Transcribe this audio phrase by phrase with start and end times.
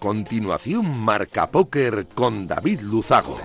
[0.00, 3.38] Continuación, Marca Póker con David Luzago.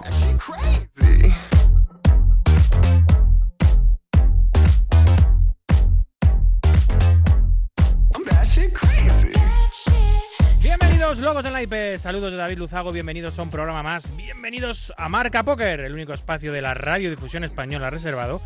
[10.62, 11.98] Bienvenidos, logos del naipe.
[11.98, 12.94] Saludos de David Luzago.
[12.94, 14.16] Bienvenidos a un programa más.
[14.16, 18.42] Bienvenidos a Marca Póker, el único espacio de la radiodifusión española reservado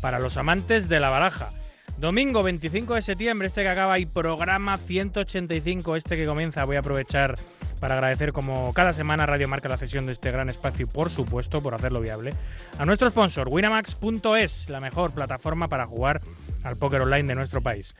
[0.00, 1.50] para los amantes de la baraja.
[1.98, 6.64] Domingo 25 de septiembre, este que acaba y programa 185, este que comienza.
[6.64, 7.34] Voy a aprovechar
[7.80, 11.62] para agradecer como cada semana Radio Marca la cesión de este gran espacio por supuesto
[11.62, 12.34] por hacerlo viable
[12.78, 16.20] a nuestro sponsor Winamax.es, la mejor plataforma para jugar
[16.62, 17.94] al póker online de nuestro país.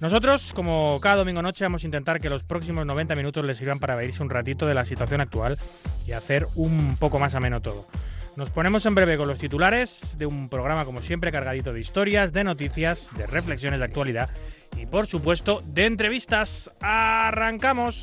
[0.00, 3.78] Nosotros, como cada domingo noche, vamos a intentar que los próximos 90 minutos les sirvan
[3.78, 5.56] para verse un ratito de la situación actual
[6.06, 7.86] y hacer un poco más ameno todo.
[8.36, 12.32] Nos ponemos en breve con los titulares de un programa como siempre cargadito de historias,
[12.32, 14.28] de noticias, de reflexiones de actualidad
[14.76, 16.68] y por supuesto de entrevistas.
[16.80, 18.02] ¡Arrancamos!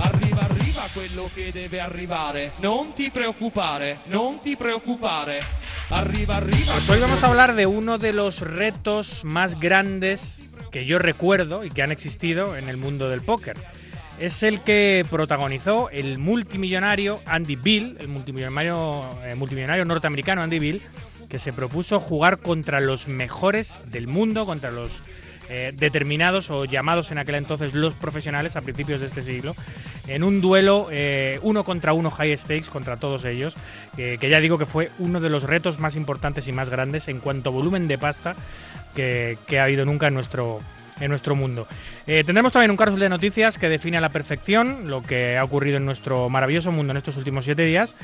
[0.00, 2.52] Arriva, arriva quello che deve arrivare.
[2.60, 5.40] Non ti preoccupare, non ti preoccupare.
[5.88, 6.72] Arriva, arriva.
[6.72, 11.64] Pues hoy vamos a hablar de uno de los retos más grandes que yo recuerdo
[11.64, 13.56] y que han existido en el mundo del póker.
[14.18, 20.82] Es el que protagonizó el multimillonario Andy Bill, el multimillonario, eh, multimillonario norteamericano Andy Bill,
[21.28, 25.02] que se propuso jugar contra los mejores del mundo, contra los
[25.48, 29.56] eh, determinados o llamados en aquel entonces los profesionales a principios de este siglo,
[30.06, 33.56] en un duelo eh, uno contra uno high stakes contra todos ellos,
[33.96, 37.18] que ya digo que fue uno de los retos más importantes y más grandes en
[37.18, 38.36] cuanto a volumen de pasta
[38.94, 40.62] que, que ha habido nunca en nuestro,
[41.00, 41.66] en nuestro mundo.
[42.06, 45.44] Eh, tendremos también un carrusel de noticias que define a la perfección lo que ha
[45.44, 47.94] ocurrido en nuestro maravilloso mundo en estos últimos siete días.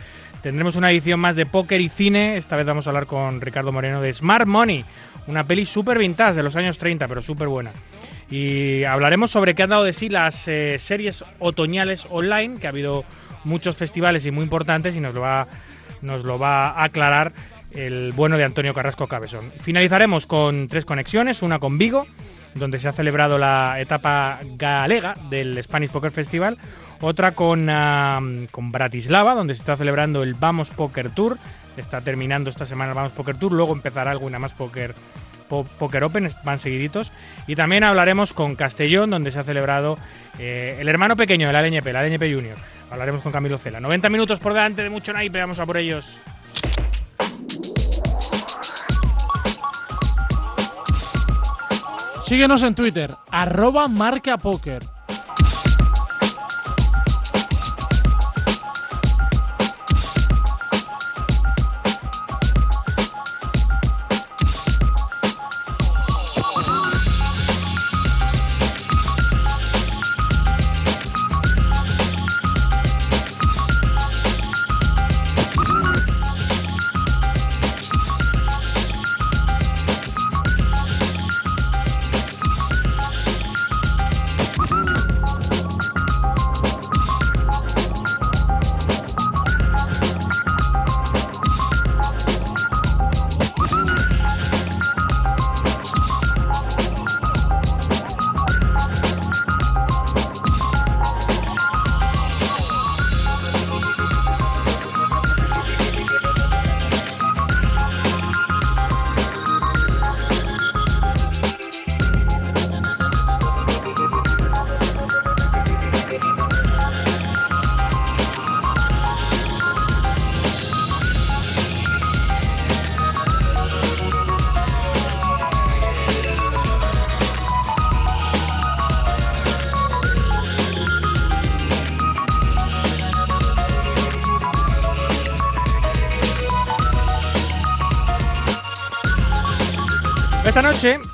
[0.42, 2.36] Tendremos una edición más de póker y cine.
[2.36, 4.84] Esta vez vamos a hablar con Ricardo Moreno de Smart Money,
[5.26, 7.72] una peli súper vintage de los años 30, pero súper buena.
[8.30, 12.70] Y hablaremos sobre qué han dado de sí las eh, series otoñales online, que ha
[12.70, 13.04] habido
[13.44, 15.48] muchos festivales y muy importantes, y nos lo va,
[16.00, 17.32] nos lo va a aclarar
[17.72, 19.52] el bueno de Antonio Carrasco Cabezón.
[19.60, 22.06] Finalizaremos con tres conexiones, una con Vigo,
[22.54, 26.58] donde se ha celebrado la etapa galega del Spanish Poker Festival,
[27.00, 31.38] otra con, uh, con Bratislava, donde se está celebrando el Vamos Poker Tour,
[31.76, 34.94] está terminando esta semana el Vamos Poker Tour, luego empezará alguna más Poker,
[35.48, 37.12] po Poker Open, van seguiditos,
[37.46, 39.98] y también hablaremos con Castellón, donde se ha celebrado
[40.38, 42.56] eh, el hermano pequeño de la LNP, la LNP Junior.
[42.90, 43.78] Hablaremos con Camilo Cela.
[43.78, 46.18] 90 minutos por delante de mucho naipe, vamos a por ellos.
[52.30, 54.38] Síguenos en Twitter, arroba marca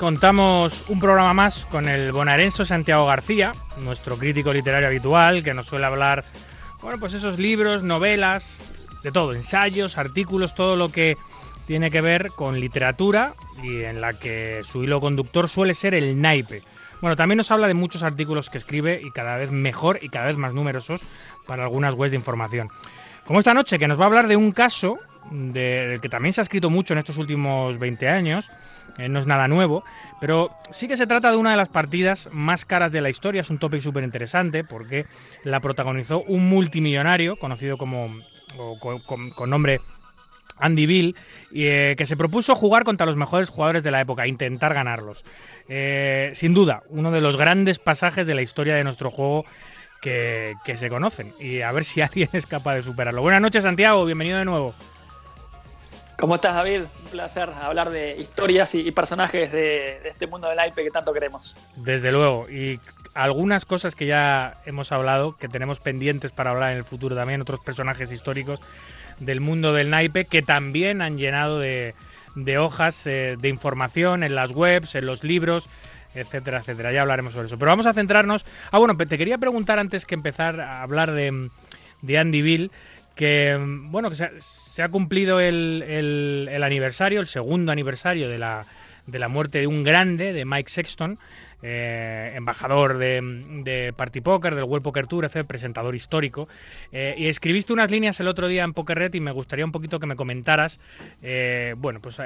[0.06, 5.66] contamos un programa más con el bonaerense Santiago García, nuestro crítico literario habitual, que nos
[5.66, 6.24] suele hablar,
[6.80, 8.56] bueno, pues esos libros, novelas,
[9.02, 11.16] de todo, ensayos, artículos, todo lo que
[11.66, 16.20] tiene que ver con literatura y en la que su hilo conductor suele ser el
[16.20, 16.62] naipe.
[17.00, 20.26] Bueno, también nos habla de muchos artículos que escribe y cada vez mejor y cada
[20.26, 21.00] vez más numerosos
[21.48, 22.70] para algunas webs de información.
[23.26, 25.00] Como esta noche, que nos va a hablar de un caso
[25.30, 28.50] de, del que también se ha escrito mucho en estos últimos 20 años,
[28.98, 29.84] eh, no es nada nuevo,
[30.20, 33.42] pero sí que se trata de una de las partidas más caras de la historia,
[33.42, 35.06] es un topic súper interesante porque
[35.44, 38.20] la protagonizó un multimillonario conocido como,
[38.56, 39.80] o con, nombre
[40.58, 41.16] Andy Bill,
[41.54, 45.24] eh, que se propuso jugar contra los mejores jugadores de la época, intentar ganarlos.
[45.68, 49.44] Eh, sin duda, uno de los grandes pasajes de la historia de nuestro juego
[50.00, 53.20] que, que se conocen y a ver si alguien es capaz de superarlo.
[53.20, 54.74] Buenas noches, Santiago, bienvenido de nuevo.
[56.18, 56.82] ¿Cómo estás, David?
[57.02, 61.54] Un placer hablar de historias y, personajes de, este mundo del naipe que tanto queremos.
[61.76, 62.48] Desde luego.
[62.48, 62.80] Y
[63.12, 67.42] algunas cosas que ya hemos hablado, que tenemos pendientes para hablar en el futuro también,
[67.42, 68.60] otros personajes históricos
[69.18, 71.94] del mundo del naipe que también han llenado de,
[72.58, 75.68] hojas eh, de información en las webs, en los libros,
[76.14, 76.92] etcétera, etcétera.
[76.92, 77.58] Ya hablaremos sobre eso.
[77.58, 78.46] Pero vamos a centrarnos.
[78.70, 82.70] Ah, bueno, te quería preguntar antes que empezar a hablar de Andy Bill
[83.16, 88.38] que bueno que se ha, se ha cumplido el, el, aniversario, el segundo aniversario de
[88.38, 88.66] la,
[89.06, 91.18] de la muerte de un grande, de Mike Sexton,
[91.62, 93.20] eh, embajador de,
[93.64, 96.46] de, Party Poker, del World Poker Tour, etc., presentador histórico.
[96.92, 99.98] Eh, y escribiste unas líneas el otro día en Poker y me gustaría un poquito
[99.98, 100.78] que me comentaras,
[101.22, 102.20] eh, bueno, pues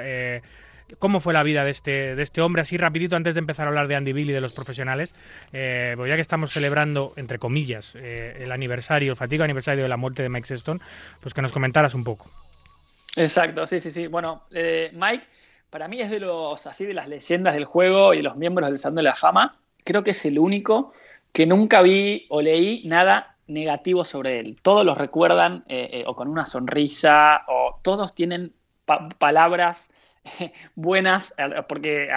[0.99, 3.69] cómo fue la vida de este, de este hombre, así rapidito antes de empezar a
[3.69, 5.15] hablar de Andy Bill y de los profesionales,
[5.53, 9.89] eh, pues ya que estamos celebrando, entre comillas, eh, el aniversario, el fatigo aniversario de
[9.89, 10.81] la muerte de Mike Sexton,
[11.19, 12.29] pues que nos comentaras un poco.
[13.15, 14.07] Exacto, sí, sí, sí.
[14.07, 15.25] Bueno, eh, Mike,
[15.69, 18.69] para mí es de los, así, de las leyendas del juego y de los miembros
[18.69, 20.93] del Salón de la Fama, creo que es el único
[21.31, 24.57] que nunca vi o leí nada negativo sobre él.
[24.61, 25.65] Todos los recuerdan
[26.05, 28.53] o con una sonrisa, o todos tienen
[28.85, 29.89] pa palabras
[30.75, 31.33] buenas,
[31.67, 32.09] porque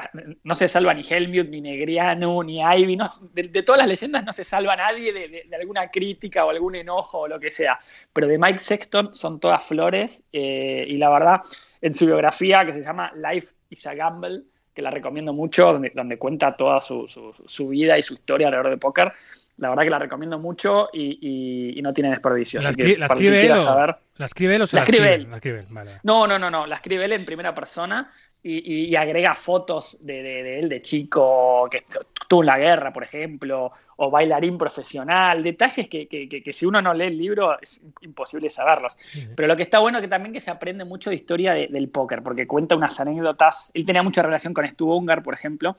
[0.42, 4.32] no se salva ni Helmut, ni Negriano, ni Ivy, no, de, todas las leyendas no
[4.32, 7.78] se salva nadie de, alguna crítica o algún enojo o lo que sea,
[8.12, 11.40] pero de Mike Sexton son todas flores eh, y la verdad,
[11.80, 14.42] en su biografía que se llama Life is a Gamble,
[14.74, 18.48] que la recomiendo mucho, donde, donde cuenta toda su, su, su, vida y su historia
[18.48, 19.12] alrededor de póker,
[19.56, 22.60] la verdad que la recomiendo mucho y, y, y no tiene desperdicio.
[22.60, 25.30] ¿La, escribe él o, saber, ¿La escribe él o se la, la escribe, él?
[25.30, 25.66] La escribe él.
[25.70, 26.00] Vale.
[26.02, 28.12] No, no, no, no, la escribe él en primera persona
[28.46, 32.92] y, y agrega fotos de, de, de, él de chico, que estuvo en la guerra,
[32.92, 37.16] por ejemplo, o bailarín profesional, detalles que, que, que, que si uno no lee el
[37.16, 38.98] libro es imposible saberlos.
[39.34, 41.88] Pero lo que está bueno es que también que se aprende mucho de historia del
[41.88, 43.70] póker, porque cuenta unas anécdotas.
[43.72, 45.76] Él tenía mucha relación con Stu Ungar, por ejemplo,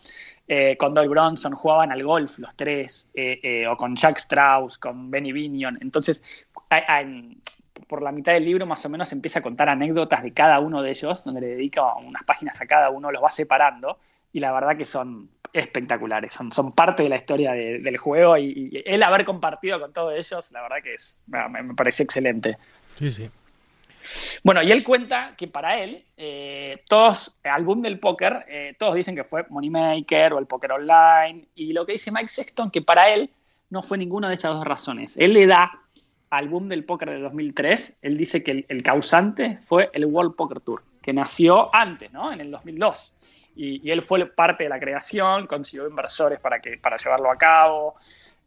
[0.48, 4.80] eh, con Doyle Bronson, jugaban al golf los tres, eh, eh, o con Jack Strauss,
[4.80, 5.78] con Benny Binion.
[5.82, 6.24] Entonces,
[6.70, 7.38] hay,
[7.88, 10.82] por la mitad del libro más o menos empieza a contar anécdotas de cada uno
[10.82, 13.98] de ellos, donde le dedica unas páginas a cada uno, los va separando,
[14.34, 18.38] y la verdad que son espectaculares, son, son parte de la historia de, del juego,
[18.38, 22.04] y, y, él haber compartido con todos ellos, la verdad que es, me, me pareció
[22.04, 22.58] excelente.
[22.98, 23.30] Sí, sí.
[24.44, 29.16] Bueno, y él cuenta que para él, eh, todos, álbum del póker, eh, todos dicen
[29.16, 33.10] que fue Moneymaker o el póker online, y lo que dice Mike Sexton, que para
[33.10, 33.30] él
[33.70, 35.18] no fue ninguna de esas dos razones.
[35.18, 35.82] Él le da
[36.30, 40.60] al boom del póker de 2003, él dice que el, causante fue el World Poker
[40.60, 42.32] Tour, que nació antes, ¿no?
[42.32, 43.14] En el 2002.
[43.56, 47.38] Y, y, él fue parte de la creación, consiguió inversores para, que, para llevarlo a
[47.38, 47.96] cabo.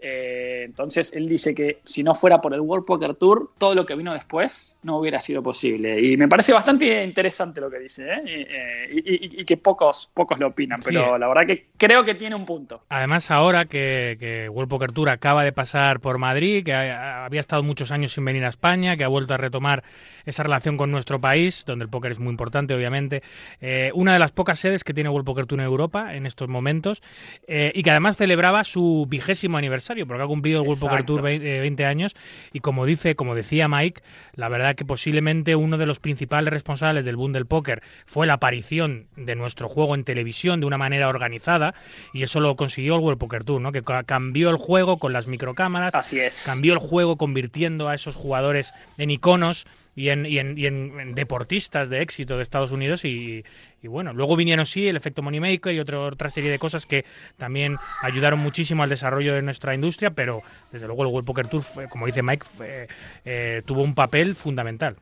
[0.00, 3.84] Eh, entonces él dice que si no fuera por el World Poker Tour, todo lo
[3.84, 6.00] que vino después no hubiera sido posible.
[6.00, 8.88] Y me parece bastante interesante lo que dice, ¿eh?
[8.92, 11.20] y, y, y, que pocos, pocos lo opinan, pero sí.
[11.20, 12.82] la verdad que creo que tiene un punto.
[12.88, 17.62] Además, ahora que, que World Poker Tour acaba de pasar por Madrid, que había estado
[17.62, 19.82] muchos años sin venir a España, que ha vuelto a retomar
[20.28, 23.22] esa relación con nuestro país, donde el póker es muy importante, obviamente.
[23.60, 26.48] Eh, una de las pocas sedes que tiene World Poker Tour en Europa en estos
[26.48, 27.02] momentos,
[27.46, 30.96] eh, y que además celebraba su vigésimo aniversario, porque ha cumplido el World Exacto.
[30.96, 32.14] Poker Tour 20, 20, años,
[32.52, 34.02] y como dice, como decía Mike,
[34.34, 38.34] la verdad que posiblemente uno de los principales responsables del boom del póker fue la
[38.34, 41.74] aparición de nuestro juego en televisión de una manera organizada,
[42.12, 43.72] y eso lo consiguió el World Poker Tour, ¿no?
[43.72, 46.44] Que cambió el juego con las microcámaras, Así es.
[46.44, 49.66] cambió el juego convirtiendo a esos jugadores en iconos
[49.98, 53.44] y en, y en, y en deportistas de éxito de Estados Unidos y,
[53.82, 57.04] bueno, luego vinieron sí el efecto Moneymaker y otra, otra serie de cosas que
[57.36, 61.64] también ayudaron muchísimo al desarrollo de nuestra industria, pero desde luego el World Poker Tour,
[61.88, 62.46] como dice Mike,
[63.24, 64.96] eh, tuvo un papel fundamental.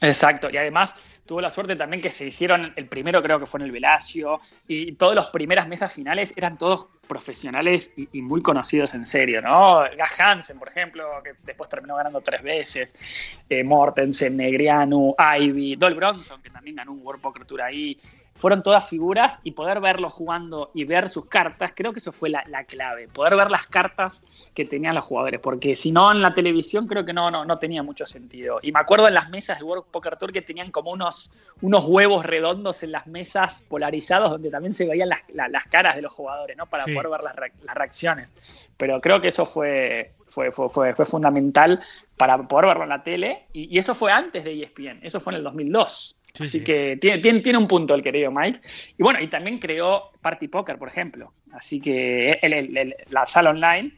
[0.00, 3.60] Exacto, y además tuvo la suerte también que se hicieron, el primero creo que fue
[3.60, 8.94] en el Velasio, y todas las primeras mesas finales eran todos profesionales y, muy conocidos
[8.94, 9.80] en serio, ¿no?
[9.96, 15.94] Gas Hansen, por ejemplo, que después terminó ganando tres veces, eh, Mortensen, Negriano, Ivy, Dol
[15.94, 17.98] Bronson, que también ganó un World Poker Tour ahí,
[18.34, 22.28] fueron todas figuras y poder verlos jugando y ver sus cartas, creo que eso fue
[22.28, 24.24] la, la, clave, poder ver las cartas
[24.54, 27.58] que tenían los jugadores, porque si no en la televisión creo que no, no, no
[27.58, 28.58] tenía mucho sentido.
[28.62, 31.86] Y me acuerdo en las mesas del World Poker Tour que tenían como unos, unos
[31.86, 36.02] huevos redondos en las mesas polarizados donde también se veían las, la, las caras de
[36.02, 36.66] los jugadores, ¿no?
[36.66, 36.92] Para sí.
[36.92, 38.34] poder ver las, re las, reacciones.
[38.76, 41.80] Pero creo que eso fue, fue, fue, fue, fue fundamental
[42.16, 45.32] para poder verlo en la tele y, y eso fue antes de ESPN, eso fue
[45.32, 46.16] en el 2002.
[46.34, 46.64] Sí, Así sí.
[46.64, 48.60] que tiene, tiene, tiene, un punto el querido Mike.
[48.98, 51.32] Y bueno, y también creó Party Poker, por ejemplo.
[51.52, 53.92] Así que el, el, el, la sala online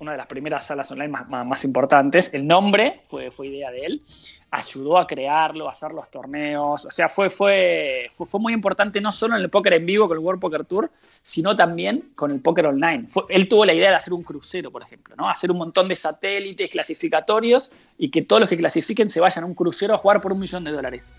[0.00, 2.32] una de las primeras salas online más, más- más importantes.
[2.32, 4.02] El nombre fue, fue idea de él.
[4.50, 6.86] Ayudó a crearlo, a hacer los torneos.
[6.86, 10.08] O sea, fue, fue, fue, fue muy importante no solo en el póker en vivo
[10.08, 13.06] con el World Poker Tour, sino también con el póker online.
[13.08, 15.28] Fue- él tuvo la idea de hacer un crucero, por ejemplo, ¿no?
[15.28, 19.46] Hacer un montón de satélites clasificatorios y que todos los que clasifiquen se vayan a
[19.48, 21.12] un crucero a jugar por un millón de dólares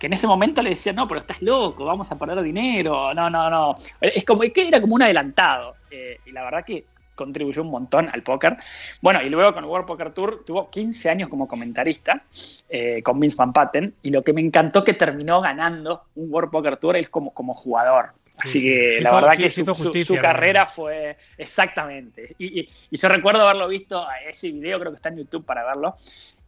[0.00, 3.30] que en ese momento le decían, no, pero estás loco, vamos a perder dinero, no,
[3.30, 3.76] no, no.
[4.00, 5.76] Es como que era como un adelantado.
[5.90, 8.56] Eh, y la verdad que contribuyó un montón al póker.
[9.02, 12.22] Bueno, y luego con World Poker Tour tuvo 15 años como comentarista
[12.70, 13.94] eh, con Vince Van Patten.
[14.02, 17.52] Y lo que me encantó que terminó ganando un World Poker Tour es como, como
[17.52, 18.12] jugador.
[18.38, 18.68] Así Sí, sí.
[18.70, 20.22] que la verdad que su, su- justicia, su ¿no?
[20.22, 22.34] carrera fue exactamente.
[22.38, 25.62] Y, y- y yo recuerdo haberlo visto, ese video creo que está en YouTube para
[25.62, 25.96] verlo.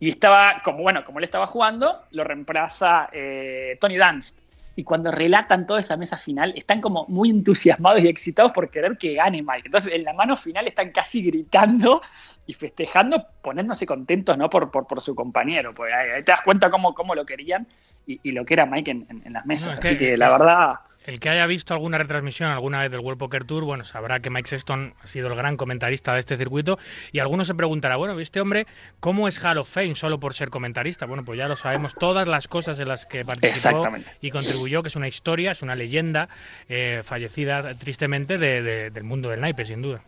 [0.02, 4.40] Y estaba, como bueno, como él estaba jugando, lo reemplaza eh, Tony Dunst.
[4.74, 8.98] Y cuando relatan toda esa mesa final, están como muy entusiasmados y excitados por querer
[8.98, 9.66] que gane Mike.
[9.66, 12.02] Entonces, en la mano final están casi gritando
[12.48, 14.50] y festejando, poniéndose contentos ¿no?
[14.50, 15.72] por, por, por su compañero.
[15.72, 17.68] Pues ahí, ahí te das cuenta cómo, cómo lo querían
[18.04, 19.76] y, y lo que era Mike en, en- en las mesas.
[19.76, 23.00] No, Así que- que, la verdad, El que haya visto alguna retransmisión alguna vez del
[23.00, 26.36] World Poker Tour, bueno, sabrá que Mike Sexton ha sido el gran comentarista de este
[26.36, 26.78] circuito
[27.10, 28.68] y alguno se preguntará, bueno, este hombre,
[29.00, 31.06] ¿cómo es Hall of Fame solo por ser comentarista?
[31.06, 33.82] Bueno, pues ya lo sabemos, todas las cosas en las que participó
[34.20, 36.28] y contribuyó, que es una historia, es una leyenda
[36.68, 40.02] eh, fallecida tristemente de- de- del mundo del naipe, sin duda.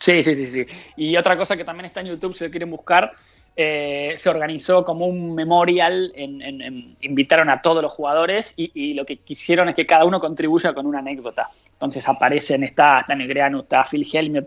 [0.00, 0.66] Sí, sí, sí, sí.
[0.96, 3.12] Y otra cosa que también está en YouTube, si lo quieren buscar,
[3.60, 9.16] eh, se organizó como un memorial, en, invitaron a todos los jugadores y, lo que
[9.16, 11.50] quisieron es que cada uno contribuya con una anécdota.
[11.72, 13.14] Entonces aparecen, está, está
[13.58, 14.46] está Phil Helmut,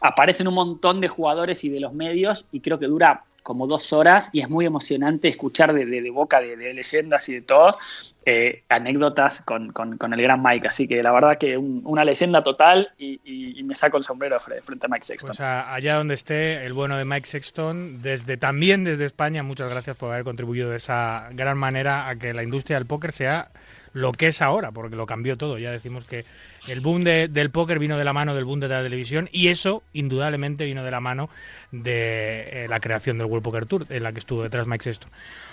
[0.00, 3.92] aparecen un montón de jugadores y de los medios y creo que dura como dos
[3.92, 7.76] horas y es muy emocionante escuchar de, boca de, leyendas y de todos
[8.24, 10.68] eh, anécdotas con, con- el gran Mike.
[10.68, 14.62] Así que la verdad que un- una leyenda total y, me saco el sombrero fre-
[14.62, 15.28] frente a Mike Sexton.
[15.28, 19.70] Pues a- allá donde esté el bueno de Mike Sexton, desde también desde España, muchas
[19.70, 23.50] gracias por haber contribuido de esa gran manera a que la industria del póker sea
[23.92, 25.58] lo que es ahora, porque lo cambió todo.
[25.58, 26.24] Ya decimos que
[26.68, 29.48] el boom de- del póker vino de la mano del boom de la televisión y
[29.48, 31.28] eso indudablemente vino de la mano
[31.72, 35.10] de eh, la creación del World Poker Tour, en la que estuvo detrás Mike Sexton.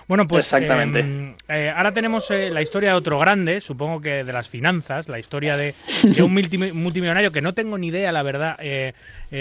[0.07, 0.99] Bueno, pues Exactamente.
[0.99, 5.07] em, eh, ahora tenemos eh, la historia de otro grande, supongo que de las finanzas,
[5.07, 5.73] la historia de,
[6.03, 8.93] de un multimi- multimillonario que no tengo ni idea, la verdad, eh,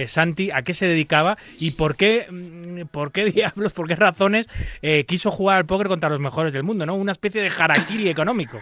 [0.06, 4.46] Santi, a qué se dedicaba y por qué, mm, por qué diablos, por qué razones
[4.82, 6.94] eh, quiso jugar al póker contra los mejores del mundo, ¿no?
[6.96, 8.60] Una especie de harakiri económico.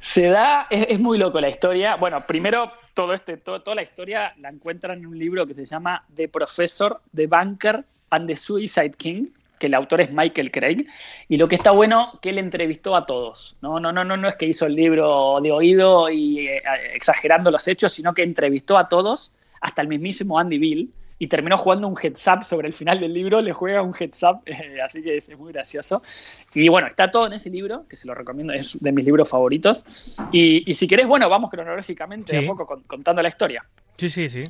[0.00, 1.96] Se da, es, muy loco la historia.
[1.96, 5.66] Bueno, primero, todo este, todo- toda la historia la encuentran en un libro que se
[5.66, 9.26] llama The Professor, The Banker and the Suicide King,
[9.58, 10.86] que el autor es Michael Craig.
[11.28, 13.58] Y lo que está bueno, que él entrevistó a todos.
[13.60, 16.62] No, no, no, no, no es que hizo el libro de oído y eh,
[16.94, 20.90] exagerando los hechos, sino que entrevistó a todos, hasta el mismísimo Andy Bill.
[21.22, 24.22] Y terminó jugando un heads up sobre el final del libro, le juega un heads
[24.24, 26.02] up, eh, así que es, es muy gracioso.
[26.54, 29.28] Y bueno, está todo en ese libro, que se lo recomiendo, es de mis libros
[29.28, 30.16] favoritos.
[30.32, 32.44] Y, y si querés, bueno, vamos cronológicamente de Sí.
[32.44, 33.64] a poco con- contando la historia.
[33.98, 34.44] Sí, sí, sí.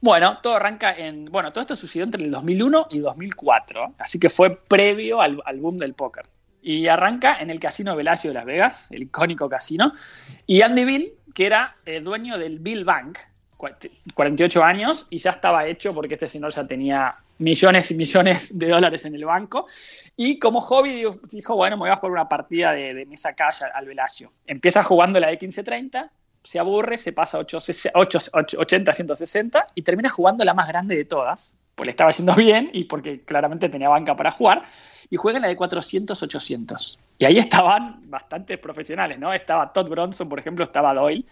[0.00, 1.24] Bueno, todo arranca en.
[1.24, 5.58] Bueno, todo esto sucedió entre el 2001 y 2004, así que fue previo al, al
[5.58, 6.26] boom del póker.
[6.62, 9.92] Y arranca en el Casino Velasio de Las Vegas, el icónico casino.
[10.46, 13.18] Y Andy Bill, que era eh, dueño del Bill Bank,
[13.58, 18.68] 48 años, y ya estaba hecho porque este señor ya tenía millones y millones de
[18.68, 19.66] dólares en el banco.
[20.16, 23.66] Y como hobby dijo, bueno, me voy a jugar una partida de, de mesa calle
[23.74, 24.30] al Velasio.
[24.46, 26.10] Empieza jugando la de 1530,
[26.42, 27.58] se aburre, se pasa a 8,
[28.32, 32.70] 80, 160 y termina jugando la más grande de todas, pues le estaba yendo bien
[32.72, 34.62] y porque claramente tenía banca para jugar,
[35.10, 36.98] y juega la de 400, 800.
[37.18, 39.32] Y ahí estaban bastantes profesionales, ¿no?
[39.32, 41.24] Estaba Todd Bronson, por ejemplo, estaba Doyle.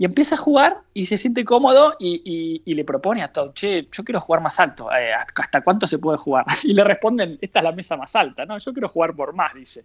[0.00, 3.86] Y empieza a jugar y se siente cómodo y, y- le propone a Todd, che,
[3.92, 6.46] yo quiero jugar más alto, eh, ¿hasta cuánto se puede jugar?
[6.64, 8.56] Y le responden, esta es la mesa más alta, ¿no?
[8.56, 9.84] Yo quiero jugar por más, dice.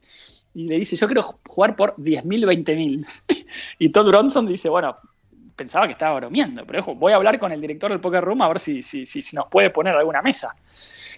[0.54, 3.06] Y le dice, yo quiero jugar por 10.000, 20.000.
[3.78, 4.96] y Todd Bronson dice, bueno,
[5.58, 8.48] pensaba que estaba bromeando, pero voy a hablar con el director del Poker Room a
[8.48, 10.56] ver si, si, si, si nos puede poner alguna mesa.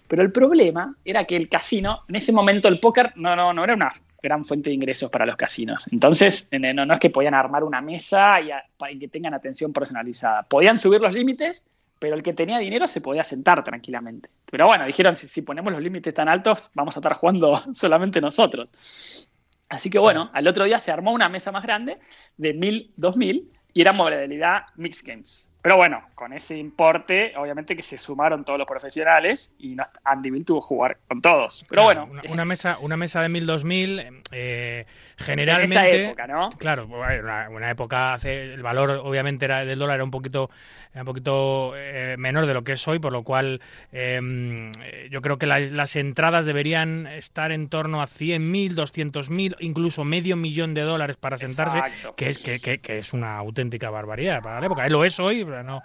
[0.08, 3.63] Pero el problema era que el casino, en ese momento el póker no, no, no
[3.63, 5.86] era una gran fuente de ingresos para los casinos.
[5.91, 10.43] Entonces, en- no, es que podían armar una mesa y, que tengan atención personalizada.
[10.43, 11.65] Podían subir los límites,
[12.00, 14.29] pero el que tenía dinero se podía sentar tranquilamente.
[14.50, 19.29] Pero bueno, dijeron, si, ponemos los límites tan altos, vamos a estar jugando solamente nosotros.
[19.69, 22.00] Así que bueno, al otro día se armó una mesa más grande
[22.38, 25.51] de 1000, 2000 y era modalidad Mixed Games.
[25.67, 30.31] Pero bueno, con ese importe, obviamente que se sumaron todos los profesionales y no, Andy
[30.31, 31.65] Bill tuvo que jugar con todos.
[31.67, 35.75] Pero Claro, bueno, Una, una mesa, una mesa de 1000-2000, eh, en generalmente.
[35.75, 36.50] esa época, ¿no?
[36.51, 40.50] Claro, una, una época hace el valor obviamente era del dólar era un poquito
[40.93, 43.59] era un poquito eh, menor de lo que es hoy, por lo cual
[43.91, 44.71] eh,
[45.12, 50.36] yo creo que la- las entradas deberían estar en torno a 100.000, 200.000, incluso medio
[50.38, 52.15] millón de dólares para sentarse, Exacto.
[52.15, 54.88] que es que, que- que es una auténtica barbaridad para la época.
[54.89, 55.83] Lo es hoy, no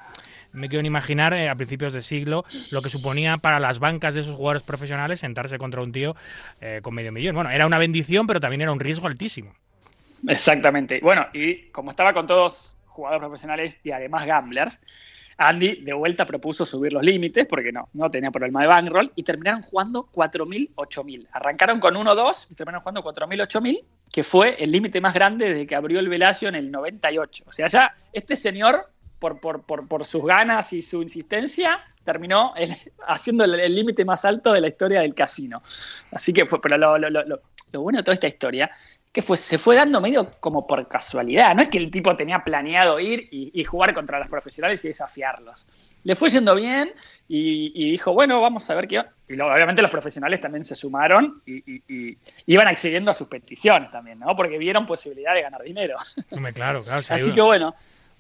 [0.53, 4.21] me quiero imaginar eh, a principios de siglo lo que suponía para las bancas de
[4.21, 6.15] esos jugadores profesionales sentarse contra un tío
[6.61, 7.35] eh, con medio millón.
[7.35, 9.55] Bueno, era una bendición, pero también era un riesgo altísimo.
[10.29, 11.01] Exactamente.
[11.03, 14.81] Bueno, y como estaba con todos jugadores profesionales y además gamblers,
[15.39, 19.23] Andy de vuelta propuso subir los límites porque no, no tenía problema de bankroll y
[19.23, 21.29] terminaron jugando 4.000, 8.000.
[21.33, 25.67] Arrancaron con 1-2 y terminaron jugando 4.000, 8.000, que fue el límite más grande desde
[25.67, 27.45] que abrió el Velasio en el 98.
[27.47, 28.92] O sea, ya este señor,
[29.23, 32.69] por, por, por, por sus ganas y su insistencia, terminó el-
[33.07, 35.63] haciendo el límite más alto de la historia del casino.
[36.11, 38.69] Así que fue, pero lo, lo- lo- lo- bueno de toda esta historia
[39.13, 41.55] que fue, se fue dando medio como por casualidad.
[41.55, 44.89] No es que el tipo tenía planeado ir y, y jugar contra los profesionales y
[44.89, 45.69] desafiarlos.
[46.05, 46.93] Le fue yendo bien
[47.29, 49.03] y, y dijo, bueno, vamos a ver qué...
[49.29, 53.91] Y luego, obviamente los profesionales también se sumaron y, y- iban accediendo a sus peticiones
[53.91, 54.35] también, ¿no?
[54.35, 55.97] Porque vieron posibilidad de ganar dinero.
[56.55, 57.03] Claro, claro.
[57.11, 57.75] Así que bueno,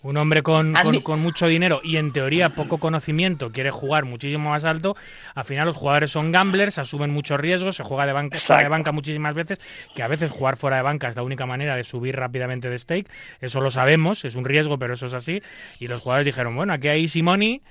[0.04, 4.04] Un hombre con, Andy- con- con mucho dinero y en teoría poco conocimiento quiere jugar
[4.04, 4.96] muchísimo más alto.
[5.34, 8.68] Al final los jugadores son gamblers, asumen muchos riesgos, se juega de banca, fuera de
[8.68, 9.60] banca muchísimas veces,
[9.94, 12.78] que a veces jugar fuera de banca es la única manera de subir rápidamente de
[12.78, 13.08] stake.
[13.40, 15.40] Eso lo sabemos, es un riesgo, pero eso es así.
[15.78, 17.62] Y los jugadores dijeron, bueno, aquí hay money,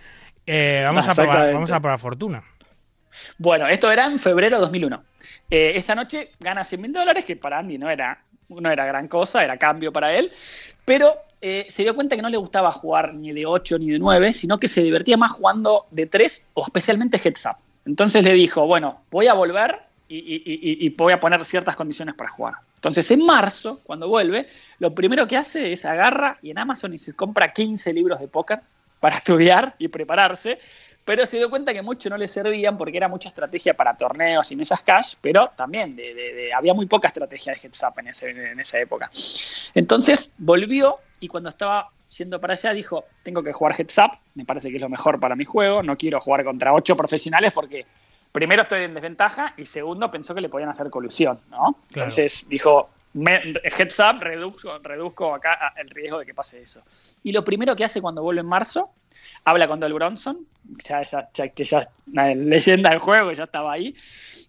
[0.46, 2.44] eh, vamos, a probar, vamos a probar fortuna.
[3.38, 5.04] Bueno, esto era en febrero de 2001.
[5.50, 8.24] Eh, esa noche gana 100 mil dólares, que para Andy no era,
[8.60, 10.32] no era gran cosa, era cambio para él,
[10.86, 14.00] pero eh, se dio cuenta que no le gustaba jugar ni de 8 ni de
[14.00, 17.56] 9, sino que se divertía más jugando de 3 o especialmente heads up.
[17.86, 22.56] Entonces le dijo, bueno, voy a volver y, voy a poner ciertas condiciones para jugar.
[22.76, 24.48] Entonces en marzo, cuando vuelve,
[24.80, 28.28] lo primero que hace es agarra y en Amazon y se compra 15 libros de
[28.28, 28.60] póker
[29.00, 30.60] para estudiar y prepararse,
[31.04, 34.52] pero se dio cuenta que mucho no le servían porque era mucha estrategia para torneos
[34.52, 38.00] y mesas cash, pero también de- de- de- había muy poca estrategia de heads up
[38.00, 39.10] en, ese- en esa época.
[39.74, 44.46] Entonces volvió y cuando estaba yendo para allá dijo, tengo que jugar heads up, me
[44.46, 47.86] parece que es lo mejor para mi juego, no quiero jugar contra ocho profesionales porque
[48.32, 51.78] primero estoy en desventaja y segundo pensó que le podían hacer colusión, ¿no?
[51.94, 56.82] Entonces dijo, me- heads up, reduzco, acá a- el riesgo de que pase eso.
[57.24, 58.92] Y lo primero que hace cuando vuelve en marzo,
[59.44, 60.46] habla con Del Bronson,
[60.78, 63.96] que ya es una leyenda del juego, que ya estaba ahí,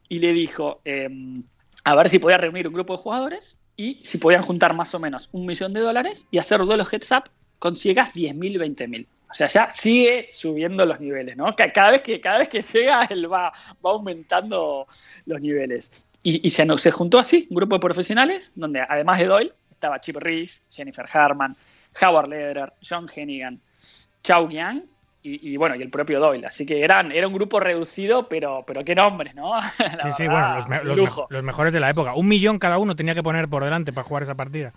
[0.08, 1.42] y le dijo em,
[1.84, 4.98] a ver si podía reunir un grupo de jugadores y si podían juntar más o
[5.00, 7.24] menos un millón de dólares y hacer duelos heads up
[7.58, 9.06] con ciegas 10.000, 20.000.
[9.30, 11.56] O sea, ya sigue subiendo los niveles, ¿no?
[11.56, 13.50] Ca- Cada vez que, cada vez que llega, él va,
[13.84, 14.86] va aumentando
[15.24, 16.04] los niveles.
[16.22, 20.00] Y, y se, se juntó así, un grupo de profesionales, donde además de Doyle, estaba
[20.00, 21.56] Chip Reese, Jennifer Harman,
[22.00, 23.60] Howard Lederer, John Hennigan,
[24.22, 24.84] Chao Yang
[25.24, 26.46] y, y, bueno, y el propio Doyle.
[26.46, 29.54] Así que eran, era un grupo reducido, pero, pero qué nombres, ¿no?
[29.78, 32.14] La Sí, sí, bueno, los, me- los me- los mejores de la época.
[32.14, 34.72] Un millón cada uno tenía que poner por delante para jugar esa partida.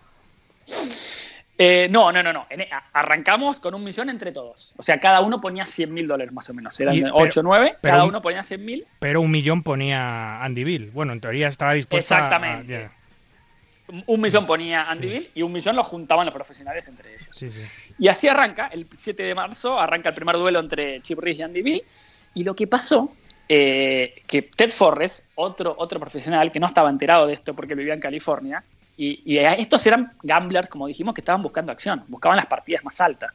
[1.58, 2.48] Eh, no, no, no, no.
[2.94, 4.74] Arrancamos con un millón entre todos.
[4.78, 6.78] O sea, cada uno ponía 100 mil dólares más o menos.
[6.80, 8.86] Eran Y- pero- 8 o 9, pero cada un- uno ponía 100 mil.
[9.00, 10.92] Pero un millón ponía Andy Bill.
[10.92, 12.76] Bueno, en teoría estaba dispuesto a- Exactamente.
[12.76, 12.92] a- ya.
[14.08, 17.30] Un millón ponía Andy Bill y un millón lo juntaban los profesionales entre ellos.
[17.32, 17.94] Sí, sí.
[18.00, 21.44] Y así arranca, el 7 de marzo, arranca el primer duelo entre Chip Reese y
[21.44, 21.84] Andy Bill.
[22.34, 23.14] Y lo que pasó,
[23.48, 27.94] eh, que Ted Forrest, otro, otro profesional que no estaba enterado de esto porque vivía
[27.94, 28.64] en California,
[28.98, 33.00] y, y estos eran gamblers, como dijimos, que estaban buscando acción, buscaban las partidas más
[33.02, 33.32] altas.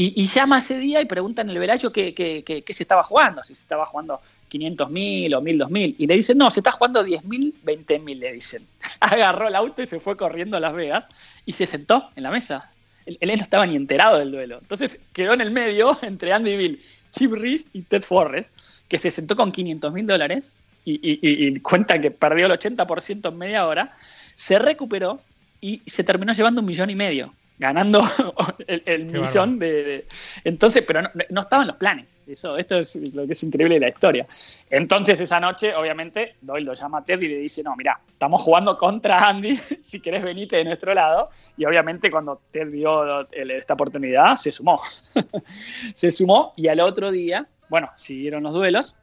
[0.00, 3.62] Y, llama ese día y pregunta en el velayo qué, se estaba jugando, si se
[3.62, 5.96] estaba jugando 500 mil o 1000, 2000.
[5.98, 8.64] Y le dicen, no, se está jugando 10 mil, 20 mil, le dicen.
[9.00, 11.04] Agarró el auto y se fue corriendo a Las Vegas
[11.44, 12.70] y se sentó en la mesa.
[13.06, 14.58] Él, él no estaba ni enterado del duelo.
[14.60, 18.54] Entonces quedó en el medio entre Andy Bill, Chip Reese y Ted Forrest,
[18.86, 22.52] que se sentó con 500 mil dólares y, y- y- y cuenta que perdió el
[22.52, 23.96] 80% en media hora,
[24.38, 25.20] se recuperó
[25.60, 28.00] y se terminó llevando un millón y medio, ganando
[28.68, 30.06] el, millón de, de-
[30.44, 32.22] Entonces, pero no, no estaban los planes.
[32.24, 34.28] Eso, esto es lo que es increíble de la historia.
[34.70, 38.40] Entonces, esa noche, obviamente, Doyle lo llama a Ted y le dice, no, mira, estamos
[38.40, 41.30] jugando contra Andy, si querés venite de nuestro lado.
[41.56, 44.80] Y obviamente cuando Ted vio esta oportunidad, se sumó.
[45.94, 48.94] se sumó y al otro día, bueno, siguieron los duelos.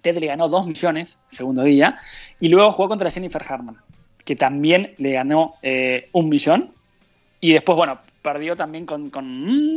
[0.00, 1.98] Ted le ganó 2 millones segundo día
[2.40, 3.76] y luego jugó contra Jennifer Harman,
[4.30, 6.70] que también le ganó eh, un millón.
[7.40, 9.24] Y después, bueno, perdió también con, con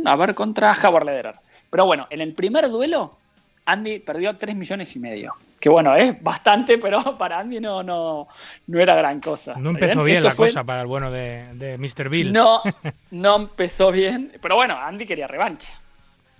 [0.02, 1.34] mm, a ver, contra Howard Lederer.
[1.68, 3.18] Pero bueno, en el primer duelo,
[3.64, 5.34] Andy perdió 3 millones y medio.
[5.58, 8.28] Que bueno, es bastante, pero para Andy no, no,
[8.68, 9.54] no era gran cosa.
[9.58, 12.08] No empezó bien, la cosa para el bueno de, de Mr.
[12.08, 12.32] Bill.
[12.32, 12.62] No,
[13.10, 14.30] no empezó bien.
[14.40, 15.74] Pero bueno, Andy quería revancha.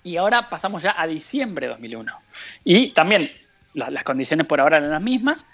[0.05, 2.13] Y ahora pasamos ya a diciembre de 2001.
[2.63, 3.33] Y también
[3.73, 5.49] las condiciones por ahora eran las mismas.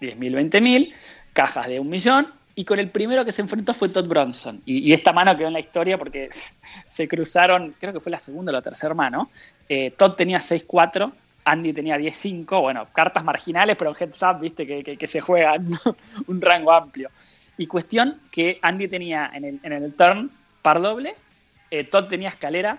[0.00, 0.92] 10.000, 20.000,
[1.36, 2.26] cajas de un millón.
[2.58, 4.62] Y con el primero que se enfrentó fue Todd Bronson.
[4.64, 6.30] Y, esta mano quedó en la historia porque
[6.86, 9.28] se cruzaron, creo que fue la segunda o la tercera mano.
[9.68, 11.12] Eh, Todd tenía 6-4,
[11.44, 12.62] Andy tenía 10-5.
[12.62, 15.54] Bueno, cartas marginales, pero en heads up, viste, que, que, se juega
[16.26, 17.10] un rango amplio.
[17.58, 20.30] Y cuestión que Andy tenía en el, en el turn
[20.62, 21.14] par doble,
[21.70, 22.78] eh, Todd tenía escalera,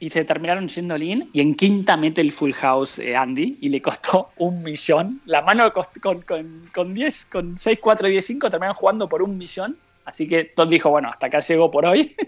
[0.00, 3.68] y se terminaron yendo Lin y en quinta mete el full house eh, Andy y
[3.68, 5.20] le costó un millón.
[5.26, 9.22] La mano con, con, con 10, con 6, 4 y 10, 5 terminaron jugando por
[9.22, 9.76] un millón.
[10.04, 12.16] Así que Todd dijo, bueno, hasta acá llegó por hoy.
[12.18, 12.24] Oh.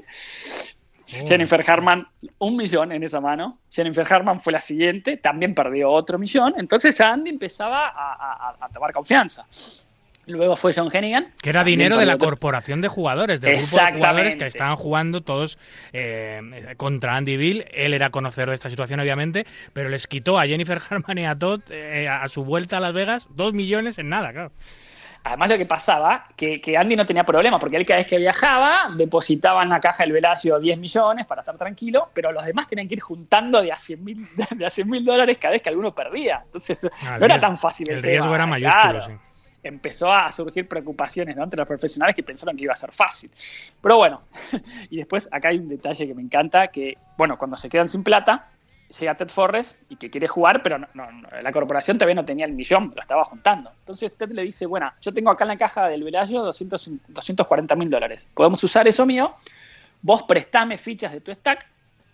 [1.26, 2.06] Jennifer Harman,
[2.38, 3.58] un millón en esa mano.
[3.70, 6.54] Jennifer Harman fue la siguiente, también perdió otro millón.
[6.56, 9.44] Entonces Andy empezaba a, a tomar confianza.
[10.26, 11.32] Luego fue John Hennigan.
[11.42, 15.22] Que era dinero de la corporación de jugadores, del grupo de jugadores que estaban jugando
[15.22, 15.58] todos
[15.92, 17.64] eh, contra Andy Bill.
[17.72, 21.38] Él era conocedor de esta situación, obviamente, pero les quitó a Jennifer Harman y a
[21.38, 24.52] Todd eh, a su vuelta a Las Vegas dos millones en nada, claro.
[25.22, 28.16] Además, lo que pasaba, que, que, Andy no tenía problema, porque él cada vez que
[28.16, 32.66] viajaba depositaba en la caja del Velasio 10 millones para estar tranquilo, pero los demás
[32.68, 34.02] tenían que ir juntando de a 100
[34.86, 36.42] mil dólares cada vez que alguno perdía.
[36.46, 37.90] Entonces, ah, no era tan fácil.
[37.90, 39.12] El, el riesgo era mayúsculo, sí
[39.62, 43.30] empezó a surgir preocupaciones entre los profesionales que pensaron que iba a ser fácil.
[43.80, 44.22] Pero bueno,
[44.90, 48.02] y después acá hay un detalle que me encanta, que bueno, cuando se quedan sin
[48.02, 48.48] plata,
[48.98, 50.88] llega Ted Forrest y que quiere jugar, pero no,
[51.42, 53.70] la corporación todavía no tenía el millón, lo estaba juntando.
[53.80, 57.90] Entonces Ted le dice, bueno, yo tengo acá en la caja del Velayo 240 mil
[57.90, 59.34] dólares, podemos usar eso mío,
[60.02, 61.66] vos prestame fichas de tu stack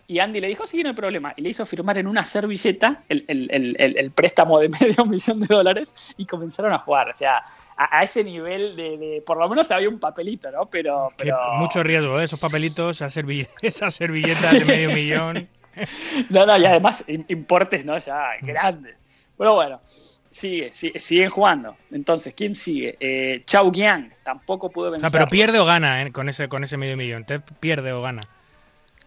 [0.09, 1.33] y Andy le dijo, sí, no hay problema.
[1.35, 6.25] Y le hizo firmar en una servilleta el, préstamo de medio millón de dólares y
[6.25, 7.09] comenzaron a jugar.
[7.09, 7.43] O sea,
[7.75, 10.65] a, ese nivel de, Por lo menos había un papelito, ¿no?
[10.67, 11.11] Pero.
[11.17, 11.37] pero...
[11.57, 12.23] mucho riesgo, ¿eh?
[12.23, 13.13] esos papelitos, esas
[13.93, 15.49] servilletas, de medio millón.
[16.29, 17.97] no, no, y además importes, ¿no?
[17.97, 18.95] Ya grandes.
[19.37, 19.81] Pero bueno.
[20.29, 21.75] Sigue, sigue, siguen jugando.
[21.89, 22.95] Entonces, ¿quién sigue?
[22.99, 25.07] Eh, Chao Yang tampoco pudo vencer.
[25.07, 26.11] No, pero pierde o gana ¿eh?
[26.11, 27.25] con, ese, con ese medio millón.
[27.25, 28.21] Te pierde o gana.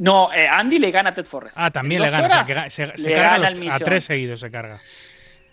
[0.00, 1.58] No, eh, Andy le gana a Ted Forrest.
[1.60, 2.42] Ah, también le gana.
[2.70, 4.80] Se, carga a tres seguidos se carga.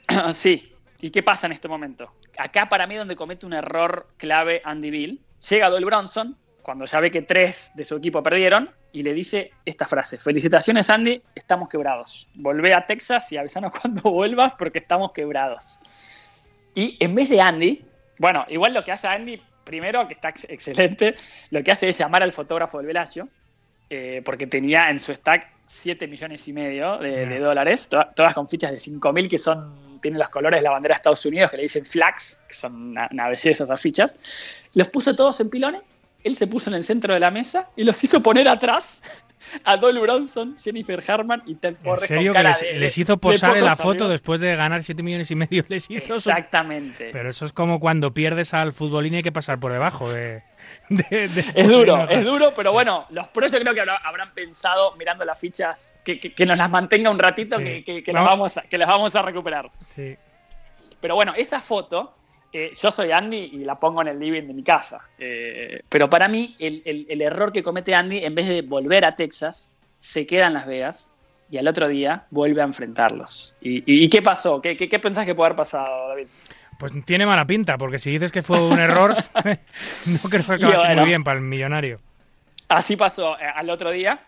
[0.34, 0.74] sí.
[1.02, 2.14] ¿Y qué pasa en este momento?
[2.38, 5.22] Acá para mí donde comete un error clave Andy Bill.
[5.50, 9.52] Llega Doyle Bronson, cuando ya ve que tres de su equipo perdieron, y le dice
[9.66, 10.18] esta frase.
[10.18, 12.30] Felicitaciones Andy, estamos quebrados.
[12.34, 15.82] Volvé a Texas y avisanos cuando vuelvas porque estamos quebrados.
[16.74, 17.86] Y en vez de Andy,
[18.18, 21.16] bueno, igual lo que hace Andy, primero, que está excelente,
[21.50, 23.28] lo que hace es llamar al fotógrafo del Velasio
[23.90, 28.72] eh, porque tenía en su stack 7 millones y medio de, dólares, todas con fichas
[28.72, 31.58] de 5 mil que son, tienen los colores de la bandera de Estados Unidos, que
[31.58, 34.16] le dicen flags, que son una, belleza esas fichas.
[34.76, 37.84] Los puso todos en pilones, él se puso en el centro de la mesa y
[37.84, 39.02] los hizo poner atrás
[39.64, 42.12] a Doyle Bronson, Jennifer Harman y Ted Forrest.
[42.12, 45.36] ¿En serio que les, hizo posar en la foto después de ganar 7 millones y
[45.36, 45.64] medio?
[45.70, 47.10] Les hizo Exactamente.
[47.12, 50.44] Pero eso es como cuando pierdes al futbolín y hay que pasar por debajo de
[51.10, 55.40] es duro, es duro, pero bueno, los pros yo creo que habrán pensado, mirando las
[55.40, 59.22] fichas, que, nos las mantenga un ratito, que, que, vamos a, que las vamos a
[59.22, 59.70] recuperar.
[61.02, 62.14] Pero bueno, esa foto,
[62.54, 65.02] eh, yo soy Andy y la pongo en el living de mi casa.
[65.20, 69.80] Eh, pero para mí, el, error que comete Andy, en vez de volver a Texas,
[70.00, 71.12] se queda en Las Vegas
[71.50, 73.56] y al otro día vuelve a enfrentarlos.
[73.62, 74.62] ¿Y, qué pasó?
[74.62, 76.28] ¿Qué, qué, qué pensás que puede haber pasado, David?
[76.78, 79.16] Pues tiene mala pinta, porque si dices que fue un error,
[80.08, 81.98] no creo que acabase muy bien para el millonario.
[82.70, 84.20] Así pasó eh, al otro día,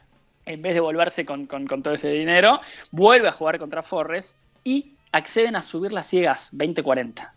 [0.46, 5.56] en vez de volverse con, todo ese dinero, vuelve a jugar contra Forres y acceden
[5.56, 7.30] a subir las ciegas 20-40.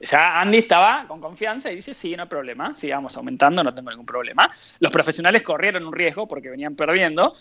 [0.00, 3.90] Ya Andy estaba con confianza y dice, sí, no hay problema, sigamos aumentando, no tengo
[3.90, 4.50] ningún problema.
[4.80, 7.34] Los profesionales corrieron un riesgo porque venían perdiendo,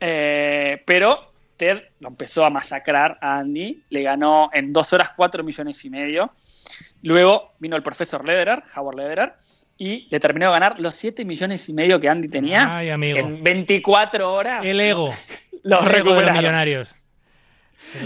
[0.00, 5.44] eh, pero Ted lo empezó a masacrar a Andy, le ganó en dos horas 4
[5.44, 6.32] millones y medio
[7.02, 9.34] Luego vino el profesor Lederer, Howard Lederer,
[9.78, 13.18] y le terminó de ganar los 7 millones y medio que Andy tenía Ay, amigo.
[13.18, 14.64] en 24 horas.
[14.64, 15.14] El ego.
[15.64, 16.94] Los el ego de los millonarios.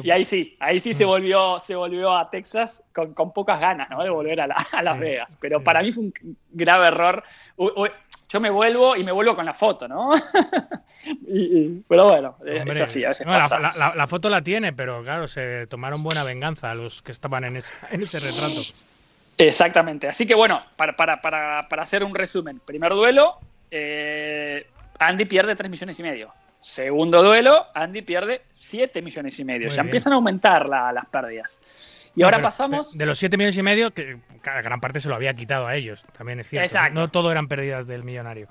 [0.02, 1.08] Y ahí sí, ahí sí se mm.
[1.08, 4.02] volvió, se volvió a Texas con, pocas ganas ¿no?
[4.02, 5.36] de volver a, Las Vegas.
[5.40, 6.14] Pero para mí fue un
[6.50, 7.22] grave error.
[8.28, 10.10] Yo me vuelvo y me vuelvo con la foto, ¿no?
[11.88, 13.58] pero bueno, es así, a veces pasa.
[13.58, 17.72] La, foto la tiene, pero claro, se tomaron buena venganza los que estaban en ese,
[18.18, 18.60] retrato.
[19.38, 20.08] Exactamente.
[20.08, 23.38] Así que bueno, para, para, para, para hacer un resumen, primer duelo,
[23.70, 24.66] eh,
[24.98, 26.32] Andy pierde 3 millones y medio.
[26.58, 29.68] Segundo duelo, Andy pierde 7 millones y medio.
[29.68, 29.86] Muy ya bien.
[29.88, 31.60] empiezan a aumentar la- las pérdidas.
[32.16, 32.92] Y ahora pasamos.
[32.92, 35.76] De, de los 7 millones y medio, que gran parte se lo había quitado a
[35.76, 36.64] ellos, también es cierto.
[36.64, 36.94] Exacto.
[36.94, 38.48] No todo eran pérdidas del millonario.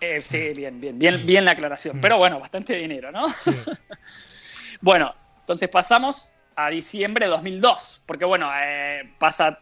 [0.00, 1.98] Eh, sí, bien, bien, bien, bien la aclaración.
[1.98, 2.00] Mm.
[2.00, 3.28] Pero bueno, bastante dinero, ¿no?
[3.28, 3.50] Sí.
[4.80, 9.58] Bueno, entonces pasamos a diciembre de 2002, porque bueno, eh, pasa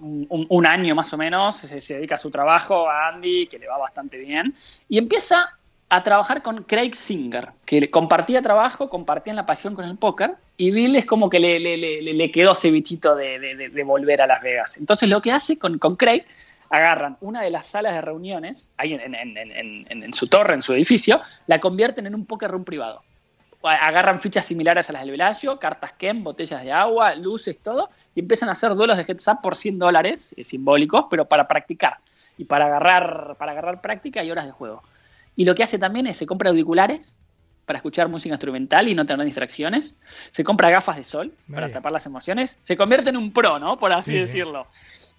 [0.00, 3.46] un, un- un año más o menos, se, se dedica a su trabajo, a Andy,
[3.46, 4.54] que le va bastante bien,
[4.88, 5.56] y empieza
[5.88, 10.70] a trabajar con Craig Singer, que compartía trabajo, compartían la pasión con el póker, y
[10.72, 14.26] Bill es como que le, le- le- le- quedó ese bichito de, de- volver a
[14.26, 14.76] Las Vegas.
[14.78, 16.24] Entonces lo que hace con, con Craig,
[16.70, 20.72] agarran una de las salas de reuniones, ahí en, en- en- su torre, en su
[20.72, 23.02] edificio, la convierten en un poker room privado
[23.62, 28.20] agarran fichas similares a las del Velasio, cartas Ken, botellas de agua, luces, todo, y
[28.20, 31.94] empiezan a hacer duelos de heads up por 100 dólares, simbólicos, pero para practicar
[32.38, 34.84] y para agarrar, para agarrar práctica y horas de juego.
[35.36, 37.18] Y lo que hace también es se compra auriculares
[37.66, 39.96] para escuchar música instrumental y no tener distracciones,
[40.30, 43.76] se compra gafas de sol para tapar las emociones, se convierte en un pro, ¿no?
[43.76, 44.20] Por así Sí, sí.
[44.20, 44.66] decirlo.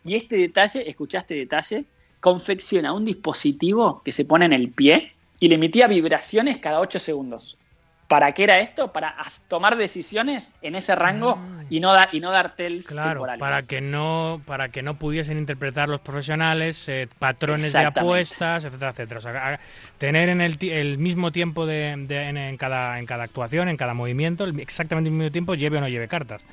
[0.06, 1.86] Y este detalle, escuchaste detalle,
[2.22, 7.00] confecciona un dispositivo que se pone en el pie y le emitía vibraciones cada 8
[7.00, 7.60] segundos.
[8.08, 8.94] ¿Para qué era esto?
[8.94, 9.16] Para
[9.50, 11.38] tomar decisiones en ese rango
[11.70, 13.40] y no dar y no dar tells Claro, temporales.
[13.42, 18.92] para que no para que no pudiesen interpretar los profesionales eh, patrones de apuestas, etcétera,
[18.92, 19.18] etcétera.
[19.18, 19.60] O sea,
[19.98, 23.76] tener en el, el mismo tiempo de, de- en, en cada en cada actuación, en
[23.76, 26.46] cada movimiento, exactamente el mismo tiempo, lleve o no lleve cartas.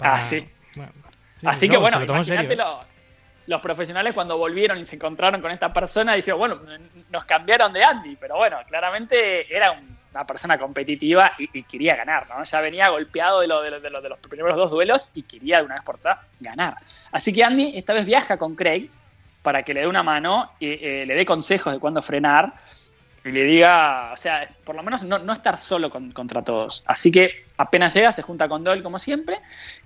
[0.00, 0.46] Ah, sí.
[0.76, 0.92] bueno,
[1.40, 2.56] sí, Así no, que bueno, ¿eh?
[2.56, 2.80] lo-
[3.46, 6.60] los profesionales cuando volvieron y se encontraron con esta persona, dijeron, bueno,
[7.10, 11.96] nos cambiaron de Andy, pero bueno, claramente era un- una persona competitiva y, y quería
[11.96, 12.42] ganar, ¿no?
[12.44, 15.22] Ya venía golpeado de, lo- de lo- de lo- de los primeros dos duelos y
[15.22, 16.76] quería de una vez por todas ganar.
[17.12, 18.88] Así que Andy esta vez viaja con Craig
[19.42, 22.54] para que le dé una mano y eh, le dé consejos de cuándo frenar
[23.26, 26.82] y le diga, o sea, por lo menos no, no estar solo con- contra todos.
[26.86, 29.38] Así que apenas llega, se junta con Doyle como siempre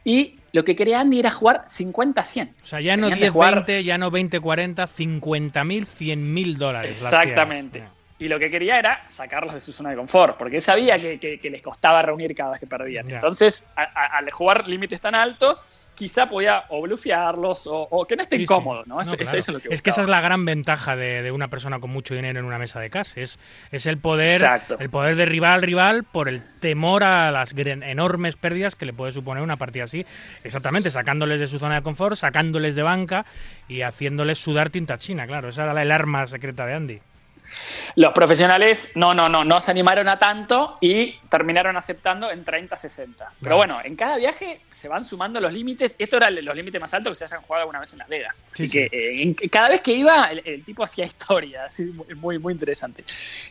[0.04, 2.50] y lo que quería Andy era jugar 50-100.
[2.62, 6.90] O sea, ya no Tenían de jugar- 10-20, ya no 20-40, 50.000, 100.000 dólares.
[6.92, 7.84] Exactamente.
[8.20, 11.18] Y lo que quería era sacarlos de su zona de confort, porque él sabía que,
[11.20, 13.08] que- que les costaba reunir cada vez que perdían.
[13.10, 15.62] Entonces, a- a- al jugar límites tan altos,
[15.94, 19.00] quizá podía o blufearlos o, o que no estén Sí, cómodos, ¿no?
[19.00, 19.38] Eso, eso- claro.
[19.38, 21.80] eso es lo que Es que esa es la gran ventaja de, de una persona
[21.80, 23.20] con mucho dinero en una mesa de casa.
[23.20, 23.38] Es,
[23.72, 24.76] es el poder Exacto.
[24.80, 29.10] el poder derribar al rival por el temor a las enormes pérdidas que le puede
[29.12, 30.06] suponer una partida así.
[30.44, 33.26] Exactamente, sacándoles de su zona de confort, sacándoles de banca
[33.68, 35.48] y haciéndoles sudar tinta china, claro.
[35.48, 37.00] Esa era el arma secreta de Andy.
[37.96, 43.28] Los profesionales no, no, no, no se animaron a tanto y terminaron aceptando en 30-60.
[43.42, 45.94] Pero bueno, en cada viaje se van sumando los límites.
[45.98, 48.44] Esto era los límites más altos que se hayan jugado alguna vez en Las Vegas.
[48.52, 51.64] Así Sí, que eh, cada vez que iba, el, el tipo hacía historia.
[51.64, 51.84] Así,
[52.16, 53.04] muy, muy, interesante.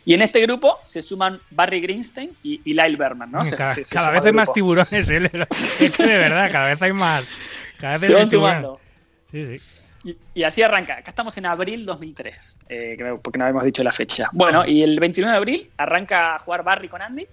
[0.04, 3.44] Y en este grupo se suman Barry Greenstein y, y Lyle Berman, ¿no?
[3.44, 5.18] Se- cada se- se cada suma vez hay más tiburones, ¿eh?
[5.80, 7.30] Es que de verdad, cada vez hay más.
[7.78, 8.80] Cada vez Se van sumando.
[9.30, 9.64] Sí, sí.
[10.34, 10.94] Y, así arranca.
[10.98, 14.28] Acá estamos en abril 2003, eh, porque no habíamos dicho la fecha.
[14.32, 17.26] Bueno, y el 29 de abril arranca a jugar Barry con Andy,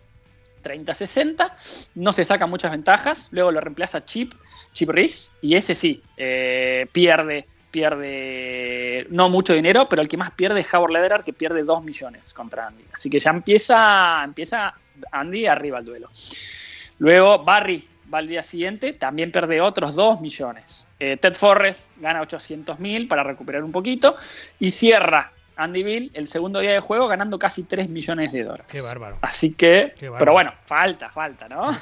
[0.63, 1.51] 30-60.
[1.95, 3.29] No se sacan muchas ventajas.
[3.31, 4.33] Luego lo reemplaza Chip,
[4.73, 10.31] Chip Reese, y ese sí, eh, pierde, pierde no mucho dinero, pero el que más
[10.31, 12.83] pierde es Howard Lederer, que pierde 2 millones contra Andy.
[12.93, 14.73] Así que ya empieza, empieza
[15.11, 16.09] Andy arriba al duelo.
[16.97, 20.87] Luego Barry va al día siguiente, también pierde otros 2 millones.
[20.99, 24.15] Eh, Ted Forrest gana 800 mil para recuperar un poquito
[24.59, 28.65] y cierra Andy Bill el segundo día de juego ganando casi 3 millones de dólares.
[28.69, 29.17] Qué bárbaro.
[29.21, 30.17] Así que, bárbaro.
[30.19, 31.75] pero bueno, falta, falta, ¿no?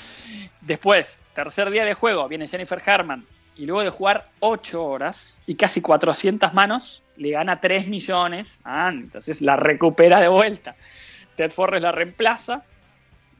[0.60, 3.24] Después, tercer día de juego, viene Jennifer Harman
[3.56, 8.88] y luego de jugar 8 horas y casi 400 manos, le gana 3 millones a
[8.88, 9.04] Andy.
[9.04, 10.74] Entonces la recupera de vuelta.
[11.36, 12.64] Ted Forrest la reemplaza,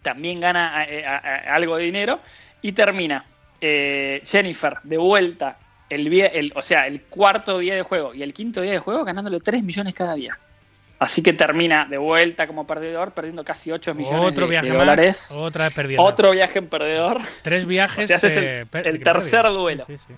[0.03, 2.21] también gana eh, a- a- algo de dinero
[2.61, 3.25] y termina
[3.61, 5.57] eh, Jennifer de vuelta,
[5.89, 9.41] el, o sea, el cuarto día de juego y el quinto día de juego ganándole
[9.41, 10.39] 3 millones cada día.
[10.99, 14.73] Así que termina de vuelta como perdedor, perdiendo casi 8 millones Otro de, viaje de
[14.73, 15.37] más, dólares.
[15.39, 16.05] otra vez perdiendo.
[16.05, 17.19] Otro viaje en perdedor.
[17.43, 18.05] Tres viajes.
[18.05, 19.85] O sea, ese es el- eh, el tercer duelo.
[19.87, 20.15] Sí, sí.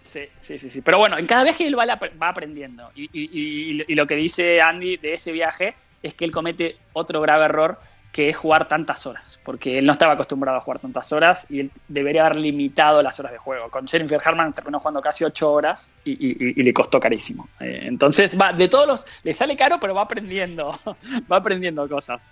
[0.00, 0.80] Sí, sí, sí, sí.
[0.82, 2.90] Pero bueno, en cada viaje él va, la- va aprendiendo.
[2.96, 6.76] Y, y- y- y lo que dice Andy de ese viaje es que él comete
[6.92, 7.80] otro grave error
[8.16, 11.60] que es jugar tantas horas, porque él no estaba acostumbrado a jugar tantas horas y
[11.60, 13.70] él debería haber limitado las horas de juego.
[13.70, 17.46] Con Jennifer Harman terminó jugando casi 8 horas y, y- y- y le costó carísimo.
[17.60, 20.70] Eh, entonces, va, de todos los, le sale caro, pero va aprendiendo,
[21.30, 22.30] va aprendiendo cosas.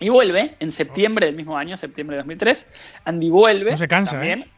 [0.00, 2.66] Y vuelve en septiembre del mismo año, septiembre de 2003.
[3.04, 3.70] Andy vuelve.
[3.70, 4.40] No se cansa, también.
[4.40, 4.50] ¿eh?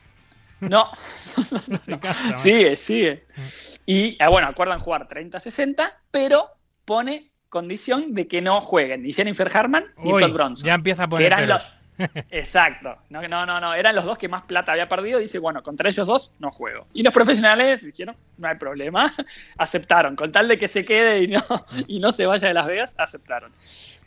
[0.60, 0.90] No,
[1.68, 2.38] No se cansa, man.
[2.38, 3.26] sigue, sigue.
[3.36, 3.40] Mm.
[3.84, 6.48] Y ah, bueno, acuerdan jugar 30-60, pero
[6.86, 10.66] pone condición de que no jueguen ni Jennifer Harman ni Uy, Todd Bronson.
[10.66, 11.62] ya empieza a que poner eran pelos.
[11.62, 11.82] los-
[12.30, 12.96] Exacto.
[13.10, 13.74] No, no, no, no.
[13.74, 15.18] Eran los dos que más plata había perdido.
[15.18, 16.86] Dice, bueno, contra ellos dos no juego.
[16.94, 19.12] Y los profesionales dijeron, no hay problema.
[19.58, 20.16] Aceptaron.
[20.16, 21.42] Con tal de que se quede y no,
[21.86, 23.52] y no se vaya de Las Vegas, aceptaron.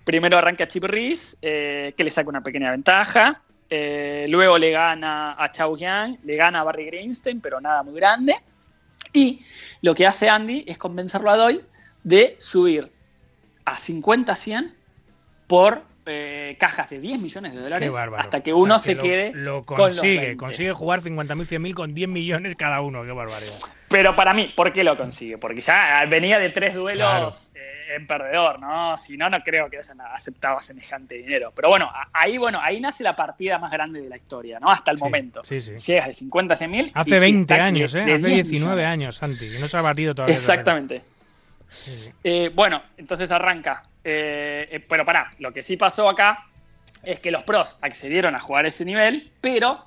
[0.04, 3.42] Primero arranca Chip Reese, eh, que le saca una pequeña ventaja.
[3.70, 7.94] Eh, luego le gana a Chao Yang, le gana a Barry Greenstein, pero nada muy
[7.94, 8.36] grande.
[9.14, 9.40] Y
[9.84, 11.64] lo que hace Andy es convencerlo a Doyle
[12.04, 12.92] de subir
[13.66, 14.72] a 50-100
[15.48, 18.22] por eh, cajas de 10 millones de dólares bárbaro.
[18.22, 20.38] hasta que O sea, uno se lo- quede Lo con consigue, 20.
[20.38, 23.04] consigue jugar 50.000, 100.000 con 10 millones cada uno.
[23.04, 23.58] Qué barbaridad.
[23.88, 25.38] Pero para mí, ¿por qué lo consigue?
[25.40, 27.30] Porque ya venía de tres duelos Claro.
[27.56, 28.98] eh, en perdedor, ¿no?
[28.98, 31.52] Si no, no creo que hayan aceptado semejante dinero.
[31.56, 34.70] Pero bueno, ahí, bueno, ahí nace la partida más grande de la historia, ¿no?
[34.70, 35.44] Hasta el Sí, momento.
[35.44, 35.76] sí, sí.
[35.78, 36.92] Llegas de 50 a 100 mil.
[36.94, 38.02] Hace 20 años, ¿eh?
[38.14, 39.46] Hace 19 años, Santi.
[39.58, 40.36] Y no se ha batido todavía.
[40.36, 41.00] Exactamente.
[41.00, 41.06] Sí,
[41.68, 42.12] sí.
[42.24, 43.84] Eh, bueno, entonces arranca.
[44.04, 46.46] Eh, eh, pero pará, lo que sí pasó acá
[47.04, 49.86] es que los pros accedieron a jugar ese nivel, pero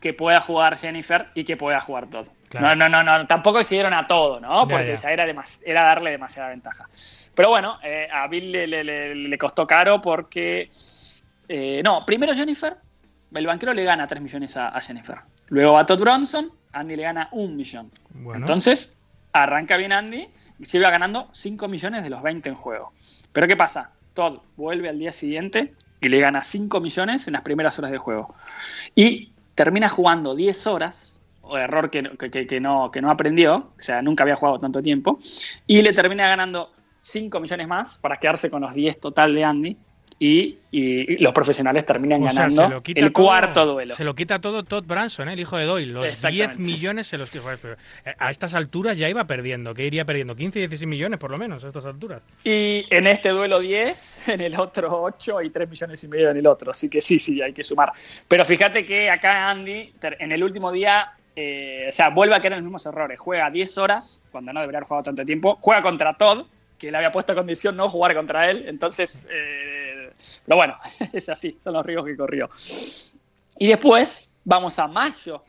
[0.00, 2.28] que pueda jugar Jennifer y que pueda jugar Todd.
[2.48, 2.74] Claro.
[2.74, 4.66] No, no, no, no, tampoco accedieron a todo, ¿no?
[4.66, 4.94] Porque ya.
[4.96, 6.88] ya, era, demas- era darle demasiada ventaja.
[7.34, 10.70] Pero bueno, eh, a Bill le, le- le- le costó caro porque.
[11.48, 12.76] eh, no, primero Jennifer,
[13.34, 15.18] el banquero le gana 3 millones a, a Jennifer.
[15.48, 17.90] Luego a Todd Bronson, Andy le gana 1 millón.
[18.10, 18.98] Bueno, Entonces,
[19.32, 20.28] arranca bien Andy
[20.62, 22.92] se iba ganando 5 millones de los 20 en juego.
[23.32, 23.90] Pero ¿qué pasa?
[24.14, 27.98] Todd vuelve al día siguiente y le gana 5 millones en las primeras horas de
[27.98, 28.34] juego.
[28.94, 32.02] Y termina jugando 10 horas, o error que,
[32.46, 35.18] que- no, que no aprendió, o sea, nunca había jugado tanto tiempo,
[35.66, 39.76] y le termina ganando 5 millones más para quedarse con los 10 total de Andy.
[40.22, 43.94] Y, y los profesionales terminan o sea, ganando se el todo- cuarto duelo.
[43.94, 45.32] Se lo quita todo Todd Branson, ¿eh?
[45.32, 45.92] el hijo de Doyle.
[45.94, 46.58] Los 10 Exactamente.
[46.62, 47.76] millones se los eh,
[48.18, 49.72] A estas alturas ya iba perdiendo.
[49.72, 50.36] ¿Qué iría perdiendo?
[50.36, 52.20] 15, 16 millones por lo menos a estas alturas.
[52.44, 56.36] Y en este duelo 10, en el otro 8 y 3 millones y medio en
[56.36, 56.70] el otro.
[56.70, 57.90] Así que sí, sí, hay que sumar.
[58.28, 62.52] Pero fíjate que acá Andy, en el último día, eh, o sea, vuelve a caer
[62.52, 63.18] en los mismos errores.
[63.18, 65.56] Juega 10 horas, cuando no debería haber jugado tanto tiempo.
[65.62, 66.44] Juega contra Todd,
[66.76, 68.64] que le había puesto condición no jugar contra él.
[68.66, 69.99] Entonces, eh,
[70.46, 70.76] pero bueno,
[71.12, 72.50] es así, son los riesgos que corrió.
[73.58, 75.42] Y después, vamos a mayo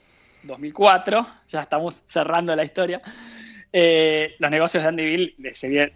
[0.44, 3.02] 2004, ya estamos cerrando la historia.
[3.74, 5.36] Eh, los negocios de Andy Bill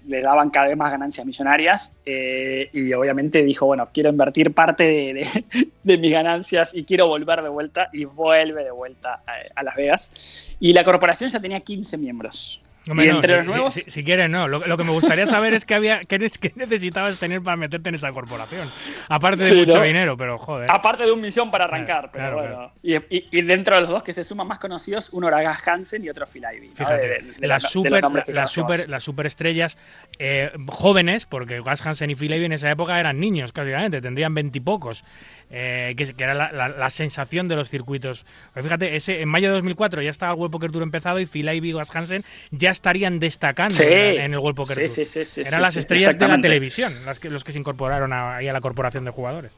[0.05, 4.85] le, daban cada vez más ganancias millonarias eh, y obviamente dijo, bueno, quiero invertir parte
[5.83, 9.75] de mis ganancias y quiero volver de vuelta y vuelve de vuelta a, a Las
[9.75, 10.55] Vegas.
[10.59, 12.61] Y la corporación ya tenía 15 miembros.
[12.89, 13.73] Hombre, y no, entre si, los nuevos...
[13.73, 14.47] si- si quieres, no.
[14.47, 17.89] Lo, lo que me gustaría saber es que había, qué, qué necesitabas tener para meterte
[17.89, 18.71] en esa corporación.
[19.09, 19.83] Aparte de Sí, mucho ¿no?
[19.83, 20.69] dinero, pero joder.
[20.71, 23.01] Aparte de un millón para arrancar, Claro, pero claro, bueno.
[23.09, 25.67] Y, y- y dentro de los dos que se suman más conocidos, uno era Gas
[25.67, 26.69] Hansen y otro Phil Ivey.
[26.69, 26.75] ¿no?
[26.75, 29.77] Fíjate, De- de- de las, super, las, super, las superestrellas
[30.19, 34.33] eh, jóvenes, porque Gas Hansen y Phil Ivey en esa época eran niños, casualmente, tendrían
[34.33, 35.03] veintipocos,
[35.51, 38.25] eh, que, que era la, la- la sensación de los circuitos.
[38.53, 41.27] Pero fíjate, ese, en mayo de 2004 ya estaba el World Poker Tour empezado y
[41.34, 43.84] Ivey y Gas Hansen ya estarían destacando Sí.
[43.84, 45.25] en, en el World Poker Sí, Tour.
[45.25, 48.47] sí, eran las estrellas de la televisión, las que, los que se incorporaron a- ahí
[48.47, 49.51] a la corporación de jugadores.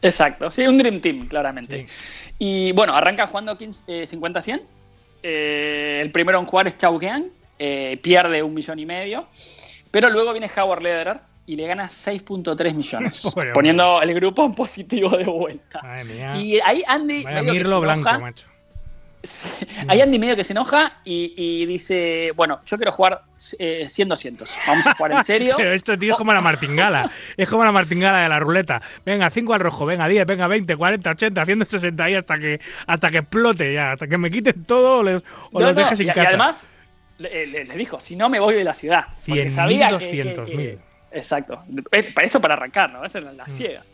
[0.00, 1.86] Exacto, sí, un Dream Team, claramente.
[2.38, 4.62] Y bueno, arranca jugando 15, eh, 50-100.
[5.22, 7.00] Eh, el primero en jugar es Chao
[7.58, 9.26] eh, pierde un millón y medio.
[9.90, 13.52] Pero luego viene Howard Lederer y le gana 6.3 millones, Pobre hombre.
[13.54, 15.80] poniendo el grupo en positivo de vuelta.
[15.82, 16.36] Madre mía.
[16.36, 17.24] Y ahí Andy.
[17.24, 18.18] Vaya medio que mirlo se blanco, enoja.
[18.18, 18.46] macho.
[19.20, 23.22] Sí, Ahí Andy medio que se enoja y, y dice: Bueno, yo quiero jugar
[23.58, 24.54] eh, 100 200.
[24.66, 25.54] Vamos a jugar en serio.
[25.58, 27.10] Pero esto, tío, es como la martingala.
[27.36, 28.80] es como la martingala de la ruleta.
[29.04, 32.60] Venga, 5 al rojo, venga, 10, venga, 20, 40, 80, haciendo 60 ahí hasta que,
[32.86, 35.16] hasta que explote ya, hasta que me quiten todo o, les,
[35.50, 36.28] o No, los no, dejes sin y, y casa.
[36.28, 36.66] además
[37.18, 39.06] le, le- le dijo, si no me voy de la ciudad.
[39.26, 40.78] Porque 100.000, sabía que- que- 200.000.
[41.12, 41.62] Exacto.
[41.90, 43.04] Es, para eso para arrancar, ¿no?
[43.04, 43.52] Esas eran las Mm.
[43.56, 43.92] ciegas.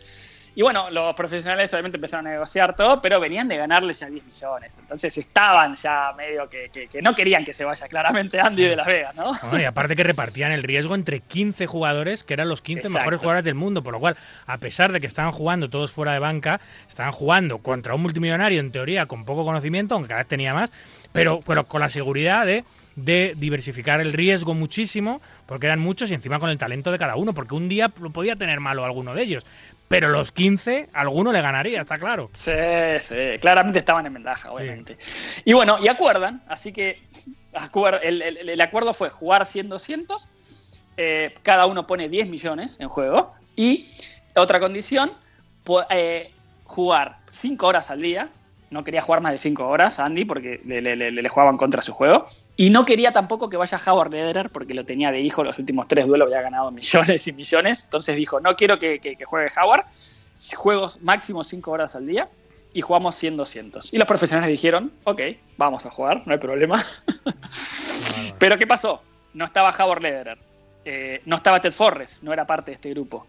[0.56, 4.24] Y bueno, los profesionales obviamente empezaron a negociar todo, pero venían de ganarle ya 10
[4.24, 4.78] millones.
[4.78, 8.76] Entonces estaban ya medio que, que- que no querían que se vaya claramente Andy de
[8.76, 9.32] Las Vegas, ¿no?
[9.42, 12.98] Bueno, y aparte que repartían el riesgo entre 15 jugadores, que eran los 15 Exacto.
[13.00, 16.12] mejores jugadores del mundo, por lo cual, a pesar de que estaban jugando todos fuera
[16.12, 20.28] de banca, estaban jugando contra un multimillonario, en teoría, con poco conocimiento, aunque cada vez
[20.28, 20.70] tenía más,
[21.10, 22.62] pero, pero con la seguridad de,
[22.96, 27.16] de diversificar el riesgo muchísimo, porque eran muchos y encima con el talento de cada
[27.16, 29.44] uno, porque un día lo podía tener malo alguno de ellos,
[29.88, 32.30] pero los 15, alguno le ganaría, está claro.
[32.32, 32.52] Sí,
[33.00, 34.96] sí, claramente estaban en ventaja, obviamente.
[35.44, 37.02] Y bueno, y acuerdan, así que
[38.02, 40.28] el, el- el acuerdo fue jugar 100 200,
[40.96, 43.90] eh, cada uno pone 10 millones en juego, y
[44.36, 45.12] otra condición,
[45.90, 46.30] eh,
[46.64, 48.28] jugar 5 horas al día,
[48.70, 51.82] no quería jugar más de 5 horas Andy porque le, le- le- le jugaban contra
[51.82, 55.42] su juego, Y no quería tampoco que vaya Howard Lederer porque lo tenía de hijo
[55.42, 57.84] los últimos tres duelos, había ganado millones y millones.
[57.84, 59.84] Entonces dijo, no quiero que, que- juegue Howard,
[60.56, 62.28] juegos máximo 5 horas al día
[62.72, 63.92] y jugamos 100, 200.
[63.92, 65.20] Y los profesionales dijeron, ok,
[65.56, 66.84] vamos a jugar, no hay problema.
[68.38, 69.02] Pero ¿qué pasó?
[69.32, 70.38] No estaba Howard Lederer,
[70.84, 73.26] eh, no estaba Ted Forrest, no era parte de este grupo.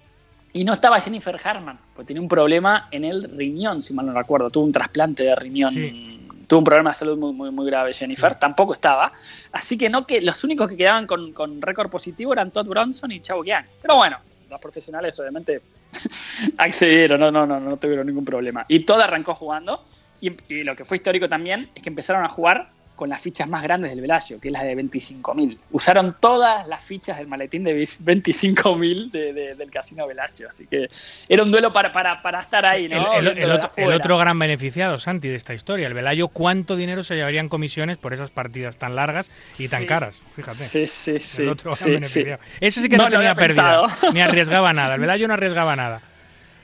[0.53, 4.13] Y no estaba Jennifer Harman, porque tenía un problema en el riñón, si mal no
[4.13, 4.49] recuerdo.
[4.49, 5.71] Tuvo un trasplante de riñón.
[5.71, 6.24] Sí.
[6.47, 8.35] Tuvo un problema de salud muy, muy, muy grave Jennifer.
[8.35, 9.11] Tampoco estaba.
[9.51, 13.11] Así que no que los únicos que quedaban con, con récord positivo eran Todd Bronson
[13.11, 13.65] y Chao Yang.
[13.81, 14.17] Pero bueno,
[14.49, 15.61] los profesionales obviamente
[16.57, 18.65] accedieron, no, no, no, no tuvieron ningún problema.
[18.67, 19.83] Y Todd arrancó jugando.
[20.21, 23.47] Y, y lo que fue histórico también es que empezaron a jugar con las fichas
[23.49, 25.57] más grandes del Velasio, que es la de 25.000.
[25.71, 30.47] Usaron todas las fichas del maletín de 25.000 de, de- del Casino Velasio.
[30.49, 30.87] Así que
[31.27, 33.13] era un duelo para, para, para estar ahí, ¿no?
[33.13, 36.75] El, el- el otro, el otro gran beneficiado, Santi, de esta historia, el Velayo, ¿cuánto
[36.75, 39.87] dinero se llevarían comisiones por esas partidas tan largas y tan Sí.
[39.87, 40.21] caras?
[40.35, 40.57] Fíjate.
[40.57, 41.41] Sí, sí, sí.
[41.43, 41.91] el otro gran sí, sí.
[42.23, 42.39] beneficiado.
[42.59, 44.95] Ese sí que No no, tenía pérdida, ni arriesgaba nada.
[44.95, 46.01] El Velayo no arriesgaba nada.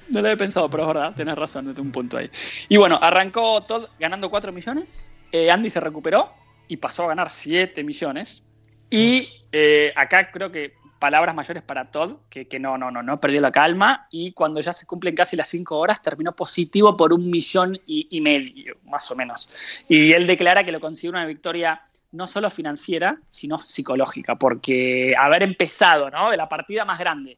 [0.09, 2.29] No lo había pensado, pero es verdad, tenés razón, desde un punto ahí.
[2.67, 3.65] Y bueno, arrancó
[3.97, 6.34] ganando 4 millones, eh, Andy se recuperó
[6.67, 8.43] y pasó a ganar 7 millones.
[8.89, 13.19] Y eh, acá creo que palabras mayores para Todd, que, que no, no, no, no
[13.19, 17.11] perdió la calma y cuando ya se cumplen casi las 5 horas terminó positivo por
[17.11, 19.49] un millón y, y medio, más o menos.
[19.89, 25.43] Y él declara que lo considera una victoria no solo financiera, sino psicológica, porque haber
[25.43, 26.29] empezado ¿no?
[26.29, 27.38] de la partida más grande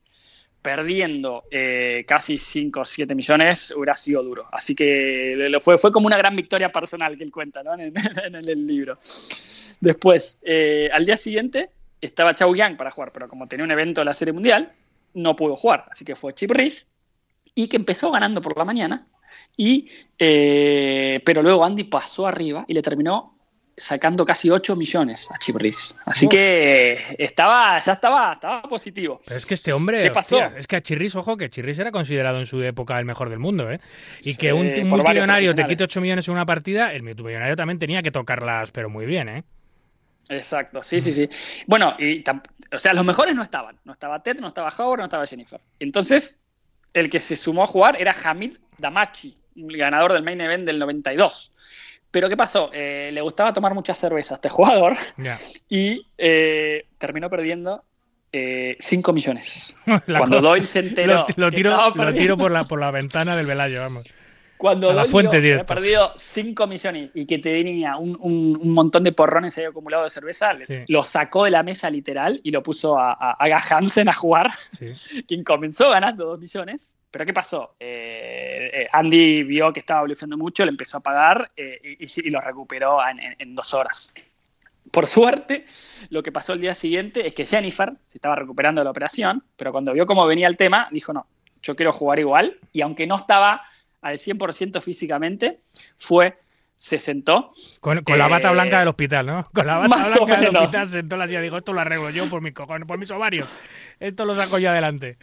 [0.64, 4.47] perdiendo eh, casi 5 o 7 millones hubiera sido duro.
[4.51, 7.74] Así que fue, fue como una gran victoria personal que él cuenta ¿no?
[7.76, 7.93] en, el,
[8.36, 8.97] en el libro.
[9.82, 14.01] Después, eh, al día siguiente estaba Chao Yang para jugar, pero como tenía un evento
[14.01, 14.72] de la Serie Mundial,
[15.14, 15.86] no pudo jugar.
[15.91, 16.86] Así que fue Chip Reese
[17.53, 19.05] y que empezó ganando por la mañana.
[19.57, 23.32] Y, eh, pero luego Andy pasó arriba y le terminó
[23.76, 25.57] sacando casi 8 millones a Chip.
[26.05, 26.30] Así Oh.
[26.30, 29.21] que estaba, ya estaba, estaba positivo.
[29.26, 30.38] Pero es que este hombre, ¿Qué pasó?
[30.38, 33.30] hostia, es que a Chirris, ojo, que Chirris era considerado en su época el mejor
[33.30, 33.80] del mundo, ¿eh?
[34.21, 37.80] Y Sí, que un, multimillonario te quite 8 millones en una partida, el multimillonario también
[37.80, 39.43] tenía que tocarlas, pero muy bien, ¿eh?
[40.30, 41.30] Exacto, sí, sí, sí.
[41.67, 42.24] Bueno, y
[42.71, 43.78] o sea, los mejores no estaban.
[43.84, 45.59] No estaba Ted, no estaba Howard, no estaba Jennifer.
[45.80, 46.38] Entonces,
[46.93, 51.51] el que se sumó a jugar era Hamid Damachi, ganador del main event del 92.
[52.14, 52.70] Pero ¿qué pasó?
[52.72, 54.93] Eh, le gustaba tomar mucha cerveza a este jugador
[55.70, 57.84] y eh, terminó perdiendo
[58.80, 59.76] 5 millones.
[60.07, 61.26] La Cuando Doyle se enteró.
[61.36, 64.05] lo, lo tiro, lo por la, por la ventana del Velayo, vamos.
[64.57, 65.74] Cuando A la Doyle fuente directo.
[65.74, 70.05] había perdido 5 millones y que tenía un, un- un montón de porrones ahí acumulados
[70.05, 70.76] de cerveza, Sí.
[70.88, 74.14] lo sacó de la mesa literal y lo puso a, a, a Gas Hansen a
[74.14, 74.93] jugar, Sí.
[75.28, 76.95] quien comenzó ganando 2 millones.
[77.14, 77.76] Pero ¿qué pasó?
[77.80, 82.41] Eh, eh, Andy vio que estaba evolucionando mucho, le empezó a pagar eh, y, lo
[82.41, 84.11] recuperó en, en- en dos horas.
[84.89, 85.66] Por suerte,
[86.09, 89.43] lo que pasó el día siguiente es que Jennifer se estaba recuperando de la operación,
[89.55, 91.28] pero cuando vio cómo venía el tema, dijo, no,
[91.61, 92.57] yo quiero jugar igual.
[92.72, 93.61] Y aunque no estaba
[94.01, 95.59] al 100% físicamente,
[95.99, 96.39] fue,
[96.76, 97.53] se sentó.
[97.80, 99.47] Con, con la bata blanca del hospital, ¿no?
[99.53, 102.28] Con la bata blanca del hospital sentó la silla y dijo, esto lo arreglo yo
[102.28, 103.47] por mis cojones, por mis ovarios.
[103.99, 105.18] Esto lo saco yo adelante.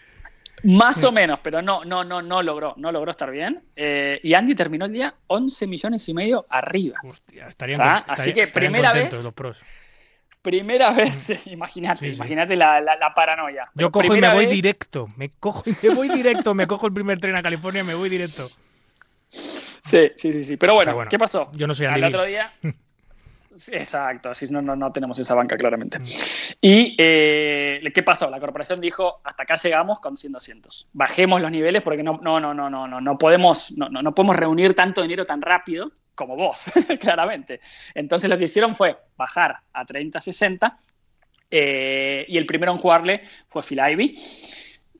[0.64, 3.62] Más o menos, pero no, no, no, no logró, no logró estar bien.
[3.76, 6.98] Eh, y Andy terminó el día 11 millones y medio arriba.
[7.04, 8.02] Hostia, estarían, ¿Está?
[8.04, 9.58] con- Así estarían- que estarían primera vez- los pros.
[10.42, 12.16] Primera vez, imagínate, Sí, sí.
[12.16, 13.64] imagínate la, la- la paranoia.
[13.66, 15.08] Yo Pero cojo y me voy vez- directo.
[15.16, 16.54] Me cojo y me voy directo.
[16.54, 18.48] Me cojo el primer tren a California y me voy directo.
[19.30, 20.56] Sí, sí, sí, sí.
[20.56, 21.50] Pero bueno, Pero bueno, ¿qué pasó?
[21.54, 22.50] yo no soy Al Andy otro día.
[23.72, 25.98] Exacto, sí, no, no, no tenemos esa banca claramente.
[26.60, 28.30] Y eh, ¿qué pasó?
[28.30, 30.88] La corporación dijo, hasta acá llegamos con 100 200.
[30.92, 34.14] Bajemos los niveles porque no, no, no, no, no, no, no podemos, no, no, no
[34.14, 36.64] podemos reunir tanto dinero tan rápido como vos,
[37.00, 37.60] claramente.
[37.94, 40.78] Entonces lo que hicieron fue bajar a 30 60
[41.50, 44.14] eh, y el primero en jugarle fue Phil Ivey,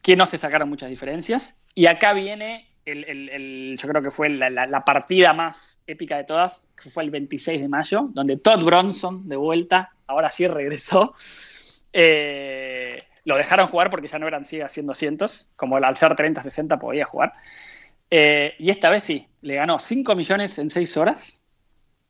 [0.03, 1.57] que no se sacaron muchas diferencias.
[1.74, 5.80] Y acá viene el, el- el- yo creo que fue la, la- la partida más
[5.86, 10.30] épica de todas, que fue el 26 de mayo, donde Todd Bronson, de vuelta, ahora
[10.30, 11.14] sí regresó.
[11.93, 16.78] Eh, lo dejaron jugar porque ya no eran sigue haciendo cientos, como al ser 30-60
[16.78, 17.32] podía jugar.
[18.11, 21.43] Eh, y esta vez sí, le ganó 5 millones en 6 horas.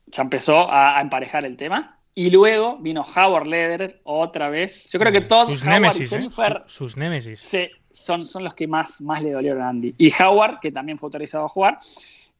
[0.07, 1.97] Ya empezó a, a emparejar el tema.
[2.13, 4.91] Y luego vino Howard Lederer otra vez.
[4.91, 6.17] Yo creo que Todd, Sus Howard némesis, y ¿eh?
[6.17, 7.39] Jennifer Sus némesis.
[7.41, 9.93] Sí, son, son los que más, más le dolieron a Andy.
[9.97, 11.79] Y Howard, que también fue autorizado a jugar,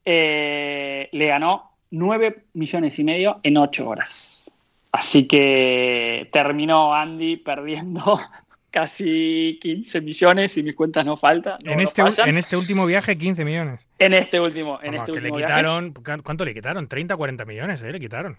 [0.05, 4.49] eh, le ganó 9 millones y medio en 8 horas.
[4.91, 8.19] Así que terminó Andy perdiendo
[8.71, 11.57] casi 15 millones, si mis cuentas no faltan.
[11.63, 13.87] no- En este, en este último viaje, 15 millones.
[13.99, 15.53] En este último, en Vamos, este que último le viaje.
[15.61, 15.93] quitaron,
[16.23, 16.87] ¿Cuánto le quitaron?
[16.87, 17.91] 30, 40 millones, ¿eh?
[17.91, 18.37] Le quitaron.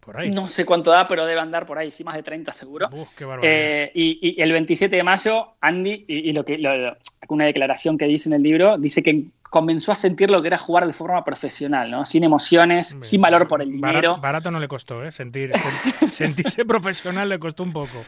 [0.00, 0.30] Por ahí.
[0.30, 2.88] No sé cuánto da, pero debe andar por ahí, sí, más de 30 seguro.
[2.90, 3.26] Uf, qué.
[3.42, 6.96] Eh, y, y el 27 de mayo, Andy, y, y lo que lo- lo-
[7.28, 10.58] una declaración que dice en el libro, dice que comenzó a sentir lo que era
[10.58, 12.04] jugar de forma profesional, ¿no?
[12.04, 14.16] Sin emociones, sin valor por el barato- dinero.
[14.18, 15.12] Barato, no le costó, ¿eh?
[15.12, 18.04] Sentir, sen- sentirse profesional le costó un poco.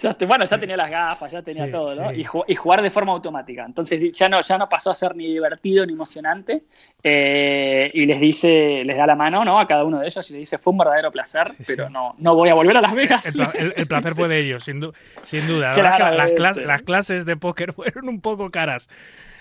[0.00, 2.10] Ya te- bueno, ya tenía las gafas, ya tenía Sí, todo, ¿no?
[2.10, 2.20] sí.
[2.20, 3.64] Y, ju- y jugar de forma automática.
[3.64, 6.62] Entonces ya no, ya no pasó a ser ni divertido ni emocionante.
[7.02, 9.58] Eh, y les dice, les da la mano, ¿no?
[9.60, 12.14] A cada uno de ellos y le dice, fue un verdadero placer, Sí, pero no,
[12.18, 13.26] no voy a volver a Las Vegas.
[13.26, 14.92] El, pla- el- el placer fue de ellos, sin, du-
[15.22, 15.68] sin duda.
[15.68, 18.88] La Claro, las, clas- las clases de póker fueron un poco caras.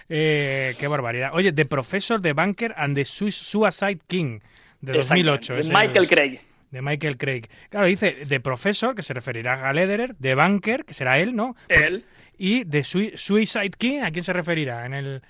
[0.10, 1.32] Eh, qué barbaridad.
[1.34, 4.40] Oye, The Professor, The Banker and the Sui- Suicide King,
[4.82, 5.56] de 2008.
[5.58, 6.42] Exactamente, ese- de Michael Craig.
[6.72, 7.44] De Michael Craig.
[7.70, 11.56] Claro, dice The Professor, que se referirá a Lederer, The Banker, que será él, ¿no?
[11.68, 12.06] Él.
[12.38, 14.86] Y The Sui- Suicide King, ¿a quién se referirá?
[14.86, 15.22] En el,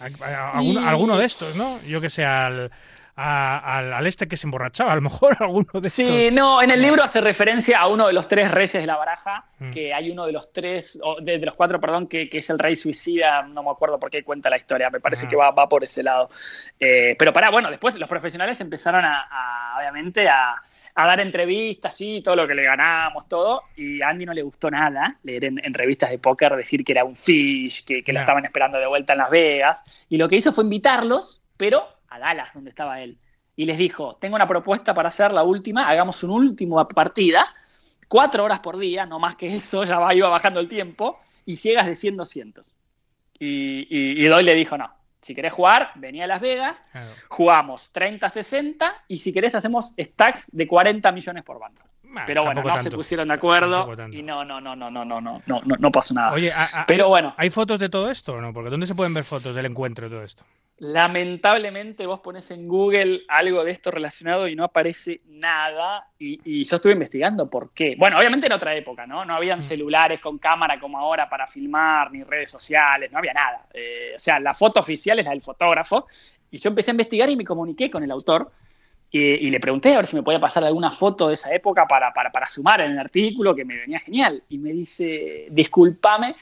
[0.00, 1.80] a, a- a alguno, Y- alguno de estos, ¿no?
[1.82, 2.70] Yo que sé, al,
[3.14, 6.32] a- al, al este que se emborrachaba, a lo mejor alguno de Sí, estos.
[6.32, 9.44] no, en el libro hace referencia a uno de los tres reyes de la baraja,
[9.60, 9.70] Mm.
[9.72, 12.48] que hay uno de los tres, o de, de los cuatro, perdón, que, que es
[12.50, 15.28] el rey suicida, no me acuerdo por qué cuenta la historia, me parece Ah.
[15.28, 16.28] que va, va por ese lado.
[16.78, 20.54] Eh, pero para, bueno, después los profesionales empezaron a, a, obviamente, a,
[21.00, 24.42] a dar entrevistas, sí, todo lo que le ganamos, todo, y a Andy no le
[24.42, 28.12] gustó nada leer en, en revistas de póker decir que era un fish, que, que
[28.12, 31.86] lo estaban esperando de vuelta en Las Vegas, y lo que hizo fue invitarlos, pero
[32.08, 33.16] a Dallas, donde estaba él
[33.54, 37.52] y les dijo, tengo una propuesta para hacer la última, hagamos una última partida,
[38.06, 41.56] cuatro horas por día, no más que eso, ya va, iba bajando el tiempo, y
[41.56, 42.74] ciegas de 100, 200.
[43.38, 47.10] Y, y, y Doyle le dijo, no, si querés jugar, vení a Las Vegas, Claro.
[47.28, 51.82] jugamos 30-60, y si querés hacemos stacks de 40 millones por banda.
[52.26, 55.42] Pero bueno, no se pusieron de acuerdo, y no, no, no, no, no, no, no,
[55.46, 56.32] no, no, pasó nada.
[56.32, 57.34] Oye, a- a- Pero ¿hay- bueno.
[57.36, 58.52] ¿hay fotos de todo esto o no?
[58.54, 60.44] Porque ¿dónde se pueden ver fotos del encuentro y todo esto?
[60.80, 66.06] Lamentablemente vos pones en Google algo de esto relacionado y no aparece nada.
[66.20, 67.96] Y, y yo estuve investigando por qué.
[67.98, 69.24] Bueno, obviamente en otra época, ¿no?
[69.24, 73.66] No habían celulares con cámara como ahora para filmar, ni redes sociales, no había nada.
[73.74, 76.06] Eh, o sea, la foto oficial es la del fotógrafo.
[76.50, 78.52] Y yo empecé a investigar y me comuniqué con el autor.
[79.10, 81.86] Y, y le pregunté a ver si me podía pasar alguna foto de esa época
[81.88, 84.44] para, para, para sumar en el artículo, que me venía genial.
[84.48, 86.36] Y me dice, discúlpame,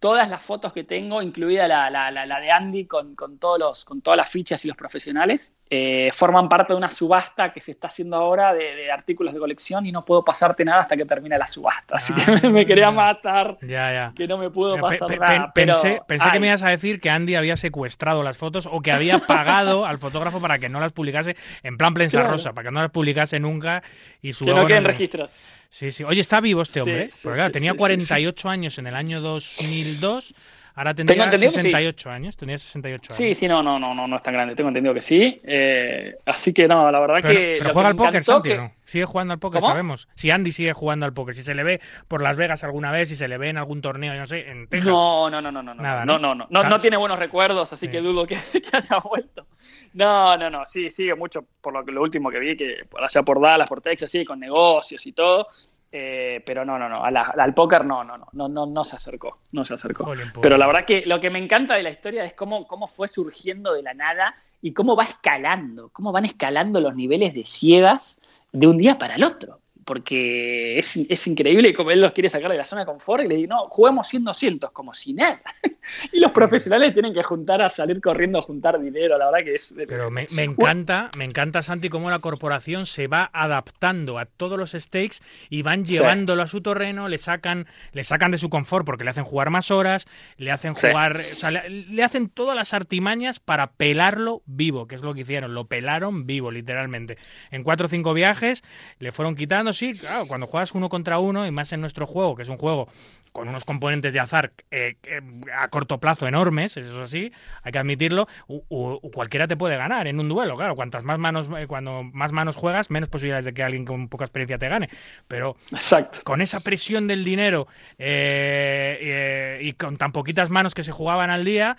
[0.00, 3.58] todas las fotos que tengo, incluida la, la, la, la de Andy con, con, todos
[3.60, 7.60] los, con todas las fichas y los profesionales, eh, forman parte de una subasta que
[7.60, 10.96] se está haciendo ahora de, de, artículos de colección y no puedo pasarte nada hasta
[10.96, 11.94] que termine la subasta.
[11.94, 12.34] Así Ah.
[12.40, 14.12] que me quería matar, Ya, ya.
[14.16, 15.52] que no me pudo pasar pe- nada.
[15.54, 18.80] pero, pensé pensé que me ibas a decir que Andy había secuestrado las fotos o
[18.82, 22.32] que había pagado al fotógrafo para que no las publicase en plan prensa Claro.
[22.32, 23.84] rosa, para que no las publicase nunca
[24.20, 25.46] y su que no queden registros.
[25.68, 26.02] Sí, sí.
[26.02, 27.08] Oye, está vivo este Sí, hombre.
[27.12, 30.34] sí, Porque claro, sí, tenía sí, sí, 48 años en el año 2002.
[30.80, 31.62] Ahora Tengo tendría entendido que sí.
[31.62, 32.36] 68 años.
[32.38, 33.36] Tenía 68 Sí, años.
[33.36, 34.54] sí, no, no, no, no, no es tan grande.
[34.54, 35.38] Tengo entendido que sí.
[35.44, 37.56] Eh, así que no, la verdad Pero, que.
[37.58, 38.72] pero juega que al póker, Santi, que- ¿no?
[38.86, 39.70] Sigue jugando al póker, ¿Cómo?
[39.72, 40.08] sabemos.
[40.16, 43.08] Si Andy sigue jugando al póker, si se le ve por Las Vegas alguna vez,
[43.10, 44.88] si se le ve en algún torneo, yo no sé, en Texas.
[44.90, 46.34] No, no, no, no, no, Nada, no, ¿no?
[46.34, 47.92] no, no, no, tiene buenos recuerdos, así Sí.
[47.92, 49.46] que dudo que, que haya vuelto.
[49.92, 53.40] No, no, no, sí, sigue mucho por lo lo último que vi, que allá por
[53.40, 55.46] Dallas, por Texas, sí, con negocios y todo.
[55.92, 58.84] Eh, pero no, no, no, a la- al póker no, no, no, no, no, no
[58.84, 60.04] se acercó, no se acercó.
[60.40, 63.08] Pero la verdad que lo que me encanta de la historia es cómo, cómo fue
[63.08, 68.20] surgiendo de la nada y cómo va escalando, cómo van escalando los niveles de ciegas
[68.52, 69.60] de un día para el otro.
[69.90, 73.26] Porque es, es increíble como él los quiere sacar de la zona de confort y
[73.26, 75.42] le dice, no, juguemos 100, 200, como si nada.
[76.12, 79.54] y los profesionales tienen que juntar a salir corriendo a juntar dinero, la verdad que
[79.54, 79.74] es...
[79.88, 84.56] Pero me, me encanta, me encanta, Santi, cómo la corporación se va adaptando a todos
[84.56, 85.16] los stakes
[85.48, 85.94] y van Sí.
[85.94, 89.50] llevándolo a su terreno, le sacan, le sacan de su confort porque le hacen jugar
[89.50, 90.86] más horas, le hacen Sí.
[90.86, 95.14] jugar, o sea, le, le hacen todas las artimañas para pelarlo vivo, que es lo
[95.14, 97.18] que hicieron, lo pelaron vivo, literalmente.
[97.50, 98.62] En cuatro o cinco viajes
[99.00, 102.36] le fueron quitando, sí, claro, cuando juegas uno contra uno y más en nuestro juego,
[102.36, 102.88] que es un juego
[103.32, 105.20] con unos componentes de azar eh, eh,
[105.56, 110.08] a corto plazo enormes, eso sí, hay que admitirlo, u- u- cualquiera te puede ganar
[110.08, 113.54] en un duelo, claro, cuantas más manos, eh, cuando más manos juegas, menos posibilidades de
[113.54, 114.90] que alguien con poca experiencia te gane,
[115.28, 116.20] pero Exacto.
[116.24, 117.68] con esa presión del dinero
[117.98, 121.76] eh, y con tan poquitas manos que se jugaban al día,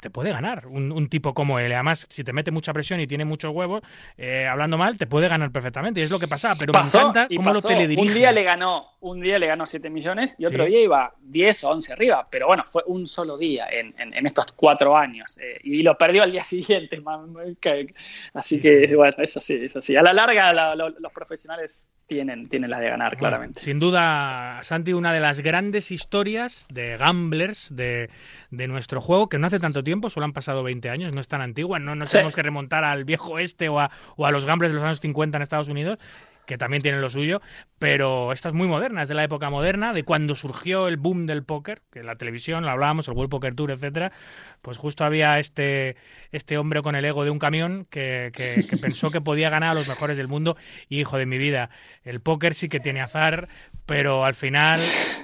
[0.00, 1.72] te puede ganar un, un tipo como él.
[1.72, 3.82] Además, si te mete mucha presión y tiene muchos huevos,
[4.16, 6.00] eh, hablando mal, te puede ganar perfectamente.
[6.00, 7.68] Y es lo que pasaba, pero Pasó, me encanta cómo lo pasó.
[7.68, 8.06] teledirige.
[8.08, 10.70] Un día le ganó, un día le ganó 7 millones y otro Sí.
[10.70, 14.26] día iba 10 o 11 arriba, pero bueno, fue un solo día en, en- en
[14.26, 17.00] estos cuatro años eh, y lo perdió al día siguiente.
[18.34, 19.96] Así Sí, que bueno, es así, es así.
[19.96, 23.60] A la larga la- lo- los profesionales tienen, tienen las de ganar, claramente.
[23.60, 28.10] Sin duda, Santi, una de las grandes historias de gamblers de,
[28.50, 31.28] de nuestro juego, que no hace tanto tiempo, solo han pasado 20 años, no es
[31.28, 32.14] tan antigua, no nos Sí.
[32.18, 35.00] tenemos que remontar al viejo oeste o a, o a los gamblers de los años
[35.00, 35.98] 50 en Estados Unidos.
[36.46, 37.42] que también tienen lo suyo,
[37.80, 41.26] pero esta es muy moderna, es de la época moderna, de cuando surgió el boom
[41.26, 44.12] del póker, que la televisión, lo hablábamos, el World Poker Tour, etcétera,
[44.62, 45.96] pues justo había este,
[46.30, 49.70] este hombre con el ego de un camión que, que, que pensó que podía ganar
[49.70, 50.56] a los mejores del mundo
[50.88, 51.68] y hijo de mi vida,
[52.04, 53.48] el póker sí que tiene azar,
[53.84, 54.80] pero al final,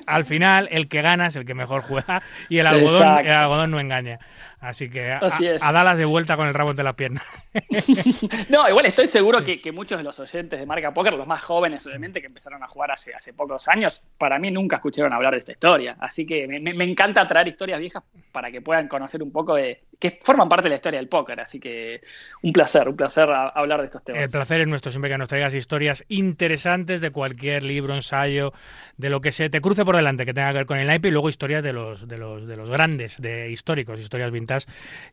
[0.08, 3.28] al final el que gana es el que mejor juega y el algodón, Exacto.
[3.28, 4.18] el algodón no engaña.
[4.62, 7.22] Así que a, Así a Dallas de vuelta con el rabo de la pierna.
[8.48, 11.42] No, igual estoy seguro que, que muchos de los oyentes de Marca Póker, los más
[11.42, 15.32] jóvenes obviamente, que empezaron a jugar hace, hace pocos años, para mí nunca escucharon hablar
[15.32, 15.96] de esta historia.
[15.98, 19.82] Así que me encanta traer historias viejas para que puedan conocer un poco de...
[20.02, 21.38] que forman parte de la historia del póker.
[21.40, 22.00] Así que
[22.42, 24.20] un placer, un placer a- hablar de estos temas.
[24.22, 28.52] El placer es nuestro siempre que nos traigas historias interesantes de cualquier libro, ensayo,
[28.96, 31.06] de lo que se te cruce por delante que tenga que ver con el naipe
[31.06, 34.66] y luego historias de los, de los, de los grandes, de históricos, historias vintage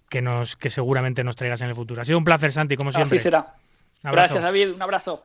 [0.09, 2.01] que nos que seguramente nos traigas en el futuro.
[2.01, 3.15] Ha sido un placer, Santi, como siempre.
[3.15, 3.45] Así será.
[4.01, 4.71] Gracias, David.
[4.73, 5.23] Un abrazo.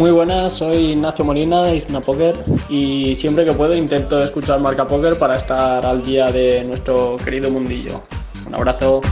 [0.00, 2.34] Muy buenas, soy Ignacio Molina de Igna Poker
[2.70, 7.50] y siempre que puedo intento escuchar Marca Poker para estar al día de nuestro querido
[7.50, 8.00] mundillo.
[8.46, 9.02] Un abrazo.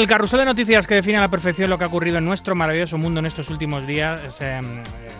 [0.00, 2.54] El carrusel de noticias que define a la perfección lo que ha ocurrido en nuestro
[2.54, 4.60] maravilloso mundo en estos últimos días, eh,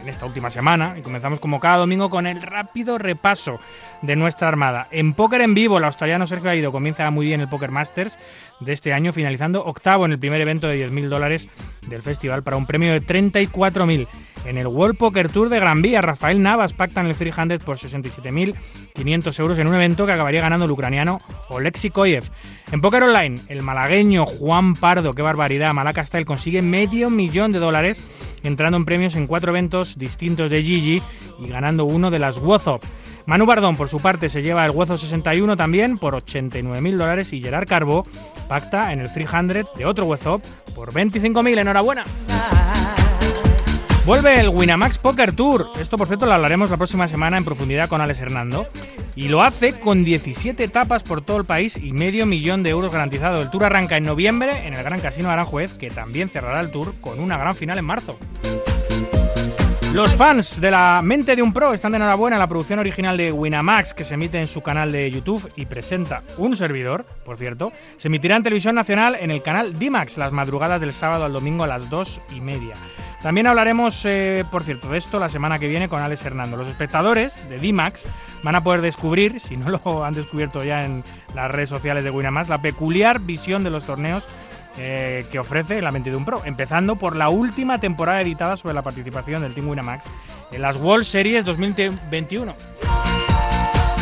[0.02, 0.94] en esta última semana.
[0.98, 3.58] Y comenzamos como cada domingo con el rápido repaso
[4.02, 4.88] de nuestra armada.
[4.90, 8.18] En póker en vivo, el australiano Sergio Aido comienza muy bien el Poker Masters
[8.60, 11.48] de este año, finalizando octavo en el primer evento de 10.000 dólares
[11.88, 14.06] del festival para un premio de 34.000.
[14.44, 17.78] En el World Poker Tour de Gran Vía, Rafael Navas pacta en el 300 por
[17.78, 22.24] 67.500 euros en un evento que acabaría ganando el ucraniano Oleksiy Koyev.
[22.70, 27.58] En Poker Online, el malagueño Juan Pardo, qué barbaridad, Malaca Style consigue medio millón de
[27.58, 28.00] dólares
[28.44, 31.02] entrando en premios en cuatro eventos distintos de Gigi
[31.40, 32.82] y ganando uno de las WhatsApp.
[33.26, 37.40] Manu Bardón, por su parte, se lleva el Huezo 61 también por 89.000 dólares y
[37.40, 38.06] Gerard Carbo
[38.48, 40.44] pacta en el 300 de otro WhatsApp
[40.76, 41.58] por 25.000.
[41.58, 42.04] Enhorabuena.
[44.04, 45.66] Vuelve el Winamax Poker Tour.
[45.80, 48.68] Esto, por cierto, lo hablaremos la próxima semana en profundidad con Alex Hernando.
[49.16, 52.92] Y lo hace con 17 etapas por todo el país y medio millón de euros
[52.92, 53.42] garantizado.
[53.42, 56.94] El tour arranca en noviembre en el Gran Casino Aranjuez, que también cerrará el tour
[57.00, 58.16] con una gran final en marzo.
[59.96, 62.36] Los fans de la mente de un pro están de enhorabuena.
[62.36, 66.22] La producción original de Winamax, que se emite en su canal de YouTube y presenta
[66.36, 70.82] un servidor, por cierto, se emitirá en televisión nacional en el canal D-Max las madrugadas
[70.82, 72.74] del sábado al domingo a las 2 y media.
[73.22, 76.58] También hablaremos, eh, por cierto, de esto la semana que viene con Alex Hernando.
[76.58, 78.06] Los espectadores de D-Max
[78.42, 82.10] van a poder descubrir, si no lo han descubierto ya en las redes sociales de
[82.10, 84.28] Winamax, la peculiar visión de los torneos
[84.78, 88.74] eh, que ofrece la mente de un pro, empezando por la última temporada editada sobre
[88.74, 90.04] la participación del Team Winamax
[90.52, 93.05] en las World Series 2021.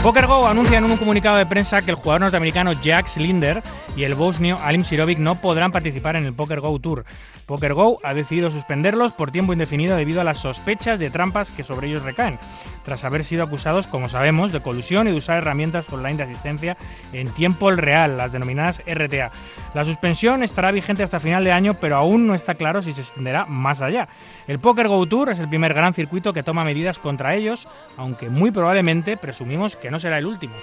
[0.05, 3.63] PokerGo anuncia en un comunicado de prensa que el jugador norteamericano Jack Slinder
[3.97, 7.07] y el bosnio Alim Sirovic no podrán participar en el PokerGo Tour.
[7.47, 11.89] PokerGo ha decidido suspenderlos por tiempo indefinido debido a las sospechas de trampas que sobre
[11.89, 12.39] ellos recaen,
[12.85, 16.77] tras haber sido acusados, como sabemos, de colusión y de usar herramientas online de asistencia
[17.15, 19.31] en tiempo real, las denominadas RTA.
[19.73, 23.01] La suspensión estará vigente hasta final de año, pero aún no está claro si se
[23.01, 24.09] extenderá más allá.
[24.47, 27.66] El PokerGo Tour es el primer gran circuito que toma medidas contra ellos,
[27.97, 30.55] aunque muy probablemente presumimos que no será el último.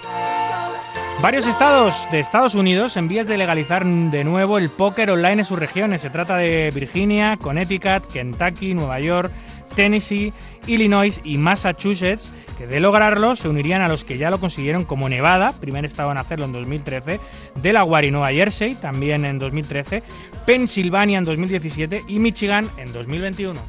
[1.21, 5.45] Varios estados de Estados Unidos en vías de legalizar de nuevo el póker online en
[5.45, 6.01] sus regiones.
[6.01, 9.31] Se trata de Virginia, Connecticut, Kentucky, Nueva York,
[9.75, 10.33] Tennessee,
[10.67, 15.09] Illinois y Massachusetts, que de lograrlo se unirían a los que ya lo consiguieron como
[15.09, 17.19] Nevada, primer estado en hacerlo en 2013,
[17.55, 20.03] Delaware y Nueva Jersey, también en 2013,
[20.45, 23.59] Pensilvania en 2017 y Michigan en 2021.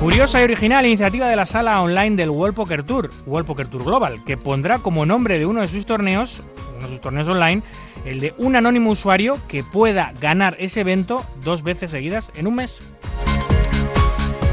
[0.00, 3.84] Curiosa y original iniciativa de la sala online del World Poker Tour, World Poker Tour
[3.84, 6.42] Global, que pondrá como nombre de uno de sus torneos,
[6.76, 7.62] uno de sus torneos online,
[8.04, 12.56] el de un anónimo usuario que pueda ganar ese evento dos veces seguidas en un
[12.56, 12.82] mes.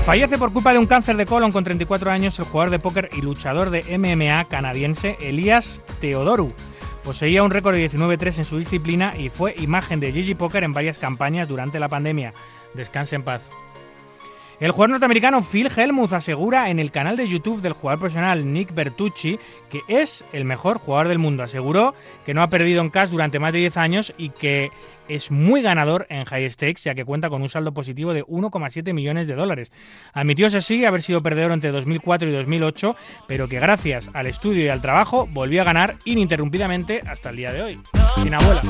[0.05, 3.09] Fallece por culpa de un cáncer de colon con 34 años el jugador de póker
[3.15, 6.49] y luchador de MMA canadiense Elias Teodoru.
[7.09, 10.73] Poseía un récord de 19-3 en su disciplina y fue imagen de GG Poker en
[10.73, 12.35] varias campañas durante la pandemia.
[12.75, 13.49] Descanse en paz.
[14.59, 18.75] El jugador norteamericano Phil Hellmuth asegura en el canal de YouTube del jugador profesional Nick
[18.75, 19.39] Bertucci
[19.71, 21.41] que es el mejor jugador del mundo.
[21.41, 21.95] Aseguró
[22.27, 24.69] que no ha perdido en cash durante más de 10 años y que
[25.09, 28.93] es muy ganador en high stakes, ya que cuenta con un saldo positivo de 1,7
[28.93, 29.71] millones de dólares.
[30.13, 32.95] Admitió, eso sí, haber sido perdedor entre 2004 y 2008,
[33.27, 37.51] pero que gracias al estudio y al trabajo volvió a ganar ininterrumpidamente hasta el día
[37.51, 37.79] de hoy.
[38.23, 38.61] Sin abuela.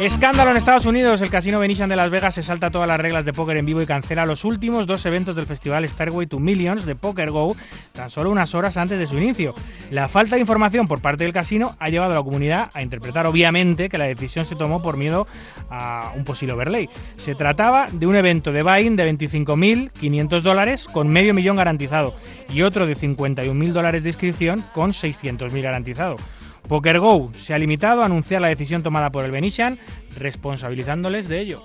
[0.00, 1.20] Escándalo en Estados Unidos.
[1.22, 3.82] El Casino Venetian de Las Vegas se salta todas las reglas de póker en vivo
[3.82, 7.56] y cancela los últimos dos eventos del festival Starway to Millions de Poker Go
[7.94, 9.56] tan solo unas horas antes de su inicio.
[9.90, 13.26] La falta de información por parte del casino ha llevado a la comunidad a interpretar
[13.26, 15.26] obviamente que la decisión se tomó por miedo
[15.68, 16.88] a un posible overlay.
[17.16, 22.14] Se trataba de un evento de buy-in de 25.500 dólares con medio millón garantizado
[22.48, 26.18] y otro de 51.000 dólares de inscripción con 600.000 garantizado.
[26.68, 29.78] PokerGo se ha limitado a anunciar la decisión tomada por el Venetian,
[30.16, 31.62] responsabilizándoles de ello.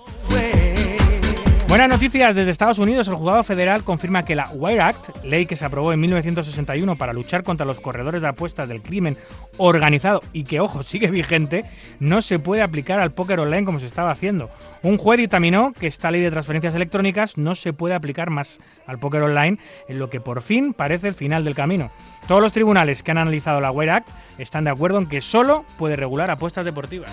[1.74, 3.08] Buenas noticias desde Estados Unidos.
[3.08, 7.14] El juzgado federal confirma que la Wire Act, ley que se aprobó en 1961 para
[7.14, 9.18] luchar contra los corredores de apuestas del crimen
[9.58, 11.66] organizado y que, ojo, sigue vigente,
[12.00, 14.52] no se puede aplicar al póker online como se estaba haciendo.
[14.84, 19.00] Un juez dictaminó que esta ley de transferencias electrónicas no se puede aplicar más al
[19.00, 19.58] póker online,
[19.88, 21.90] en lo que por fin parece el final del camino.
[22.28, 25.66] Todos los tribunales que han analizado la Wire Act están de acuerdo en que solo
[25.80, 27.12] puede regular apuestas deportivas.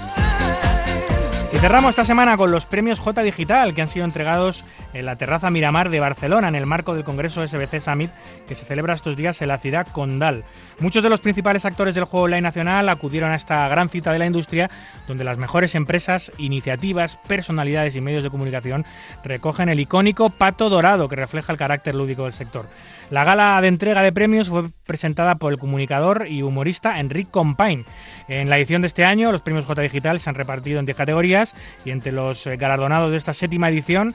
[1.61, 5.51] Cerramos esta semana con los premios J Digital que han sido entregados en la terraza
[5.51, 8.11] Miramar de Barcelona en el marco del Congreso SBC Summit
[8.49, 10.45] que se celebra estos días en la ciudad condal.
[10.79, 14.19] Muchos de los principales actores del juego online nacional acudieron a esta gran cita de
[14.19, 14.71] la industria
[15.07, 18.85] donde las mejores empresas, iniciativas, personalidades y medios de comunicación
[19.25, 22.67] recogen el icónico pato dorado que refleja el carácter lúdico del sector.
[23.11, 27.85] La gala de entrega de premios fue presentada por el comunicador y humorista Enric Compain.
[28.29, 30.97] En la edición de este año, los premios J Digital se han repartido en 10
[30.97, 34.15] categorías y entre los galardonados de esta séptima edición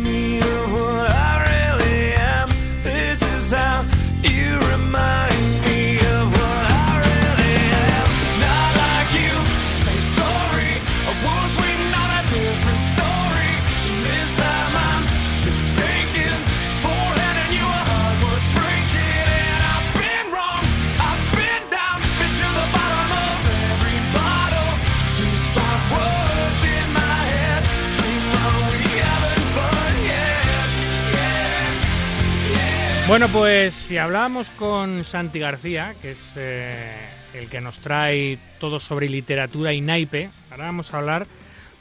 [33.11, 36.95] Bueno, pues si hablábamos con Santi García, que es eh,
[37.33, 41.27] el que nos trae todo sobre literatura y naipe, ahora vamos a hablar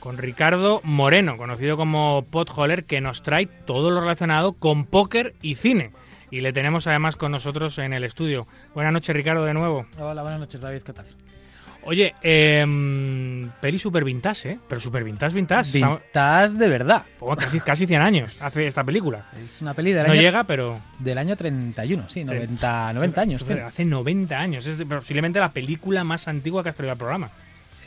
[0.01, 5.55] con Ricardo Moreno, conocido como Potholer, que nos trae todo lo relacionado con póker y
[5.55, 5.93] cine.
[6.33, 8.49] Y le tenemos además con nosotros en el estudio.
[8.74, 9.87] Buenas noches, Ricardo, de nuevo.
[10.01, 11.07] Hola, buenas noches, David, ¿qué tal?
[11.83, 12.64] Oye, eh,
[13.61, 14.59] peli super vintage, ¿eh?
[14.68, 15.78] Pero super vintage, vintage.
[15.78, 15.95] Está-
[16.43, 17.03] Vintage de verdad.
[17.20, 19.26] oh, casi, casi 100 años hace esta película.
[19.43, 20.81] Es una peli del, No año, llega, pero...
[20.99, 23.47] del año 31, sí, 90, 90 años.
[23.66, 24.66] Hace 90 años.
[24.66, 27.31] Es posiblemente la película más antigua que has traído al programa.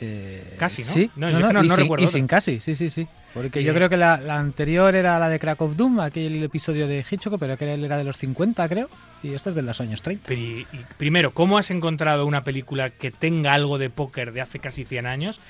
[0.00, 0.88] Eh, Casi, ¿no?
[0.88, 2.90] Sí, No, yo es que no- y, no sin, recuerdo y sin casi, sí, sí,
[2.90, 3.06] sí.
[3.34, 6.86] Porque yo creo que la, la anterior era la de Crack of Doom, aquel episodio
[6.86, 8.88] de Hitchcock, pero que él era de los 50, creo.
[9.24, 10.24] Y esta es de los años 30.
[10.28, 14.40] Pero, y- y primero, ¿cómo has encontrado una película que tenga algo de póker de
[14.40, 15.40] hace casi 100 años?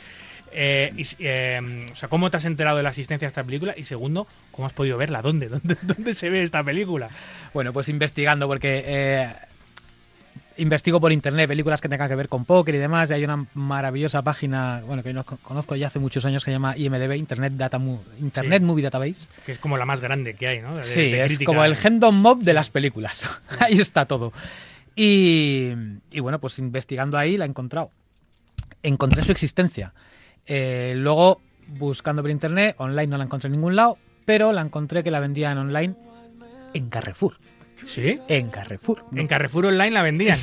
[0.57, 3.74] Eh, eh, o sea, ¿cómo te has enterado de la existencia de esta película?
[3.76, 5.20] Y segundo, ¿cómo has podido verla?
[5.20, 5.49] ¿Dónde?
[5.51, 7.11] ¿Dónde, dónde se ve esta película?
[7.53, 9.35] Bueno, pues investigando, porque eh,
[10.57, 13.11] investigo por internet películas que tengan que ver con póker y demás.
[13.11, 16.52] Y hay una maravillosa página, bueno, que no conozco ya hace muchos años, que se
[16.52, 18.64] llama IMDb, Internet, Data Mo- Internet Sí.
[18.64, 19.28] Movie Database.
[19.44, 20.76] Que es como la más grande que hay, ¿no?
[20.76, 23.28] De- Sí, de es como el Hendon Mob de las películas.
[23.61, 24.32] ahí está todo.
[24.96, 25.72] Y,
[26.11, 27.90] y bueno, pues investigando ahí la he encontrado.
[28.82, 29.92] Encontré su existencia.
[30.46, 35.02] Eh, luego, buscando por internet, online no la encontré en ningún lado, pero la encontré
[35.02, 35.94] que la vendían online
[36.74, 37.38] en Carrefour.
[37.83, 38.18] ¿Sí?
[38.29, 39.05] En Carrefour.
[39.14, 40.39] En Carrefour Online la vendían.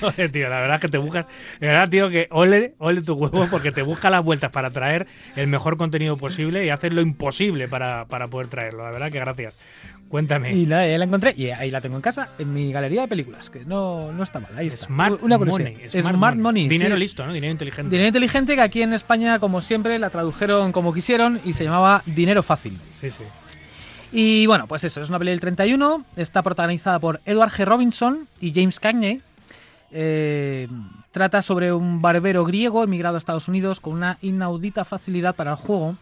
[0.00, 1.26] Joder, tío, la verdad es que te buscas.
[1.60, 5.06] De verdad, tío, que ole, ole tu huevo porque te busca las vueltas para traer
[5.36, 8.84] el mejor contenido posible y haces lo imposible para, para poder traerlo.
[8.84, 9.58] La verdad que gracias.
[10.10, 10.52] Cuéntame.
[10.52, 13.08] Y nada, ahí la encontré y ahí la tengo en casa, en mi galería de
[13.08, 14.50] películas, que no, no está mal.
[14.56, 14.86] Ahí está.
[14.86, 15.38] Smart Una.
[15.38, 15.88] Money.
[15.88, 16.66] Smart, money.
[16.66, 17.00] Dinero sí.
[17.00, 17.32] listo, ¿no?
[17.32, 17.90] Dinero inteligente.
[17.90, 22.02] Dinero inteligente que aquí en España, como siempre, la tradujeron como quisieron y se llamaba
[22.06, 22.76] Dinero Fácil.
[23.00, 23.22] Sí, sí.
[24.12, 27.64] Y bueno, pues eso, es una peli del 31, está protagonizada por Edward G.
[27.64, 29.22] Robinson y James Cagney.
[29.92, 30.68] Eh,
[31.12, 35.56] trata sobre un barbero griego emigrado a Estados Unidos con una inaudita facilidad para el
[35.56, 35.96] juego,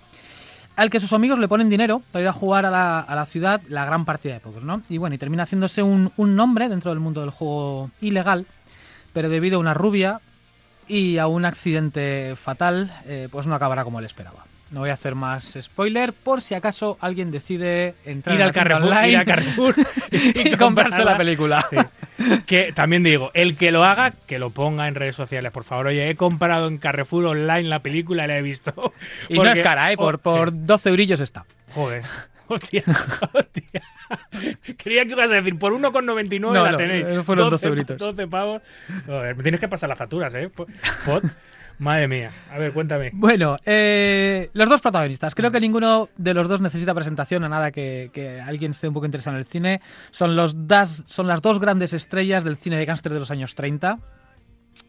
[0.76, 3.84] al que sus amigos le ponen dinero para ir a jugar a la, ciudad la
[3.84, 4.82] gran partida de póker, ¿no?
[4.88, 8.46] Y bueno, y termina haciéndose un, un nombre dentro del mundo del juego ilegal,
[9.12, 10.20] pero debido a una rubia
[10.86, 14.47] y a un accidente fatal, eh, pues no acabará como él esperaba.
[14.70, 18.52] No voy a hacer más spoiler por si acaso alguien decide entrar Ir en al
[18.52, 19.74] Carrefour, online ir al Carrefour
[20.10, 21.66] y, comprarse la película.
[21.70, 21.76] Sí.
[22.46, 25.86] Que también digo, el que lo haga, que lo ponga en redes sociales, por favor.
[25.86, 28.92] Oye, he comprado en Carrefour online la película y la he visto.
[29.30, 29.96] Y no es cara, ¿eh?
[29.96, 31.46] Por, por 12 eurillos está.
[31.72, 32.02] Joder.
[32.50, 32.82] Hostia,
[33.32, 33.82] hostia.
[34.78, 37.04] Creía que ibas a decir, por 1,99 No, la no, tenéis.
[37.06, 37.98] eh, fueron 12 euritos.
[37.98, 38.62] 12 pavos.
[39.04, 40.48] Joder, me tienes que pasar las facturas, ¿eh?
[40.48, 40.66] Po-
[41.04, 41.24] Pot.
[41.78, 42.32] Madre mía.
[42.50, 43.10] A ver, cuéntame.
[43.12, 45.34] Bueno, eh, los dos protagonistas.
[45.34, 48.94] Creo que ninguno de los dos necesita presentación a nada que, que alguien esté un
[48.94, 49.80] poco interesado en el cine.
[50.10, 53.54] Son, los das, son las dos grandes estrellas del cine de gángster de los años
[53.54, 53.98] 30.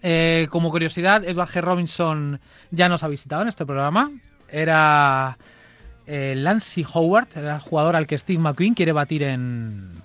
[0.02, 1.62] Eh, como curiosidad, Edward G.
[1.62, 2.40] Robinson
[2.72, 4.12] ya nos ha visitado en este programa.
[4.50, 5.38] Era
[6.08, 10.02] eh, Lancey Howard, era el jugador al que Steve McQueen quiere batir en,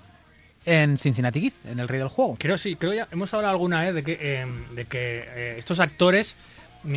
[0.67, 2.37] en Cincinnati en El Rey del Juego.
[2.39, 5.81] Creo sí, creo ya hemos hablado alguna vez de que, eh, de que eh, estos
[5.81, 6.37] actores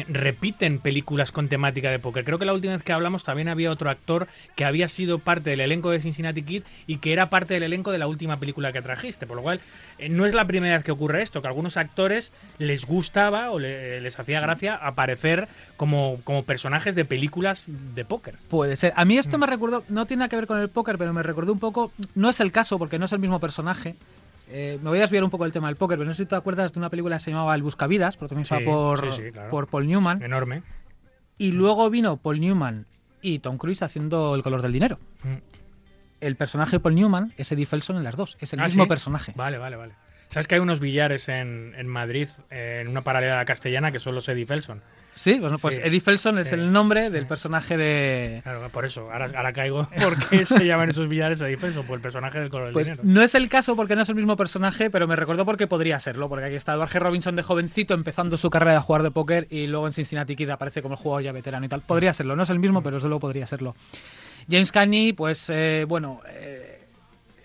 [0.07, 2.23] repiten películas con temática de póker.
[2.25, 5.49] Creo que la última vez que hablamos también había otro actor que había sido parte
[5.51, 8.71] del elenco de Cincinnati Kid y que era parte del elenco de la última película
[8.73, 9.25] que trajiste.
[9.27, 9.61] Por lo cual,
[9.97, 13.51] eh, no es la primera vez que ocurre esto, que a algunos actores les gustaba
[13.51, 18.35] o le- les hacía gracia aparecer como, como personajes de películas de póker.
[18.49, 18.93] Puede ser.
[18.95, 19.41] A mí esto Mm.
[19.41, 21.91] me recordó, no tiene nada que ver con el póker, pero me recordó un poco,
[22.15, 23.95] no es el caso porque no es el mismo personaje.
[24.49, 26.27] Eh, me voy a desviar un poco del tema del póker, pero no sé si
[26.29, 29.31] te acuerdas de una película que se llamaba El Buscavidas, protagonizada Sí, por, sí, sí,
[29.31, 29.49] claro.
[29.49, 30.21] por Paul Newman.
[30.21, 30.63] Enorme.
[31.37, 32.85] Y luego vino Paul Newman
[33.21, 34.99] y Tom Cruise haciendo El color del dinero.
[35.23, 35.35] Mm.
[36.21, 38.87] El personaje de Paul Newman es Eddie Felson en las dos, es el Ah, mismo
[38.87, 39.33] personaje.
[39.35, 39.93] Vale, vale, vale.
[40.29, 44.15] ¿Sabes que hay unos billares en, en Madrid, eh, en una paralela castellana, que son
[44.15, 44.81] los Eddie Felson?
[45.17, 45.81] Sí, pues, no, pues Sí.
[45.83, 46.53] Eddie Felson es Sí.
[46.55, 49.89] el nombre del personaje de, Claro, por eso, ahora, ahora caigo.
[50.01, 51.85] ¿Por qué se llaman esos billares Eddie Felson?
[51.85, 53.01] Por el personaje del color del Pues dinero.
[53.03, 55.99] no es el caso porque no es el mismo personaje, pero me recordó porque podría
[55.99, 56.99] serlo, porque aquí está Edward G.
[56.99, 60.49] Robinson de jovencito empezando su carrera de jugador de póker y luego en Cincinnati Kid
[60.51, 61.81] aparece como el jugador ya veterano y tal.
[61.81, 63.75] Podría serlo, no es el mismo, pero solo podría serlo.
[64.49, 66.66] James Cagney, pues eh, bueno, eh,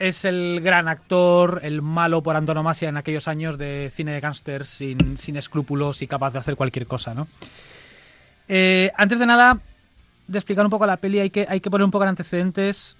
[0.08, 4.68] es el gran actor, el malo por antonomasia en aquellos años de cine de gángsters
[4.68, 7.28] sin, sin escrúpulos y capaz de hacer cualquier cosa, ¿no?
[8.48, 9.60] Eh, antes de nada,
[10.26, 12.96] de explicar un poco la peli, hay que, hay que poner un poco en antecedentes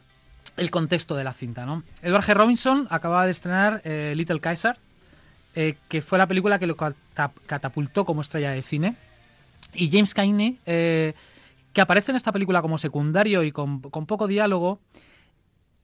[0.57, 1.82] el contexto de la cinta, ¿no?
[2.03, 2.34] Edward G.
[2.34, 4.76] Robinson acababa de estrenar eh, Little Kaiser,
[5.57, 8.94] eh, que fue la película que lo cata- catapultó como estrella de cine.
[9.74, 14.78] Y James Cagney, que aparece en esta película como secundario y con, con poco diálogo,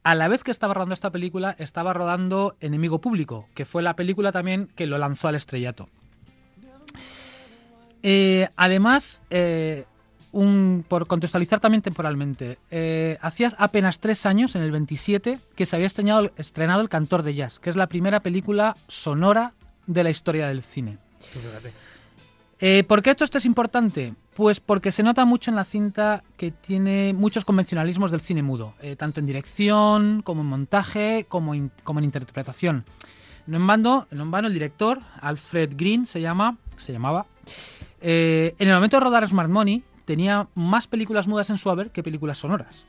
[0.03, 3.97] a la vez que estaba rodando esta película, estaba rodando Enemigo Público, que fue la
[3.97, 5.89] película también que lo lanzó al estrellato.
[8.03, 9.85] Eh, además, eh,
[10.89, 15.87] por contextualizar también temporalmente, eh, hacía apenas tres años, en el 27, que se había
[15.87, 19.55] estrenado, El Cantor de Jazz, que es la primera película sonora
[19.87, 20.99] de la historia del cine.
[21.33, 21.73] Tú fíjate.
[22.61, 24.15] Eh, ¿Por qué todo esto es importante?
[24.35, 28.75] Pues porque se nota mucho en la cinta que tiene muchos convencionalismos del cine mudo,
[28.81, 31.71] eh, tanto en dirección, como en montaje, como, en
[32.03, 32.85] interpretación.
[33.47, 37.27] No en, vano, no en vano, el director, Alfred Green, se, llama, se llamaba,
[38.01, 41.91] eh, en el momento de rodar Smart Money, tenía más películas mudas en su haber
[41.91, 42.87] que películas sonoras.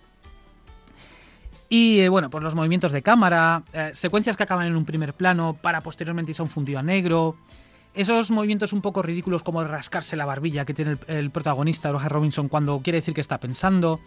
[1.69, 3.63] Y bueno, pues los movimientos de cámara,
[3.93, 7.37] secuencias que acaban en un primer plano para posteriormente irse a un fundido a negro,
[7.93, 12.11] esos movimientos un poco ridículos como rascarse la barbilla que tiene el, el protagonista, Roger
[12.11, 13.99] Robinson, cuando quiere decir que está pensando.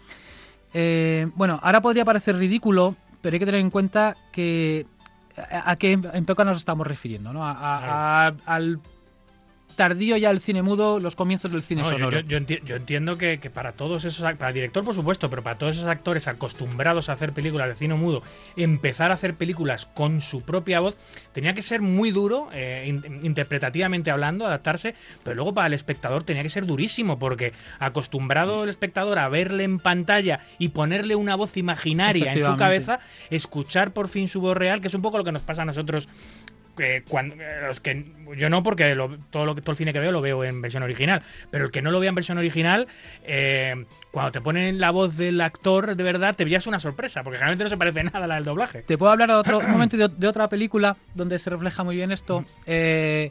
[0.75, 4.87] Eh, bueno, ahora podría parecer ridículo, pero hay que tener en cuenta que
[5.37, 7.45] a, a qué época nos estamos refiriendo, ¿no?
[7.47, 8.81] A- al
[9.77, 12.21] tardío ya el cine mudo, los comienzos del cine No, sonoro.
[12.21, 15.29] yo- yo enti- yo entiendo que, que para todos esos para el director por supuesto,
[15.31, 18.23] pero para todos esos actores acostumbrados a hacer películas de cine mudo,
[18.57, 20.97] empezar a hacer películas con su propia voz
[21.33, 24.95] tenía que ser muy duro, eh, in- interpretativamente hablando, adaptarse,
[25.25, 29.65] pero luego para el espectador tenía que ser durísimo porque acostumbrado el espectador a verle
[29.65, 33.01] en pantalla y ponerle una voz imaginaria en su cabeza,
[33.31, 35.65] escuchar por fin su voz real, que es un poco lo que nos pasa a
[35.65, 36.09] nosotros
[36.77, 38.05] que cuando eh, los que
[38.37, 40.63] yo no porque lo- todo lo que todo el cine que veo lo veo en
[40.63, 42.89] versión original pero el que no lo vea en versión original
[43.25, 47.37] eh, cuando te ponen la voz del actor de verdad te pillas una sorpresa porque
[47.39, 49.71] generalmente no se parece nada a la del doblaje Te puedo hablar de otro un
[49.71, 52.45] momento de, de otra película donde se refleja muy bien esto.
[52.67, 53.31] Eh,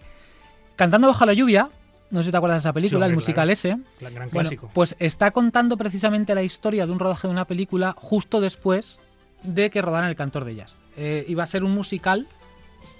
[0.75, 1.69] Cantando bajo la lluvia,
[2.09, 3.51] no sé si te acuerdas de esa película, Sí, el musical claro.
[3.51, 3.69] ese.
[3.99, 7.93] gran Bueno, clásico pues está contando precisamente la historia de un rodaje de una película
[7.97, 8.99] justo después
[9.43, 10.77] de que rodaran El Cantor de Jazz.
[10.97, 12.27] Eh, iba a ser un musical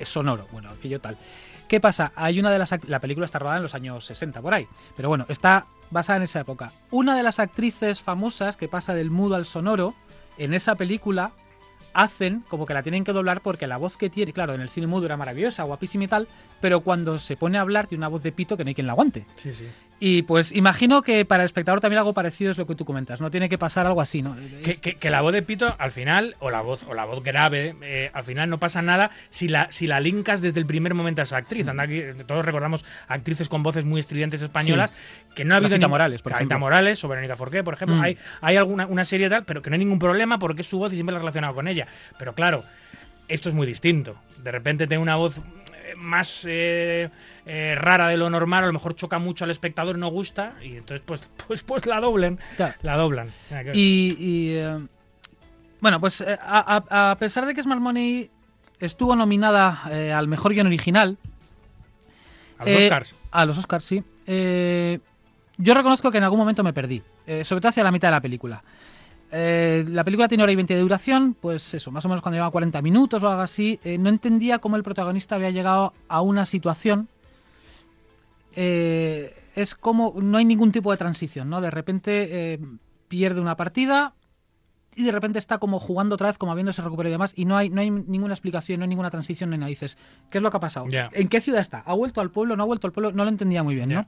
[0.05, 1.17] sonoro, bueno, aquello tal.
[1.67, 2.11] ¿Qué pasa?
[2.15, 5.09] Hay una de las la película está rodada en los años 60 por ahí, pero
[5.09, 6.71] bueno, está basada en esa época.
[6.89, 9.93] Una de las actrices famosas que pasa del mudo al sonoro
[10.37, 11.31] en esa película
[11.93, 14.69] hacen como que la tienen que doblar porque la voz que tiene, claro, en el
[14.69, 16.27] cine mudo era maravillosa, guapísima y tal,
[16.61, 18.87] pero cuando se pone a hablar tiene una voz de pito que no hay quien
[18.87, 19.25] la aguante.
[19.35, 19.67] sí sí
[20.03, 23.21] Y pues imagino que para el espectador también algo parecido es lo que tú comentas.
[23.21, 24.35] No tiene que pasar algo así, ¿no?
[24.63, 27.05] que, Es- que- que la voz de Pito al final o la voz o la
[27.05, 30.65] voz grave eh, al final no pasa nada si la si la linkas desde el
[30.65, 34.91] primer momento a esa actriz Anda aquí, todos recordamos actrices con voces muy estridentes españolas
[35.35, 36.57] que no ha habido ni- Morales, por ejemplo.
[36.57, 38.01] Morales o Verónica Forqué por ejemplo Mm.
[38.01, 40.79] hay hay alguna una serie tal pero que no hay ningún problema porque es su
[40.79, 41.85] voz y siempre la he relacionado con ella
[42.17, 42.63] pero claro
[43.27, 45.41] esto es muy distinto de repente tiene una voz
[45.97, 47.09] más eh,
[47.45, 50.77] eh, rara de lo normal a lo mejor choca mucho al espectador no gusta y
[50.77, 51.99] entonces pues pues pues la
[52.57, 52.75] Claro.
[52.81, 53.29] la doblan.
[53.73, 54.79] Y, y, eh,
[55.79, 58.29] bueno, pues eh, a, a- a pesar de que Smart Money
[58.79, 59.81] estuvo nominada
[60.15, 61.17] al mejor guion original,
[62.57, 64.99] a los Oscars a los Oscars, sí, eh,
[65.57, 67.01] yo reconozco que en algún momento me perdí,
[67.43, 68.63] sobre todo hacia la mitad de la película.
[69.32, 72.36] Eh, la película tiene hora y 20 de duración, pues eso, más o menos cuando
[72.36, 73.79] llevaba 40 minutos o algo así.
[73.84, 77.07] eh, no entendía cómo el protagonista había llegado a una situación.
[78.55, 81.59] eh, es como no hay ningún tipo de transición, ¿no?
[81.61, 82.59] De repente eh,
[83.09, 84.13] pierde una partida
[84.95, 87.57] y de repente está como jugando otra vez, como habiéndose recuperado y demás, y no
[87.57, 89.69] hay, no hay ninguna explicación, no hay ninguna transición, ni nada.
[89.69, 89.97] Dices,
[90.29, 90.86] ¿qué es lo que ha pasado?
[91.13, 91.79] ¿En qué ciudad está?
[91.79, 92.55] ¿Ha vuelto al pueblo?
[92.57, 93.11] ¿No ha vuelto al pueblo?
[93.11, 93.89] No lo entendía muy bien.
[93.89, 94.05] ¿no?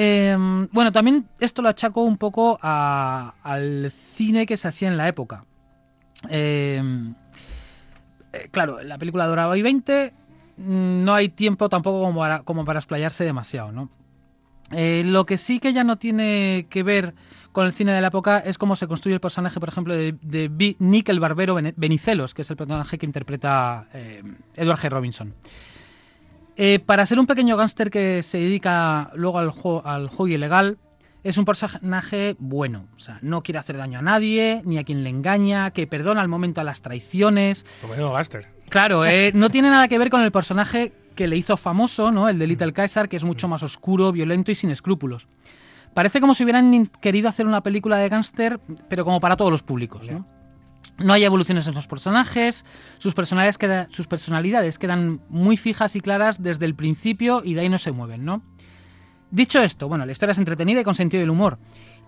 [0.00, 0.36] Eh,
[0.70, 5.44] bueno, también esto lo achaco un poco al cine que se hacía en la época.
[6.28, 6.80] Eh,
[8.32, 10.14] eh, claro, la película duraba y 20,
[10.56, 13.90] mm, no hay tiempo tampoco como para, como explayarse demasiado, ¿no?
[14.70, 17.14] Eh, lo que sí que ya no tiene que ver
[17.50, 20.12] con el cine de la época es cómo se construye el personaje, por ejemplo, de,
[20.12, 24.22] de Nick el Barbero Benicelos, que es el personaje que interpreta eh,
[24.54, 24.90] Edward G.
[24.90, 25.34] Robinson.
[26.60, 30.76] Eh, para ser un pequeño gángster que se dedica luego al, juego, al juego ilegal,
[31.22, 32.88] es un personaje bueno.
[32.96, 36.20] O sea, no quiere hacer daño a nadie, ni a quien le engaña, que perdona
[36.20, 37.64] al momento a las traiciones.
[37.80, 38.48] Como digo Gaster.
[38.70, 42.28] Claro, eh, no tiene nada que ver con el personaje que le hizo famoso, ¿no?
[42.28, 45.28] El de Little Kaiser, que es mucho más oscuro, violento y sin escrúpulos.
[45.94, 49.62] Parece como si hubieran querido hacer una película de gángster, pero como para todos los
[49.62, 50.26] públicos, ¿no?
[50.98, 52.64] No hay evoluciones en los personajes,
[52.98, 57.68] sus personalidades, sus personalidades quedan muy fijas y claras desde el principio y de ahí
[57.68, 58.42] no se mueven, ¿no?
[59.30, 61.58] Dicho esto, bueno, la historia es entretenida y con sentido del humor.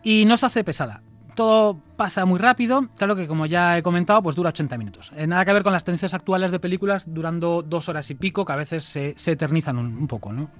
[0.03, 1.03] Y no se hace pesada.
[1.37, 2.89] Todo pasa muy rápido.
[2.97, 5.13] Claro que, como ya he comentado, pues dura 80 minutos.
[5.15, 8.45] Eh, nada que ver con las tendencias actuales de películas durando dos horas y pico,
[8.45, 10.51] que a veces se, eternizan un, poco, ¿no?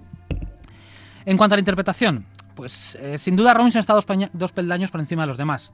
[1.25, 5.01] En cuanto a la interpretación, pues eh, sin duda Robinson está dos, dos peldaños por
[5.01, 5.73] encima de los demás.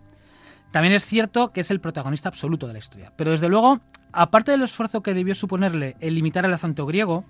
[0.70, 3.12] También es cierto que es el protagonista absoluto de la historia.
[3.16, 3.80] Pero desde luego,
[4.12, 7.24] aparte del esfuerzo que debió suponerle el limitar el acento griego,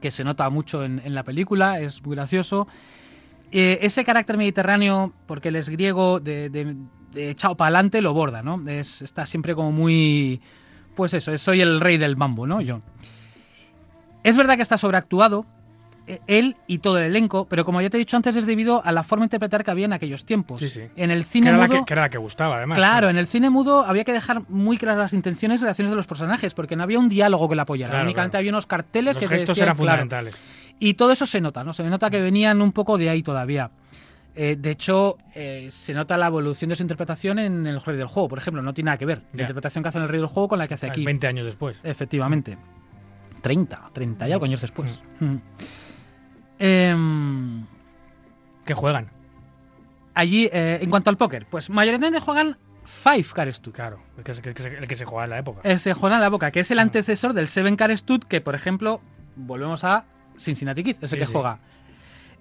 [0.00, 2.66] que se nota mucho en, la película, es muy gracioso,
[3.52, 6.76] eh, ese carácter mediterráneo, porque él es griego, de, de,
[7.12, 8.60] de echado para adelante, lo borda, ¿no?
[8.68, 10.40] Es, está siempre como muy...
[10.94, 12.60] Pues eso, es- soy el rey del mambo, ¿no?
[12.60, 12.80] Yo.
[14.22, 15.46] Es verdad que está sobreactuado,
[16.26, 18.92] él y todo el elenco, pero como ya te he dicho antes, es debido a
[18.92, 20.58] la forma de interpretar que había en aquellos tiempos.
[20.60, 20.82] Sí, sí.
[20.96, 22.76] En el Que cine la mudo- que, que era la que gustaba, además.
[22.76, 25.96] Claro, en el cine mudo había que dejar muy claras las intenciones y relaciones de
[25.96, 27.90] los personajes, porque no había un diálogo que la apoyara.
[27.90, 28.40] Claro, Únicamente claro.
[28.40, 29.90] había unos carteles Los que te gestos decían, eran claro.
[30.02, 30.36] fundamentales.
[30.78, 31.72] Y todo eso se nota, ¿no?
[31.72, 33.70] Se nota que venían un poco de ahí todavía.
[34.34, 38.06] Eh, de hecho, eh, se nota la evolución de su interpretación en el rey del
[38.06, 38.62] juego, por ejemplo.
[38.62, 39.22] No tiene nada que ver.
[39.32, 41.04] La interpretación que hace en el rey del juego con la que hace aquí.
[41.04, 41.78] 20 años después.
[41.82, 42.56] Efectivamente.
[43.42, 44.98] 30, 30 y algo años después.
[45.18, 45.36] Mm.
[46.60, 47.64] Em,
[48.64, 49.10] Que juegan.
[50.14, 53.72] allí, eh, en cuanto al póker, pues mayoritariamente juegan Five Car Stud.
[53.72, 55.60] Claro, el que, se- el que se- el que se jugaba en la época.
[55.64, 58.40] Eh, Se juega en la boca, que es el antecesor del Seven Car Stud, que
[58.40, 59.00] por ejemplo,
[59.36, 60.04] volvemos a
[60.38, 61.32] Cincinnati Kid, ese Sí, que sí.
[61.32, 61.58] juega.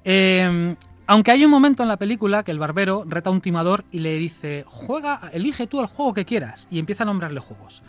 [0.03, 0.75] Eh,
[1.07, 3.99] aunque hay un momento en la película que el barbero reta a un timador y
[3.99, 7.83] le dice, juega, elige tú el juego que quieras, y empieza a nombrarle juegos.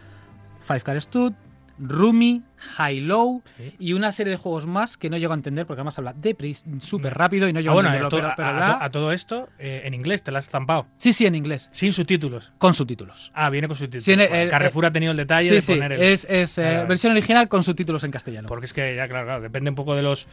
[0.61, 1.33] Five Car Stud,
[1.81, 2.43] Rumi,
[2.77, 3.75] High Low Sí.
[3.79, 6.37] y una serie de juegos más que no llego a entender porque además habla de
[6.81, 8.29] súper rápido y no Ah, llego bueno, a a, entenderlo.
[8.29, 10.87] to- pero, a- pero a todo esto, eh, en inglés te la has zampado.
[10.99, 12.53] Sí, sí, en inglés, Sin subtítulos.
[12.59, 13.33] con subtítulos.
[13.35, 14.05] Ah, viene con subtítulos.
[14.05, 16.03] Sí, en el- Bueno, el- Carrefour ha tenido el detalle Sí, de poner el.
[16.03, 16.85] es, es, eh, vale.
[16.87, 18.49] versión original con subtítulos en castellano.
[18.49, 20.29] Porque es que ya, claro, claro, depende un poco de los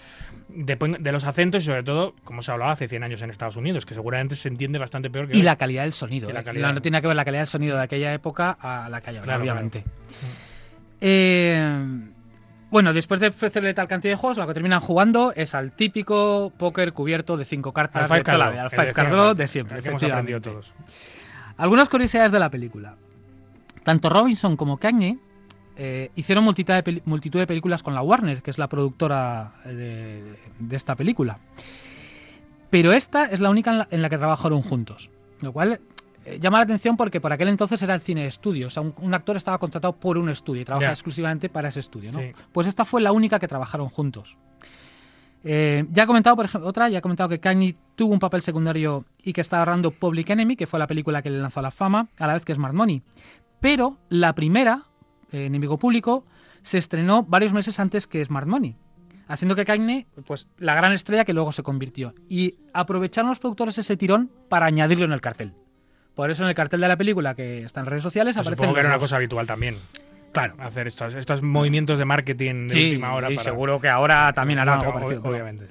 [0.49, 3.85] de los acentos y sobre todo, como se hablaba hace 100 años en Estados Unidos,
[3.85, 5.43] que seguramente se entiende bastante peor que Y hoy.
[5.45, 6.29] la calidad del sonido.
[6.29, 6.33] Eh.
[6.43, 6.67] calidad.
[6.67, 9.09] No, no tiene que ver la calidad del sonido de aquella época a la que
[9.11, 9.83] hay ahora, Claro, obviamente.
[11.01, 12.09] Eh,
[12.69, 16.51] bueno, después de ofrecerle tal cantidad de juegos, lo que terminan jugando es al típico
[16.57, 19.77] póker cubierto de cinco cartas Al Five de vida, al Five Card Draw de siempre,
[19.77, 20.71] el que hemos aprendido efectivamente.
[20.71, 20.93] todos.
[21.57, 22.95] Algunas curiosidades de la película.
[23.83, 25.17] Tanto Robinson como Cagney
[25.77, 29.53] eh, hicieron multitud de, peli- multitud de películas con la Warner, que es la productora
[29.65, 31.39] eh, de, de esta película.
[32.69, 35.09] Pero esta es la única en la, en la que trabajaron juntos.
[35.41, 35.79] Lo cual
[36.27, 38.67] eh, llama la atención porque por aquel entonces era el cine de estudio.
[38.67, 41.79] O sea, un, un actor estaba contratado por un estudio y trabajaba exclusivamente para ese
[41.79, 42.11] estudio.
[42.11, 42.19] ¿no?
[42.19, 42.33] Sí.
[42.51, 44.35] Pues esta fue la única que trabajaron juntos.
[45.43, 48.41] Eh, ya he comentado, por ejemplo, otra, ya he comentado que Cagney tuvo un papel
[48.41, 51.63] secundario y que estaba ahorrando Public Enemy, que fue la película que le lanzó a
[51.63, 53.01] la fama, a la vez que Smart Money.
[53.61, 54.83] Pero la primera,
[55.31, 56.25] eh, Enemigo Público,
[56.63, 58.75] se estrenó varios meses antes que Smart Money,
[59.27, 62.13] haciendo que Cagney, pues la gran estrella que luego se convirtió.
[62.27, 65.53] Y aprovecharon los productores ese tirón para añadirlo en el cartel.
[66.17, 68.57] Por eso en el cartel de la película que está en redes sociales Pues aparecen
[68.63, 69.77] supongo que era una cosa habitual también.
[70.33, 70.55] Claro.
[70.59, 73.31] Hacer estos, estos movimientos de marketing de Sí, última hora.
[73.31, 75.21] y para- seguro que ahora también Otro, algo parecido.
[75.21, 75.65] pero- Obviamente.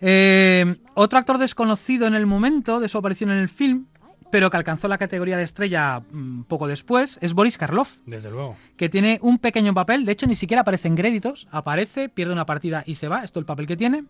[0.00, 3.86] Eh, otro actor desconocido en el momento de su aparición en el film,
[4.30, 8.56] pero que alcanzó la categoría de estrella mm, poco después, es Boris Karloff, Desde luego.
[8.76, 12.46] que tiene un pequeño papel, de hecho ni siquiera aparece en créditos, aparece, pierde una
[12.46, 14.04] partida y se va, esto es el papel que tiene.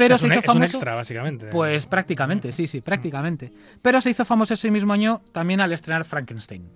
[0.00, 0.76] Pero es se un, hizo es un famoso.
[0.76, 1.46] extra, básicamente.
[1.46, 3.52] Pues prácticamente, sí, sí, prácticamente.
[3.82, 6.68] Pero se hizo famoso ese mismo año también al estrenar Frankenstein.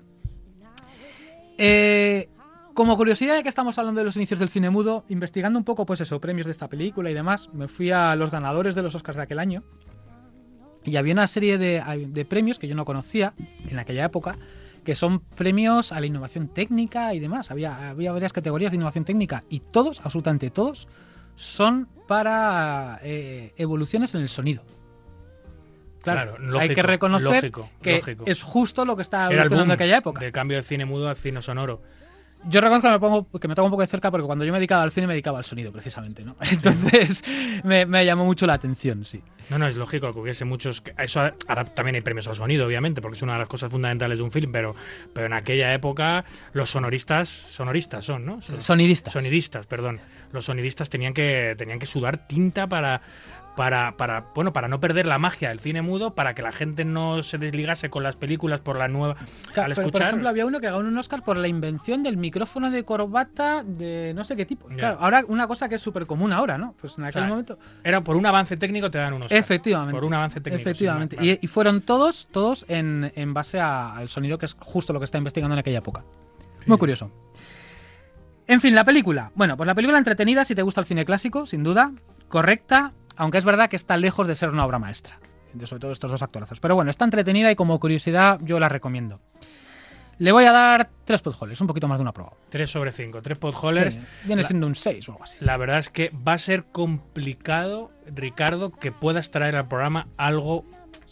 [1.58, 2.28] Eh,
[2.74, 5.86] como curiosidad, ya que estamos hablando de los inicios del cine mudo, investigando un poco,
[5.86, 8.94] pues eso, premios de esta película y demás, me fui a los ganadores de los
[8.94, 9.62] Oscars de aquel año.
[10.84, 13.32] Y había una serie de, de premios que yo no conocía
[13.68, 14.36] en aquella época,
[14.84, 17.50] que son premios a la innovación técnica y demás.
[17.50, 20.88] Había, había varias categorías de innovación técnica y todos, absolutamente todos,
[21.36, 24.62] son para eh, evoluciones en el sonido.
[26.02, 28.24] Claro, Claro, hay que lógico, reconocer lógico, que lógico.
[28.26, 30.20] es justo lo que el evolucionando en aquella época.
[30.20, 31.80] del cambio del cine mudo al cine sonoro.
[32.46, 34.52] Yo reconozco que me, pongo, que me toco un poco de cerca porque cuando yo
[34.52, 36.36] me dedicaba al cine me dedicaba al sonido, precisamente, ¿no?
[36.52, 37.24] Entonces
[37.64, 39.22] me, me llamó mucho la atención, sí.
[39.48, 40.82] No, no, es lógico que hubiese muchos.
[40.82, 43.72] que- Eso ahora también hay premios al sonido, obviamente, porque es una de las cosas
[43.72, 44.74] fundamentales de un film, pero,
[45.14, 48.42] pero en aquella época los sonoristas, sonoristas son, ¿no?
[48.42, 49.10] Son- Sonidista.
[49.10, 50.00] sonidistas, perdón.
[50.34, 53.00] Los sonidistas tenían que, tenían que sudar tinta para,
[53.56, 56.84] para, para, bueno, para no perder la magia del cine mudo, para que la gente
[56.84, 59.14] no se desligase con las películas por la nueva.
[59.14, 60.08] Claro, al pero, por escuchar.
[60.08, 64.12] ejemplo, había uno que ganó un Oscar por la invención del micrófono de corbata de
[64.16, 64.66] no sé qué tipo.
[64.66, 66.74] Claro, ahora una cosa que es súper común ahora, ¿no?
[66.80, 67.56] Pues en aquel sea, momento.
[67.84, 69.30] Era por un avance técnico te dan unos.
[69.30, 69.94] Efectivamente.
[69.94, 70.68] Por un avance técnico.
[70.68, 71.16] Efectivamente.
[71.40, 75.04] y fueron todos, todos en, en base a- al sonido, que es justo lo que
[75.04, 76.02] está investigando en aquella época.
[76.66, 77.10] Muy curioso.
[78.46, 79.32] En fin, la película.
[79.34, 81.92] Bueno, pues la película entretenida si te gusta el cine clásico, sin duda.
[82.28, 85.18] Correcta, aunque es verdad que está lejos de ser una obra maestra.
[85.52, 86.60] De sobre todo estos dos actorazos.
[86.60, 89.18] Pero bueno, está entretenida y como curiosidad yo la recomiendo.
[90.18, 92.32] Le voy a dar tres podholes, un poquito más de una prueba.
[92.50, 93.20] 3 sobre 5.
[93.20, 93.94] 3 podholders.
[93.94, 95.38] Sí, viene La- siendo un 6 o algo así.
[95.40, 100.64] La verdad es que va a ser complicado, Ricardo, que puedas traer al programa algo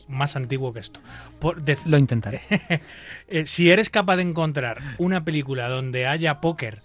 [0.07, 1.01] más antiguo que esto.
[1.41, 2.43] Por, de- Lo intentaré.
[3.29, 6.81] eh, si eres capaz de encontrar una película donde haya póker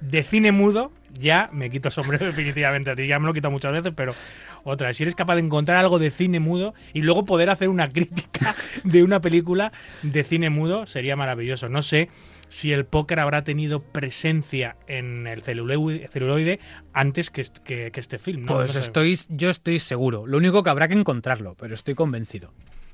[0.00, 3.06] de cine mudo, ya me quito sombrero definitivamente a ti.
[3.06, 4.14] Ya me lo he quitado muchas veces, pero
[4.64, 4.92] otra.
[4.92, 8.54] Si eres capaz de encontrar algo de cine mudo y luego poder hacer una crítica
[8.84, 11.68] de una película de cine mudo, sería maravilloso.
[11.68, 12.08] No sé
[12.48, 16.60] si el póker habrá tenido presencia en el celuloide,
[16.92, 18.42] antes que, est- que- que este film.
[18.44, 18.54] ¿no?
[18.54, 20.26] Pues No estoy, yo estoy seguro.
[20.26, 22.52] Lo único que habrá que encontrarlo, pero estoy convencido.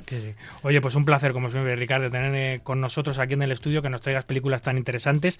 [0.09, 0.35] Sí, sí.
[0.63, 3.83] Oye, pues un placer, como siempre, Ricardo, tener eh, con nosotros aquí en el estudio
[3.83, 5.39] que nos traigas películas tan interesantes,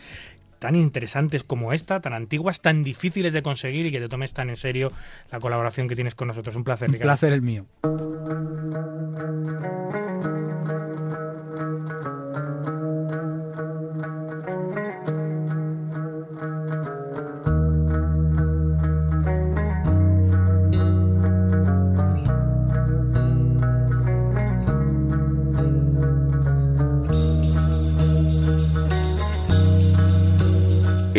[0.63, 4.49] tan interesantes como esta, tan antiguas, tan difíciles de conseguir y que te tomes tan
[4.49, 4.93] en serio
[5.33, 6.55] la colaboración que tienes con nosotros.
[6.55, 7.09] Un placer, Un Ricardo.
[7.09, 7.67] placer el mío.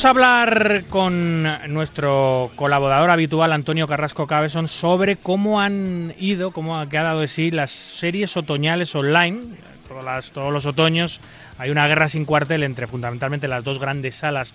[0.00, 1.42] Vamos a hablar con
[1.74, 7.50] nuestro colaborador habitual, Antonio Carrasco Cabezón, sobre cómo han ido, cómo ha quedado de sí
[7.50, 9.42] las series otoñales online.
[10.32, 11.20] Todos los otoños
[11.58, 14.54] hay una guerra sin cuartel entre fundamentalmente las dos grandes salas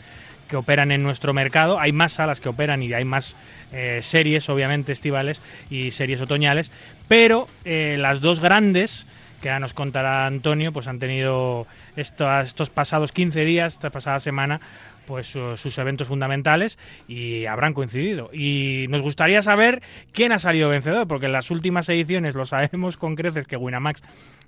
[0.50, 1.80] que operan en nuestro mercado.
[1.80, 3.36] Hay más salas que operan y hay más
[3.72, 6.72] eh, series, obviamente, estivales y series otoñales,
[7.08, 9.06] pero eh, las dos grandes
[9.42, 14.20] que ya nos contará Antonio, pues han tenido estos, estos pasados 15 días, esta pasada
[14.20, 14.60] semana,
[15.06, 16.77] pues su- sus eventos fundamentales
[17.07, 18.30] y habrán coincidido.
[18.34, 22.98] Y nos gustaría saber quién ha salido vencedor, porque en las últimas ediciones lo sabemos
[22.98, 24.02] con creces que Winamax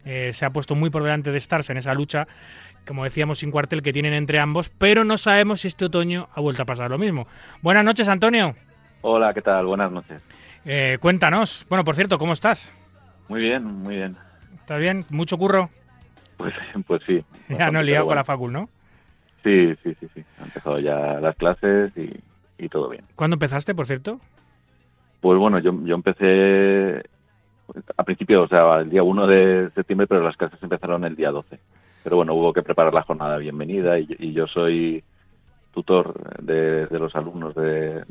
[0.06, 2.28] eh, se ha puesto muy por delante de Stars en esa lucha,
[2.86, 6.40] como decíamos, sin cuartel que tienen entre ambos, pero no sabemos si este otoño ha
[6.42, 7.28] vuelto a pasar lo mismo.
[7.62, 8.56] Buenas noches, Antonio.
[9.02, 9.66] Hola, ¿qué tal?
[9.66, 10.22] Buenas noches.
[10.66, 11.66] Eh, cuéntanos.
[11.70, 12.72] Bueno, por cierto, ¿cómo estás?
[13.28, 14.16] Muy bien, muy bien.
[14.60, 15.06] ¿Estás bien?
[15.10, 15.70] ¿Mucho curro?
[16.38, 16.54] Pues,
[16.88, 17.24] pues sí.
[17.50, 18.70] Ya no he liado con la facul, ¿no?
[19.48, 20.24] Sí, sí, sí, sí.
[20.40, 22.14] Han empezado ya las clases y,
[22.58, 23.06] y todo bien.
[23.16, 24.20] ¿Cuándo empezaste, por cierto?
[25.22, 27.02] Pues bueno, yo, yo empecé
[27.96, 31.32] a principio, o sea, el día 1 de septiembre, pero las clases empezaron el día
[31.32, 31.60] 12.
[32.04, 35.02] Pero bueno, hubo que preparar la jornada de bienvenida y, y yo soy
[35.74, 38.04] tutor de, de los alumnos de,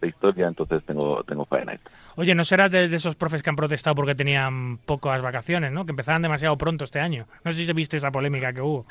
[0.00, 1.78] de historia, entonces tengo, tengo faena.
[2.16, 5.84] Oye, ¿no serás de, de esos profes que han protestado porque tenían pocas vacaciones, ¿no?
[5.86, 7.26] Que empezaban demasiado pronto este año.
[7.44, 8.84] No sé si viste esa polémica que hubo.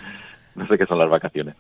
[0.56, 1.56] No sé qué son las vacaciones.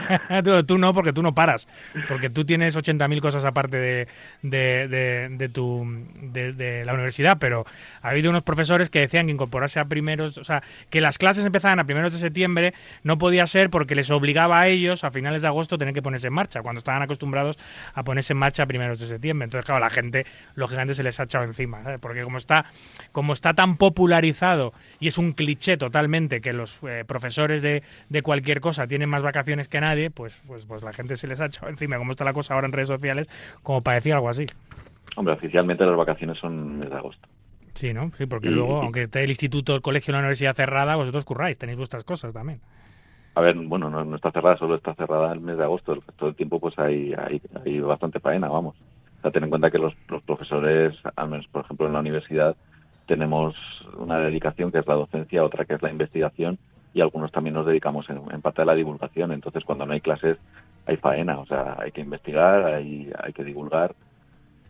[0.66, 1.66] tú, no, porque tú no paras.
[2.06, 4.08] Porque tú tienes 80.000 cosas aparte de,
[4.42, 5.84] de, de- tu,
[6.20, 7.64] de, la universidad, pero
[8.02, 11.44] ha habido unos profesores que decían que incorporarse a primeros, o sea, que las clases
[11.44, 15.42] empezaban a primeros de septiembre, no podía ser porque les obligaba a ellos a finales
[15.42, 17.58] de agosto tener que ponerse en marcha, cuando estaban acostumbrados
[17.94, 19.44] a ponerse en marcha a primeros de septiembre.
[19.44, 22.66] Entonces, claro, la gente, lógicamente, se les ha echado encima, porque como está,
[23.12, 28.22] como está tan popularizado y es un cliché totalmente que los eh, profesores de, de
[28.60, 31.68] cosa tienen más vacaciones que nadie, pues, pues, pues la gente se les ha echado
[31.70, 33.28] encima, como está la cosa ahora en redes sociales,
[33.62, 34.46] como para decir algo así.
[35.16, 37.28] Hombre, oficialmente las vacaciones son mes de agosto.
[37.74, 38.10] Sí, ¿no?
[38.16, 38.84] Sí, porque Sí, luego, sí.
[38.84, 42.60] aunque esté el instituto, el colegio, la universidad cerrada, vosotros curráis, tenéis vuestras cosas también.
[43.34, 45.92] A ver, bueno, no, no está cerrada, solo está cerrada el mes de agosto.
[45.92, 48.76] El resto del tiempo, pues hay, hay, hay bastante faena, vamos.
[49.18, 52.00] O sea, ten en cuenta que los, los profesores, al menos, por ejemplo, en la
[52.00, 52.56] universidad,
[53.06, 53.54] tenemos
[53.98, 56.58] una dedicación que es la docencia, otra que es la investigación,
[56.96, 59.30] y algunos también nos dedicamos en, en parte a la divulgación.
[59.30, 60.38] Entonces, cuando no hay clases,
[60.86, 63.94] hay faena, o sea, hay que investigar, hay, hay que divulgar.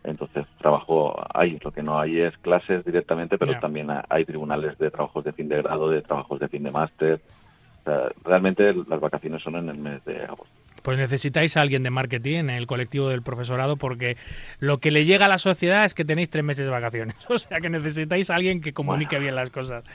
[0.03, 1.57] Entonces, trabajo hay.
[1.63, 5.47] Lo que no hay es clases directamente, pero también hay tribunales de trabajos de fin
[5.47, 7.21] de grado, de trabajos de fin de máster.
[7.79, 10.53] O sea, realmente las vacaciones son en el mes de agosto.
[10.83, 14.17] Pues necesitáis a alguien de marketing en el colectivo del profesorado porque
[14.59, 17.15] lo que le llega a la sociedad es que tenéis tres meses de vacaciones.
[17.29, 19.23] O sea que necesitáis a alguien que comunique Bueno.
[19.23, 19.85] bien las cosas.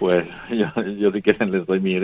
[0.00, 2.00] Pues yo, yo si quieren les doy mi,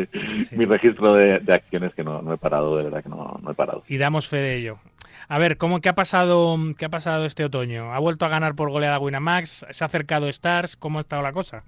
[0.53, 3.51] mi registro de, de acciones que no, no he parado, de verdad que no, no
[3.51, 3.83] he parado.
[3.89, 4.79] Y damos fe de ello.
[5.29, 7.93] A ver, ¿cómo, qué, ha pasado, ¿qué ha pasado este otoño?
[7.95, 9.67] ¿Ha vuelto a ganar por goleada Winamax?
[9.71, 10.77] ¿Se ha acercado Stars?
[10.77, 11.65] ¿Cómo ha estado la cosa?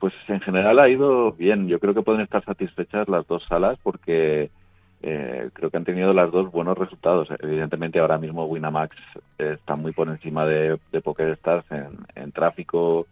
[0.00, 1.68] Pues en general ha ido bien.
[1.68, 4.50] Yo creo que pueden estar satisfechas las dos salas porque
[5.02, 7.28] eh, creo que han tenido las dos buenos resultados.
[7.40, 8.96] Evidentemente ahora mismo Winamax
[9.38, 13.06] está muy por encima de, de Poker Stars en, en tráfico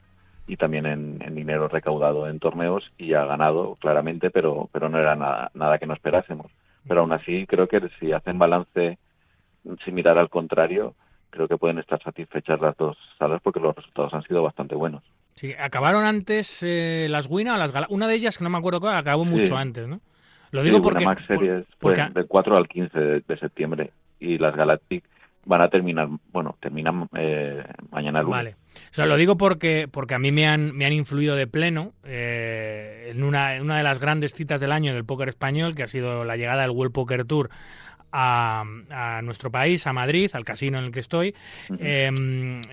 [0.47, 4.99] y también en, en dinero recaudado en torneos y ha ganado claramente, pero, pero no
[4.99, 6.51] era nada, nada que no esperásemos.
[6.87, 8.99] Pero aún así creo que si hacen balance
[9.85, 10.95] sin mirar al contrario,
[11.31, 15.03] creo que pueden estar satisfechas las dos salas porque los resultados han sido bastante buenos.
[15.35, 17.87] Sí, ¿Acabaron antes eh, las Wina o las Gala?
[17.91, 19.31] Una de ellas, que no me acuerdo cuál, acabó Sí.
[19.31, 20.01] mucho antes, ¿no?
[20.53, 20.99] Lo Sí, digo porque...
[20.99, 23.91] Winamax por- Series porque- fue del 4 al 15 de, de septiembre
[24.21, 25.03] y las Galactic
[25.47, 28.37] van a terminar, bueno, terminan eh, mañana lunes.
[28.37, 28.57] Vale.
[28.75, 31.93] O sea, lo digo porque, porque a mí me han, me han influido de pleno
[32.05, 35.83] eh, en, una, en una de las grandes citas del año del póker español, que
[35.83, 37.51] ha sido la llegada del World Poker Tour
[38.13, 41.35] a, a nuestro país, a Madrid, al casino en el que estoy.
[41.79, 42.11] Eh,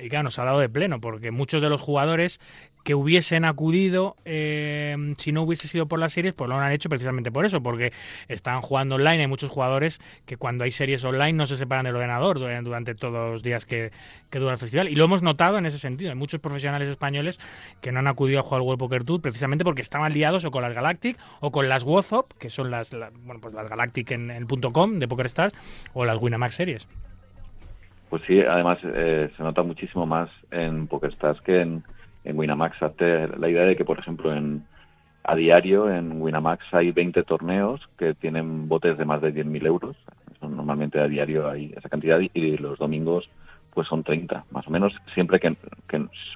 [0.02, 2.40] y claro, nos ha dado de pleno, porque muchos de los jugadores
[2.84, 6.90] que hubiesen acudido eh, si no hubiese sido por las series, pues lo han hecho
[6.90, 7.94] precisamente por eso, porque
[8.28, 9.22] están jugando online.
[9.22, 13.32] Hay muchos jugadores que cuando hay series online no se separan del ordenador durante, todos
[13.32, 13.92] los días que,
[14.32, 14.88] dura el festival.
[14.90, 16.10] Y lo hemos notado en ese sentido.
[16.10, 17.40] Hay muchos profesionales españoles
[17.82, 20.52] que no han acudido a jugar al World Poker Tour precisamente porque estaban liados o
[20.52, 24.10] con las Galactic o con las WhatsApp, que son las, la- bueno, pues las Galactic
[24.12, 25.54] en punto .com de PokerStars
[25.94, 26.88] o las Winamax series.
[28.10, 31.84] Pues sí, además eh, se nota muchísimo más en PokerStars que en,
[32.24, 32.78] en Winamax.
[33.38, 34.64] La idea de que, por ejemplo, en
[35.24, 39.96] a diario en Winamax hay 20 torneos que tienen botes de más de 10.000 euros.
[40.42, 43.30] Normalmente a diario hay esa cantidad y- los domingos
[43.74, 45.56] pues son 30, más o menos, siempre que,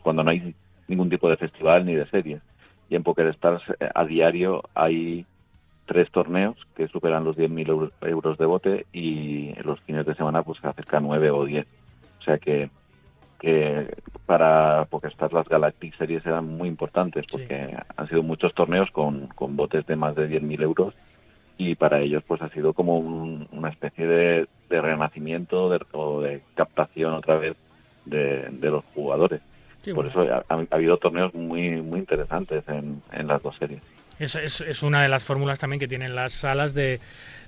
[0.01, 0.55] cuando no hay
[0.87, 2.41] ningún tipo de festival ni de series.
[2.89, 5.25] Y en PokerStars eh, a diario hay
[5.85, 10.59] tres torneos que superan los 10.000 euros, de bote y los fines de semana pues
[10.59, 11.65] se acerca a 9 o 10.
[12.19, 12.69] O sea que,
[13.39, 13.93] que
[14.25, 19.55] para PokerStars las Galactic Series eran muy importantes porque han sido muchos torneos con, con
[19.55, 20.93] botes de más de 10.000 euros
[21.57, 26.21] y para ellos pues ha sido como un- una especie de, de renacimiento de- o
[26.21, 27.55] de captación otra vez
[28.05, 29.41] de, de los jugadores.
[29.81, 33.81] Sí, Por eso ha, ha habido torneos muy muy interesantes en, en las dos series.
[34.17, 36.99] Es, es, es una de las fórmulas también que tienen las salas de,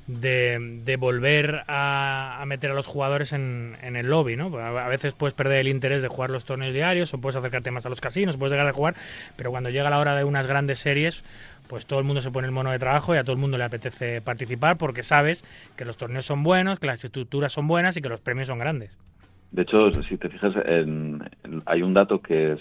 [0.08, 4.58] de, de volver a, a meter a los jugadores en, el lobby, ¿no?
[4.58, 7.72] A a veces puedes perder el interés de jugar los torneos diarios o puedes acercarte
[7.72, 8.96] más a los casinos, puedes dejar de jugar,
[9.36, 11.24] pero cuando llega la hora de unas grandes series,
[11.68, 13.58] pues todo el mundo se pone el mono de trabajo y a todo el mundo
[13.58, 15.44] le apetece participar porque sabes
[15.76, 18.60] que los torneos son buenos, que las estructuras son buenas y que los premios son
[18.60, 18.98] grandes.
[19.52, 21.22] De hecho, si te fijas, en-
[21.66, 22.60] hay un dato que es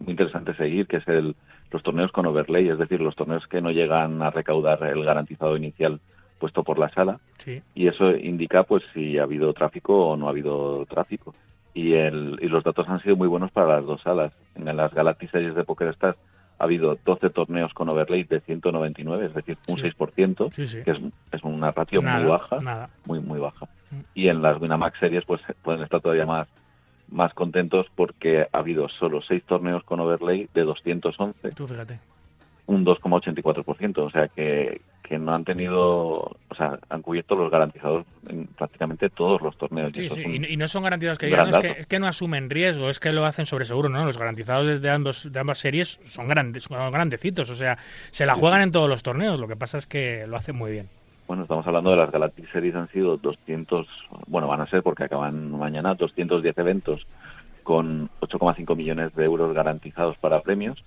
[0.00, 1.36] muy interesante seguir, que es el,
[1.70, 5.56] los torneos con overlay, es decir, los torneos que no llegan a recaudar el garantizado
[5.56, 6.00] inicial
[6.44, 7.18] puesto por la sala.
[7.38, 7.62] Sí.
[7.74, 11.34] Y eso indica pues si ha habido tráfico o no ha habido tráfico.
[11.72, 14.30] Y, el, y los datos han sido muy buenos para las dos salas.
[14.54, 16.18] En las Galactic Series de PokerStars
[16.58, 19.82] ha habido 12 torneos con overlay de 199, es decir, un Sí.
[19.88, 20.82] 6%, Sí, sí.
[20.84, 20.98] que es,
[21.32, 22.90] es una ratio Nada, muy baja nada.
[23.06, 23.66] muy muy baja
[24.14, 26.46] y en las Winamax series pues pueden estar todavía más
[27.08, 31.98] más contentos porque ha habido solo seis torneos con overlay de 211 Tú fíjate.
[32.66, 35.76] un 2,84% o sea que, que no han tenido
[36.48, 40.22] o sea han cubierto los garantizados en prácticamente todos los torneos Y Sí, eso sí,
[40.22, 42.06] y, no- y no son garantizados que digan, gran "No, es, que, es que no
[42.06, 44.04] asumen riesgo, es que lo hacen sobre seguro, ¿no?
[44.06, 47.76] Los garantizados de, de ambos, de ambas series son grandes, son grandecitos, o sea,
[48.10, 50.72] se la juegan en todos los torneos, lo que pasa es que lo hacen muy
[50.72, 50.88] bien.
[51.26, 53.86] Bueno, estamos hablando de las Galactic Series, han sido 200,
[54.26, 57.06] bueno, van a ser porque acaban mañana, 210 eventos
[57.62, 60.82] con 8,5 millones de euros garantizados para premios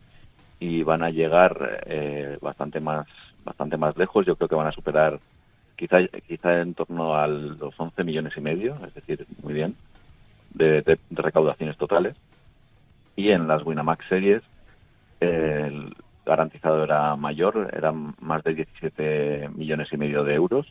[0.60, 3.08] y van a llegar eh, bastante más
[3.48, 4.26] bastante más lejos.
[4.26, 5.20] Yo creo que van a superar
[5.76, 5.98] quizá
[6.28, 9.76] quizá en torno a los 11 millones y medio, es decir, muy bien,
[10.54, 12.16] de, de- de recaudaciones totales.
[13.16, 14.44] Y en las Winamax Series
[15.20, 15.96] el
[16.26, 20.68] garantizado era mayor, eran más de 17 millones y medio de euros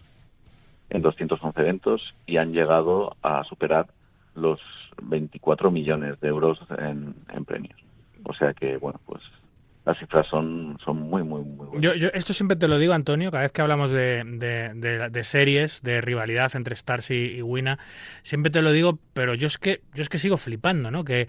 [0.91, 3.87] en 211 eventos y han llegado a superar
[4.35, 4.61] los
[5.03, 7.77] 24 millones de euros en, en premios.
[8.25, 9.23] O sea que, bueno, pues
[9.87, 11.81] las cifras son, son muy, muy, muy buenas.
[11.81, 15.09] Yo, yo esto siempre te lo digo, Antonio, cada vez que hablamos de, de- de-
[15.11, 17.79] de series, de rivalidad entre Stars y, y Wina,
[18.23, 21.05] siempre te lo digo, pero yo es que yo es que sigo flipando, ¿no?
[21.05, 21.29] Que,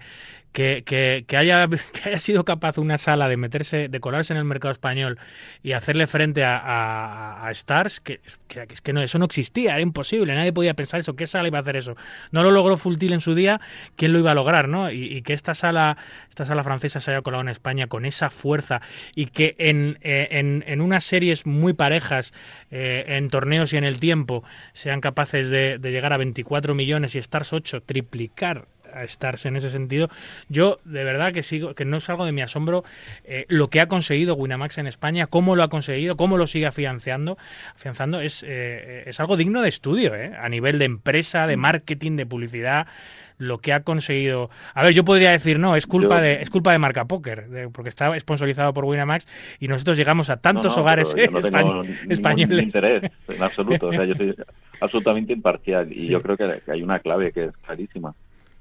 [0.58, 4.38] que, que, que haya, que haya sido capaz una sala de meterse, de colarse en
[4.38, 5.16] el mercado español
[5.62, 10.34] y hacerle frente a, a- Stars, que, que, que no, eso no existía, era imposible,
[10.34, 11.94] nadie podía pensar eso, ¿qué sala iba a hacer eso?
[12.32, 13.60] No lo logró Fultil en su día,
[13.94, 14.90] ¿quién lo iba a lograr, no?
[14.90, 15.96] Y, que esta sala,
[16.28, 18.82] esta sala francesa se haya colado en España con esa fuerza
[19.14, 22.32] y que en, eh, en unas series muy parejas,
[22.72, 27.14] eh, en torneos y en el tiempo, sean capaces de, de llegar a 24 millones
[27.14, 30.08] y Stars 8, triplicar a Stars en ese sentido.
[30.48, 32.84] Yo de verdad que sigo, que no salgo de mi asombro
[33.24, 36.66] eh, lo que ha conseguido Winamax en España, cómo lo ha conseguido, cómo lo sigue
[36.66, 37.38] afianzando,
[37.74, 42.16] afianzando es, eh, es algo digno de estudio, eh, a nivel de empresa, de marketing,
[42.16, 42.86] de publicidad
[43.40, 44.50] lo que ha conseguido.
[44.74, 47.48] A ver, yo podría decir, no, es culpa Yo- de es culpa de Marca Póker,
[47.48, 49.28] de- porque está sponsorizado por Winamax
[49.60, 52.64] y nosotros llegamos a tantos No, no, hogares yo no eh, tengo españoles.
[52.64, 53.86] interés en absoluto.
[53.88, 54.34] O sea, yo soy
[54.80, 58.12] absolutamente imparcial y yo creo que hay una clave que es clarísima.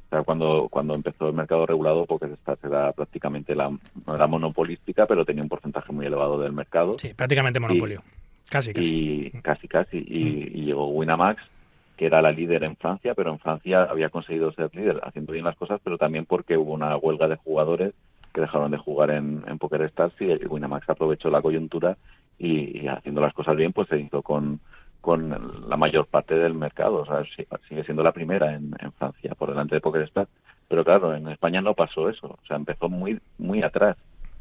[0.08, 3.70] O sea, cuando, cuando empezó el mercado regulado, porque esta era prácticamente la,
[4.28, 6.94] monopolística, pero tenía un porcentaje muy elevado del mercado.
[6.98, 8.02] Sí, prácticamente monopolio.
[8.50, 8.90] Casi, casi.
[8.90, 9.98] Y casi, casi.
[9.98, 11.42] Y, y llegó Winamax
[11.98, 15.44] que era la líder en Francia, pero en Francia había conseguido ser líder haciendo bien
[15.44, 17.94] las cosas, pero también porque hubo una huelga de jugadores
[18.32, 21.98] que dejaron de jugar en, en Poker Stars y Winamax aprovechó la coyuntura
[22.38, 24.60] y, y haciendo las cosas bien, pues se hizo con,
[25.08, 26.98] con la mayor parte del mercado.
[26.98, 27.24] O sea,
[27.70, 30.30] sigue siendo la primera en, en Francia por delante de Poker Stars.
[30.68, 32.28] Pero claro, en España no pasó eso.
[32.28, 33.96] O sea, empezó muy, muy atrás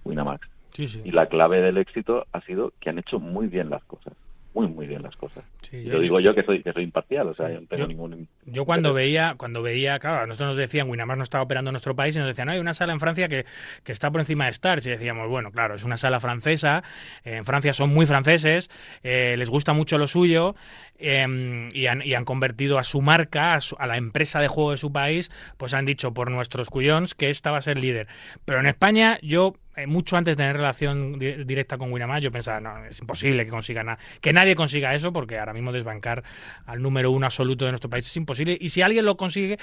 [0.04, 0.48] Winamax.
[0.70, 1.02] Sí, sí.
[1.04, 4.14] Y la clave del éxito ha sido que han hecho muy bien las cosas.
[4.56, 5.44] Muy, muy bien las cosas.
[5.60, 7.66] Sí, Y yo- lo digo yo que soy, que soy imparcial, o sea, yo no
[7.66, 8.26] tengo Yo- ningún...
[8.46, 11.74] Yo cuando veía, cuando veía, claro, a nosotros nos decían, Winamar no estaba operando en
[11.74, 13.44] nuestro país y nos decían, no, hay una sala en Francia que,
[13.84, 14.86] que está por encima de Stars.
[14.86, 16.82] Y decíamos, bueno, claro, es una sala francesa,
[17.24, 18.70] en Francia son muy franceses,
[19.02, 20.56] eh, les gusta mucho lo suyo
[20.98, 24.48] eh, y, han, y han convertido a su marca, a, su- a la empresa de
[24.48, 27.76] juego de su país, pues han dicho por nuestros cuyons que esta va a ser
[27.76, 28.06] líder.
[28.46, 32.30] Pero en España yo eh, mucho antes de tener relación di- directa con Winamar, yo
[32.32, 36.24] pensaba, no, es imposible que consiga nada, que nadie consiga eso, porque ahora mismo desbancar
[36.66, 38.56] al número uno absoluto de nuestro país es imposible.
[38.60, 39.58] Y si alguien lo consigue,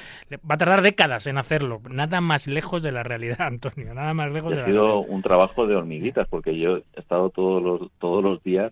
[0.49, 1.81] va a tardar décadas en hacerlo.
[1.89, 5.15] Nada más lejos de la realidad, Antonio, nada más lejos de ha la sido realidad.
[5.15, 8.71] un trabajo de hormiguitas, porque yo he estado todos los, todos los días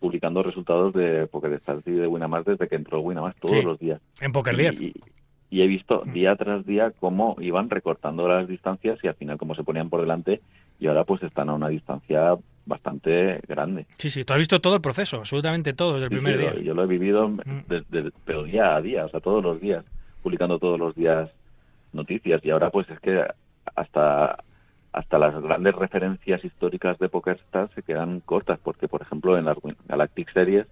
[0.00, 3.62] publicando resultados de Poker Stars y de Winamax desde que entró Winamax, todos Sí.
[3.62, 4.00] los días.
[4.22, 4.80] En Poker 10.
[4.80, 4.94] Y, y-
[5.52, 6.12] y he visto Mm.
[6.12, 10.00] día tras día cómo iban recortando las distancias y al final cómo se ponían por
[10.00, 10.40] delante
[10.80, 12.34] y ahora pues están a una distancia
[12.66, 13.86] bastante grande.
[13.98, 16.40] Sí, sí, tú has visto todo el proceso, absolutamente todo, desde el Sí, primer sí,
[16.40, 16.54] día.
[16.54, 17.42] Yo, yo lo he vivido Mm.
[17.68, 19.84] desde, pero día a día, o sea, todos los días,
[20.22, 21.30] publicando todos los días
[21.92, 23.24] noticias y ahora pues es que
[23.74, 24.42] hasta
[24.92, 29.56] hasta las grandes referencias históricas de PokerStars se quedan cortas porque por ejemplo en las
[29.86, 30.66] Galactic Series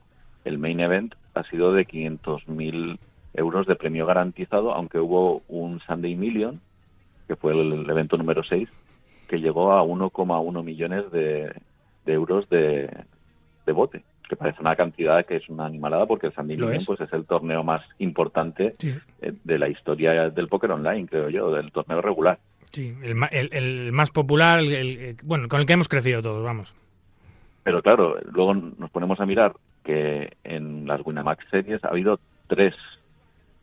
[0.44, 2.98] el main event ha sido de 500.000
[3.35, 6.60] euros de premio garantizado aunque hubo un Sunday Million
[7.28, 8.68] que fue el, el evento número 6
[9.28, 11.52] que llegó a 1,1 millones de,
[12.05, 12.88] de euros de,
[13.66, 16.84] de bote que parece una cantidad que es una animalada porque el Million es.
[16.86, 21.30] pues es el torneo más importante Sí, eh, de la historia del póker online, creo
[21.30, 22.38] yo, del torneo regular.
[22.70, 26.44] sí, el, el- el más popular, el- el- bueno, con el que hemos crecido todos,
[26.44, 26.74] vamos.
[27.62, 32.74] Pero claro, luego nos ponemos a mirar que en las Winamax Series ha habido tres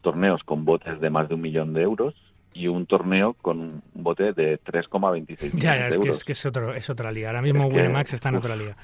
[0.02, 2.16] torneos con botes de más de un millón de euros
[2.56, 6.18] y un torneo con un bote de 3,26 millones Ya, ya, de es que, euros.
[6.18, 7.30] es que es, otro, es otra liga.
[7.30, 7.70] Ahora mismo Es
[8.10, 8.78] que, está en uf, otra liga.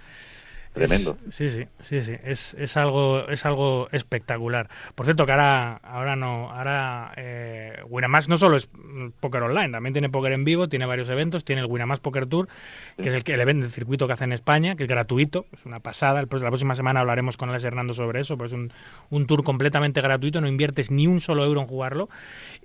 [0.73, 1.18] Tremendo.
[1.31, 2.14] Sí, sí, sí, sí.
[2.23, 4.69] Es, es algo, es algo espectacular.
[4.95, 7.81] Por cierto, que ahora, ahora no, ahora eh,
[8.30, 11.61] no solo es mm, póker online, también tiene póker en vivo, tiene varios eventos, tiene
[11.61, 12.48] el Winamax Poker Tour,
[12.95, 15.65] que es el, el evento, el circuito que hace en España, que es gratuito, es
[15.65, 16.22] una pasada.
[16.22, 18.72] El la próxima semana hablaremos con Alex Hernando sobre eso, pues es un,
[19.10, 22.10] un tour completamente gratuito, no inviertes ni un solo euro en jugarlo.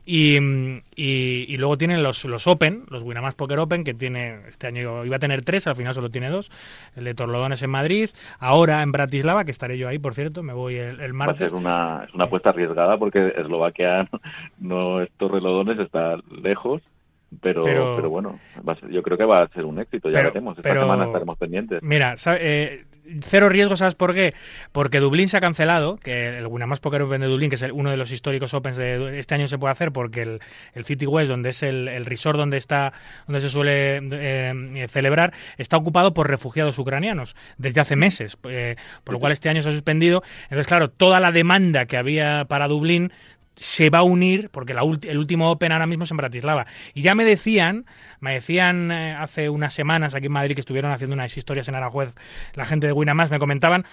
[0.04, 4.42] Y, mm, y, y luego tienen los, los Open, los Winamax Poker Open, que tiene
[4.48, 6.52] este año iba a tener tres, al final solo tiene dos.
[6.94, 7.95] El de Torlodones en Madrid,
[8.38, 11.26] ahora en Bratislava, que estaré yo ahí, por cierto, me voy el, el Va a
[11.28, 11.38] martes.
[11.38, 14.08] ser una, es una apuesta arriesgada porque Eslovaquia
[14.58, 16.82] no es Torrelodones, está lejos.
[17.42, 20.28] Pero, Pero- pero, bueno, va yo creo que va a ser un éxito, ya Pero-
[20.30, 20.56] veremos.
[20.56, 21.82] Esta pero- semana estaremos pendientes.
[21.82, 22.84] Mira, eh,
[23.22, 24.30] cero riesgo, ¿sabes por qué?
[24.72, 27.72] Porque Dublín se ha cancelado, que el Winamax Poker Open de Dublín, que es el-
[27.72, 30.40] uno de los históricos Opens de este año se puede hacer porque el,
[30.74, 32.92] el City West, donde es el, el resort donde está,
[33.26, 39.12] donde se suele eh, celebrar, está ocupado por refugiados ucranianos desde hace meses, eh, por
[39.14, 40.22] lo cual este año se ha suspendido.
[40.44, 43.12] Entonces, claro, toda la demanda que había para Dublín
[43.56, 46.66] se va a unir, porque la el último Open ahora mismo es en Bratislava.
[46.94, 47.86] Y ya me decían,
[48.20, 51.74] me decían eh, hace unas semanas aquí en Madrid que estuvieron haciendo unas historias en
[51.74, 52.14] Aranjuez,
[52.54, 53.86] la gente de Winamax me comentaban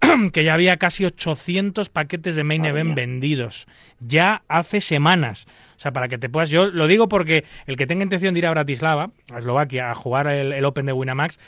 [0.32, 3.66] que ya había casi 800 paquetes de Main Event vendidos.
[4.00, 5.46] Ya hace semanas.
[5.76, 6.50] O sea, para que te puedas...
[6.50, 9.94] Yo lo digo porque el que tenga intención de ir a Bratislava, a Eslovaquia, a
[9.94, 11.38] jugar el, el Open de Winamax,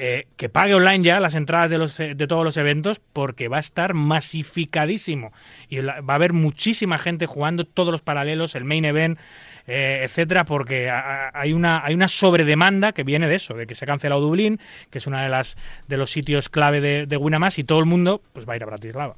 [0.00, 3.48] eh, que pague online ya las entradas de, los, eh, de todos los eventos porque
[3.48, 5.32] va a estar masificadísimo
[5.68, 9.18] y va a haber muchísima gente jugando todos los paralelos, el main event,
[9.66, 13.86] eh, etcétera, porque hay una, hay una sobredemanda que viene de eso, de que se
[13.86, 14.60] ha cancelado Dublín,
[14.90, 15.56] que es uno de, las,
[15.88, 18.66] de los sitios clave de, de y todo el mundo pues va a ir a
[18.66, 19.16] Bratislava.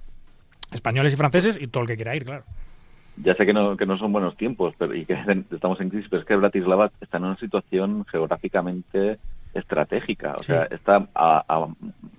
[0.72, 2.44] Españoles y franceses y todo el que quiera ir, claro.
[3.18, 5.12] Ya sé que no, que no son buenos tiempos pero, y que
[5.50, 9.18] estamos en crisis, pero es que Bratislava está en una situación geográficamente
[9.54, 10.34] estratégica.
[10.38, 10.52] O Sí.
[10.52, 11.68] sea, está a, a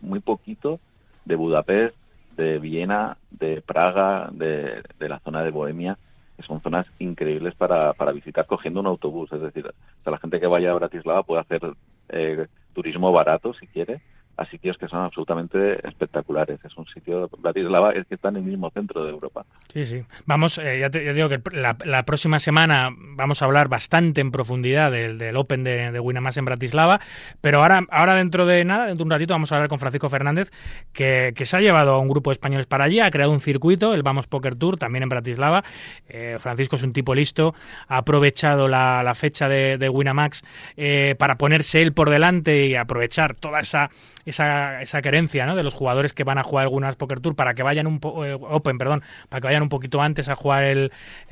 [0.02, 0.80] muy poquito
[1.26, 1.96] de Budapest,
[2.38, 5.98] de Viena, de Praga, de, de la zona de Bohemia,
[6.38, 9.32] que son zonas increíbles para, para visitar cogiendo un autobús.
[9.34, 11.62] Es decir, o sea, la gente que vaya a Bratislava puede hacer
[12.10, 14.02] eh, turismo barato si quiere
[14.50, 16.60] sitios que son absolutamente espectaculares.
[16.64, 19.46] Es un sitio, Bratislava es que está en el mismo centro de Europa.
[19.70, 20.04] Sí, sí.
[20.26, 24.92] Vamos, eh, ya te digo que la, próxima semana vamos a hablar bastante en profundidad
[24.92, 27.00] del, del Open de, de Winamax en Bratislava,
[27.42, 30.10] pero ahora, ahora dentro de nada, dentro de un ratito, vamos a hablar con Francisco
[30.10, 30.52] Fernández,
[30.94, 33.42] que, que se ha llevado a un grupo de españoles para allí, ha creado un
[33.42, 35.64] circuito, el Vamos Poker Tour, también en Bratislava.
[36.10, 37.54] Eh, Francisco es un tipo listo,
[37.88, 40.44] ha aprovechado la, la fecha de, de Winamax
[40.78, 43.90] eh, para ponerse él por delante y aprovechar toda esa,
[44.32, 45.56] esa, esa querencia ¿no?
[45.56, 48.26] de los jugadores que van a jugar algunas Poker Tour para que vayan un po-
[48.26, 50.92] eh, Open, perdón, para que vayan un poquito antes a jugar el,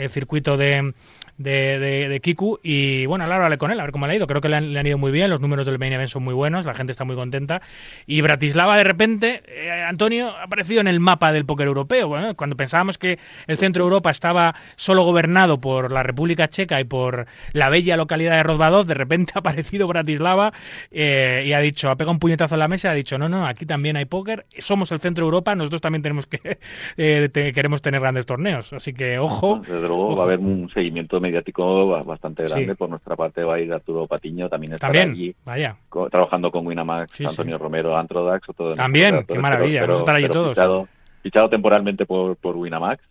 [0.09, 0.93] circuito de,
[1.37, 2.59] de, de- de Kiku.
[2.63, 4.27] Y bueno, ahora hablaré con él, a ver cómo le ha ido.
[4.27, 6.65] Creo que le han, ido muy bien, los números del main event son muy buenos,
[6.65, 7.61] la gente está muy contenta.
[8.05, 12.09] Y Bratislava, de repente, eh, Antonio, ha aparecido en el mapa del póker europeo.
[12.35, 16.83] Cuando pensábamos que el centro de Europa estaba solo gobernado por la República Checa y
[16.83, 20.53] por la bella localidad de Rozvadov, de repente ha aparecido Bratislava
[20.91, 23.45] eh, y ha dicho, ha pegado un puñetazo en la mesa ha dicho, no, no,
[23.47, 26.39] aquí también hay póker, somos el centro de Europa, nosotros también tenemos que
[26.97, 28.73] eh, te- queremos tener grandes torneos.
[28.73, 30.15] Así que, ojo, Desde luego ojo.
[30.17, 32.53] va a haber un seguimiento mediático ba- bastante Sí.
[32.53, 32.75] grande.
[32.75, 35.75] Por nuestra parte va a ir Arturo Patiño, también estará también, allí vaya.
[35.89, 38.49] co- trabajando con Winamax, Sí, Antonio Romero, Antrodax.
[38.49, 40.49] o todo También, qué maravilla, vamos a estar allí pero todos.
[40.53, 40.87] Fichado,
[41.21, 43.03] fichado temporalmente por, por Winamax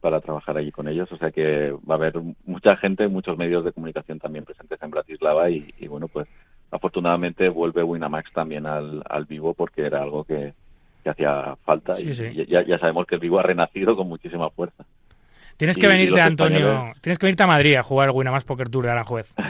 [0.00, 3.64] para trabajar allí con ellos, o sea que va a haber mucha gente, muchos medios
[3.64, 6.26] de comunicación también presentes en Bratislava y, y bueno, pues
[6.72, 10.52] afortunadamente vuelve Winamax también al, al vivo porque era algo que,
[11.04, 12.46] que hacía falta Sí, y, sí.
[12.48, 14.84] ya, ya sabemos que el vivo ha renacido con muchísima fuerza.
[15.56, 16.58] Tienes Y- que venirte, Antonio.
[16.72, 19.34] españoles- Tienes que venirte a Madrid a jugar Winamax Poker Tour de Aranjuez.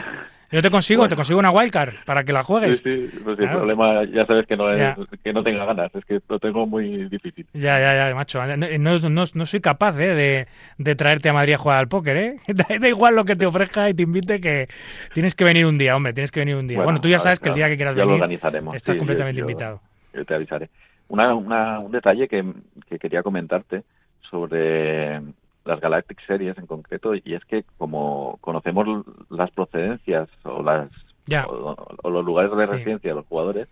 [0.53, 2.77] Yo te consigo, te consigo una wildcard para que la Sí, juegues.
[2.77, 3.51] sí, pues Claro.
[3.51, 4.95] el problema ya sabes que no es Ya.
[5.23, 7.47] que no tenga ganas, es que lo tengo muy difícil.
[7.53, 8.39] Ya, ya, ya, macho.
[8.45, 10.13] No, no- no- no soy capaz ¿eh?
[10.13, 10.47] de,
[10.77, 12.35] de traerte a Madrid a jugar al póker, ¿eh?
[12.79, 14.67] Da, igual lo que te ofrezca y te invite que
[15.13, 16.81] tienes que venir un día, hombre, tienes que venir un día.
[16.83, 18.75] Bueno, tú ya sabes ver, que el día que quieras ya lo venir organizaremos.
[18.75, 19.81] estás sí, completamente yo- yo- invitado.
[20.13, 20.69] Yo te avisaré.
[21.07, 22.45] Una, una- un detalle que,
[22.87, 23.81] que quería comentarte
[24.29, 25.19] sobre
[25.65, 30.89] las Galactic Series en concreto, y es que como conocemos las procedencias o las
[31.47, 32.71] o, o los lugares de Sí.
[32.73, 33.67] residencia de los jugadores,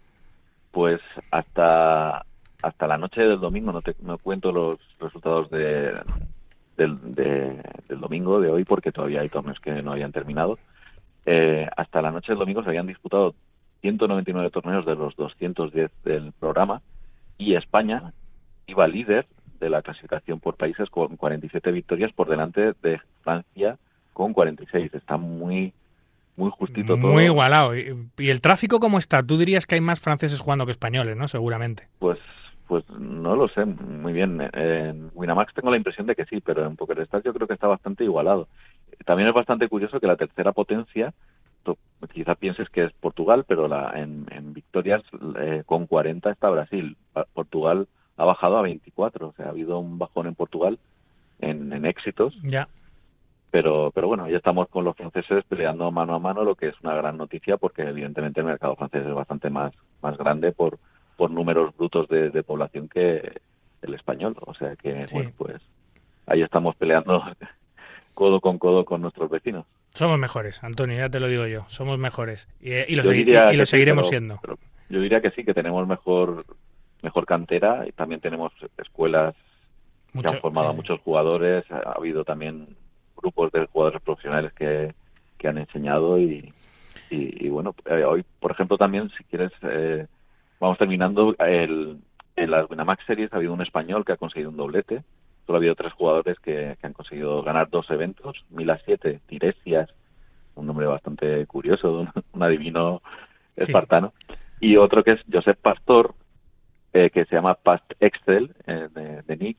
[0.71, 1.01] pues
[1.31, 2.25] hasta
[2.63, 5.99] hasta la noche del domingo, no te no cuento los resultados de,
[6.77, 10.59] del, de- del domingo de hoy porque todavía hay torneos que no habían terminado.
[11.25, 13.33] Eh, hasta la noche del domingo se habían disputado
[13.81, 16.81] 199 torneos de los 210 del programa
[17.37, 18.13] y España
[18.67, 19.25] iba líder
[19.61, 23.77] de la clasificación por países con 47 victorias por delante de Francia
[24.11, 24.93] con 46.
[24.93, 25.73] Está muy
[26.35, 27.11] muy justito todo.
[27.13, 27.77] Muy igualado.
[27.77, 29.21] ¿Y, y el tráfico cómo está?
[29.23, 31.27] Tú dirías que hay más franceses jugando que españoles, ¿no?
[31.27, 31.87] Seguramente.
[31.99, 32.19] Pues
[32.67, 34.41] pues no lo sé muy bien.
[34.53, 37.67] En Winamax tengo la impresión de que sí, pero en PokerStars yo creo que está
[37.67, 38.47] bastante igualado.
[39.05, 41.13] También es bastante curioso que la tercera potencia,
[41.63, 41.77] to-
[42.13, 45.01] quizá pienses que es Portugal, pero la, en, en victorias
[45.37, 46.95] eh, con 40 está Brasil.
[47.33, 47.87] Portugal
[48.21, 50.77] ha bajado a 24, o sea, ha habido un bajón en Portugal
[51.39, 52.67] en, en éxitos, Ya.
[53.49, 56.75] pero pero bueno, ya estamos con los franceses peleando mano a mano, lo que es
[56.83, 60.77] una gran noticia porque evidentemente el mercado francés es bastante más más grande por
[61.17, 63.39] por números brutos de, de población que
[63.81, 65.15] el español, o sea que Sí.
[65.15, 65.61] bueno, pues
[66.27, 67.23] ahí estamos peleando
[68.13, 69.65] codo con codo con nuestros vecinos.
[69.93, 71.65] Somos mejores, Antonio, ya te lo digo yo.
[71.67, 72.47] Somos mejores.
[72.61, 74.39] Y, y lo, diría y lo sí, seguiremos pero- siendo.
[74.41, 74.57] pero
[74.89, 76.45] yo diría que sí, que tenemos mejor
[77.01, 79.35] mejor cantera y también tenemos escuelas
[80.13, 82.75] que han formado a muchos jugadores, ha habido también
[83.15, 84.93] grupos de jugadores profesionales que,
[85.37, 86.53] que han enseñado y,
[87.09, 90.07] y, y bueno, eh, hoy, por ejemplo, también, si quieres, eh,
[90.59, 91.97] vamos terminando, el,
[92.35, 95.01] en las Winamax Series ha habido un español que ha conseguido un doblete,
[95.45, 99.89] solo ha habido tres jugadores que, que han conseguido ganar dos eventos, Mila 7, Tiresias,
[100.55, 103.01] un nombre bastante curioso, un, un adivino
[103.57, 103.63] Sí.
[103.63, 104.13] espartano,
[104.61, 106.15] y otro que es Josep Pastor,
[106.93, 109.57] eh, que se llama Past Excel, eh, de, de Nick,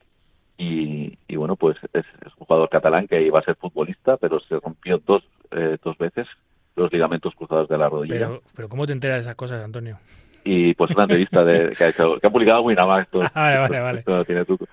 [0.57, 4.39] y, y bueno, pues es, es un jugador catalán que iba a ser futbolista, pero
[4.41, 6.27] se rompió dos, eh, dos veces
[6.75, 8.15] los ligamentos cruzados de la rodilla.
[8.27, 9.97] Pero, pero ¿cómo te enteras de esas cosas, Antonio?
[10.45, 13.09] Y pues una entrevista de, que, ha hecho, que ha publicado Winamax.
[13.09, 13.99] todo- Vale, vale, vale.
[13.99, 14.65] esto no tiene truco.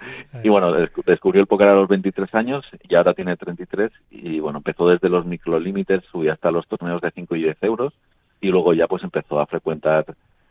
[0.43, 3.91] Y bueno, descu- descubrió el póker a los 23 años y ahora tiene 33.
[4.11, 7.95] Y bueno, empezó desde los microlímites, subió hasta los torneos de 5 y 10 euros.
[8.41, 10.05] Y luego ya pues empezó a frecuentar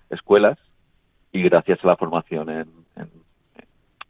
[0.10, 0.58] escuelas.
[1.32, 3.10] Y gracias a la formación en, en,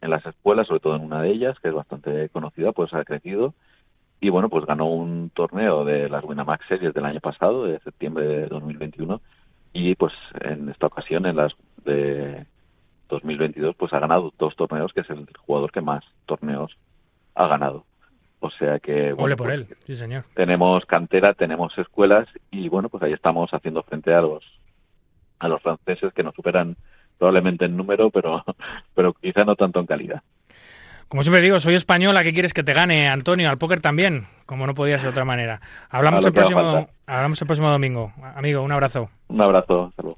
[0.00, 3.04] en las escuelas, sobre todo en una de ellas, que es bastante conocida, pues ha
[3.04, 3.54] crecido.
[4.20, 8.26] Y bueno, pues ganó un torneo de las Winamax Series del año pasado, de septiembre
[8.26, 9.20] de 2021.
[9.72, 11.52] Y pues en esta ocasión, en las
[11.84, 12.46] de
[13.08, 16.76] 2022, pues ha ganado dos torneos, que es el jugador que más torneos
[17.34, 17.84] ha ganado.
[18.40, 19.06] O sea que...
[19.06, 20.24] Ole bueno, por pues, él, sí, señor.
[20.34, 24.44] tenemos cantera, tenemos escuelas y bueno, pues ahí estamos haciendo frente a los
[25.38, 26.76] a los franceses que nos superan
[27.20, 28.42] probablemente en número, pero,
[28.94, 30.22] pero quizá no tanto en calidad.
[31.06, 33.50] Como siempre digo, soy española, ¿qué quieres que te gane, Antonio?
[33.50, 35.60] Al póker también, como no podía ser de otra manera.
[35.90, 36.92] Hablamos el próximo, falta.
[37.06, 38.12] hablamos el próximo domingo.
[38.36, 39.10] Amigo, un abrazo.
[39.28, 40.16] Un abrazo, luego.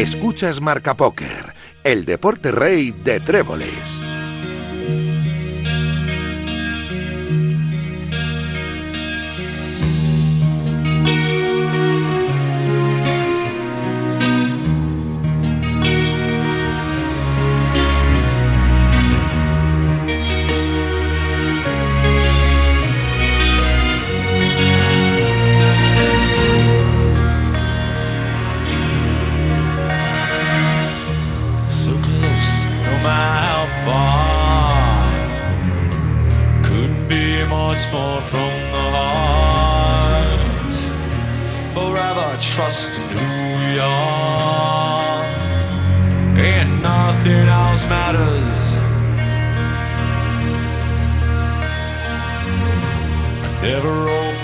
[0.00, 1.54] Escuchas Marca Póker,
[1.84, 4.00] el deporte rey de tréboles.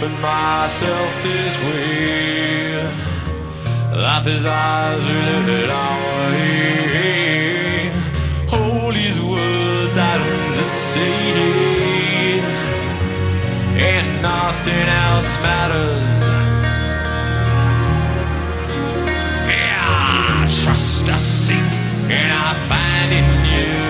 [0.07, 2.83] Opened myself this way.
[3.93, 7.93] Life is ours, we live it our way.
[8.93, 12.41] These words I don't just say,
[13.79, 16.29] and nothing else matters.
[19.49, 21.71] Yeah, trust I seek,
[22.11, 23.86] and I find in you.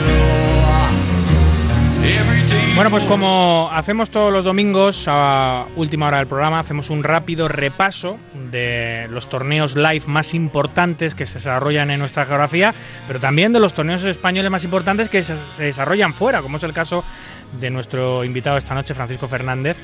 [2.77, 7.49] Bueno, pues como hacemos todos los domingos a última hora del programa, hacemos un rápido
[7.49, 8.19] repaso
[8.51, 12.75] de los torneos live más importantes que se desarrollan en nuestra geografía,
[13.07, 16.75] pero también de los torneos españoles más importantes que se desarrollan fuera, como es el
[16.75, 17.03] caso
[17.61, 19.79] de nuestro invitado esta noche, Francisco Fernández,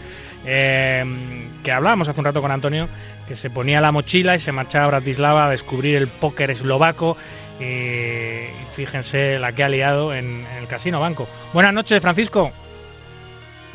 [0.45, 2.89] eh, que hablábamos hace un rato con Antonio,
[3.27, 7.17] que se ponía la mochila y se marchaba a Bratislava a descubrir el póker eslovaco.
[7.63, 11.29] Y fíjense la que ha liado en, en el Casino Banco.
[11.53, 12.51] Buenas noches, Francisco.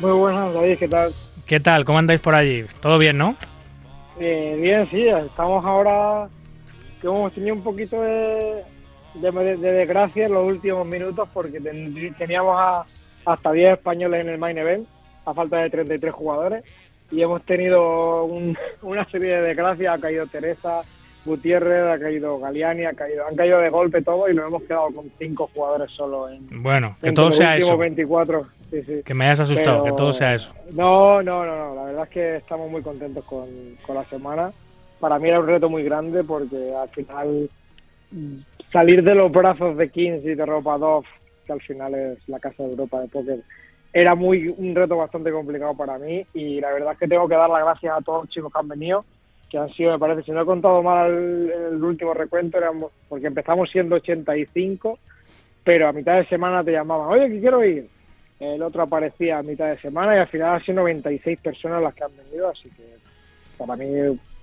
[0.00, 1.10] Muy buenas, David, ¿qué tal?
[1.46, 1.84] ¿Qué tal?
[1.84, 2.64] ¿Cómo andáis por allí?
[2.80, 3.34] ¿Todo bien, no?
[4.20, 6.28] Eh, bien, sí, estamos ahora
[7.00, 8.62] que hemos tenido un poquito de,
[9.14, 12.84] de, de desgracia en los últimos minutos porque ten- teníamos a-
[13.24, 14.86] hasta 10 españoles en el main event
[15.24, 16.64] a falta de 33 jugadores
[17.10, 20.82] y hemos tenido un- una serie de desgracias, ha caído Teresa
[21.24, 24.88] Gutiérrez, ha caído Galiani, ha caído, han caído de golpe todo y nos hemos quedado
[24.92, 27.76] con cinco jugadores solo en Bueno, que todo sea eso.
[27.76, 28.46] 24.
[28.70, 29.02] Sí, sí.
[29.04, 30.52] Que me hayas asustado, Pero- que todo sea eso.
[30.72, 31.74] No, no, no, no.
[31.74, 33.46] La verdad es que estamos muy contentos con,
[33.86, 34.52] con la semana.
[35.00, 37.48] Para mí era un reto muy grande porque al final
[38.10, 38.34] mm,
[38.72, 41.04] salir de los brazos de Kings y de Ropadov,
[41.46, 43.40] que al final es la casa de Europa de póker,
[43.92, 47.36] era muy un reto bastante complicado para mí y la verdad es que tengo que
[47.36, 49.04] dar las gracias a todos los chicos que han venido,
[49.50, 53.26] que han sido, me parece, si no he contado mal el, último recuento, éramos, porque
[53.26, 54.98] empezamos siendo 85,
[55.64, 57.88] pero a mitad de semana te llamaban, oye, que quiero ir.
[58.40, 61.94] El otro aparecía a mitad de semana y al final han sido 96 personas las
[61.94, 62.84] que han venido, así que
[63.56, 63.86] para mí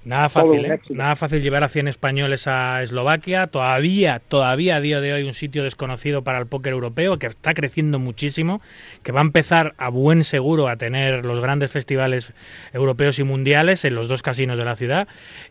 [0.06, 0.80] Nada fácil, ¿eh?
[0.92, 3.48] Nada fácil llevar a 100 españoles a Eslovaquia.
[3.48, 7.56] Todavía, todavía a día de hoy un sitio desconocido para el póker europeo que está
[7.56, 8.62] creciendo muchísimo,
[9.02, 12.34] que va a empezar a buen seguro a tener los grandes festivales
[12.72, 15.08] europeos y mundiales en los dos casinos de la ciudad,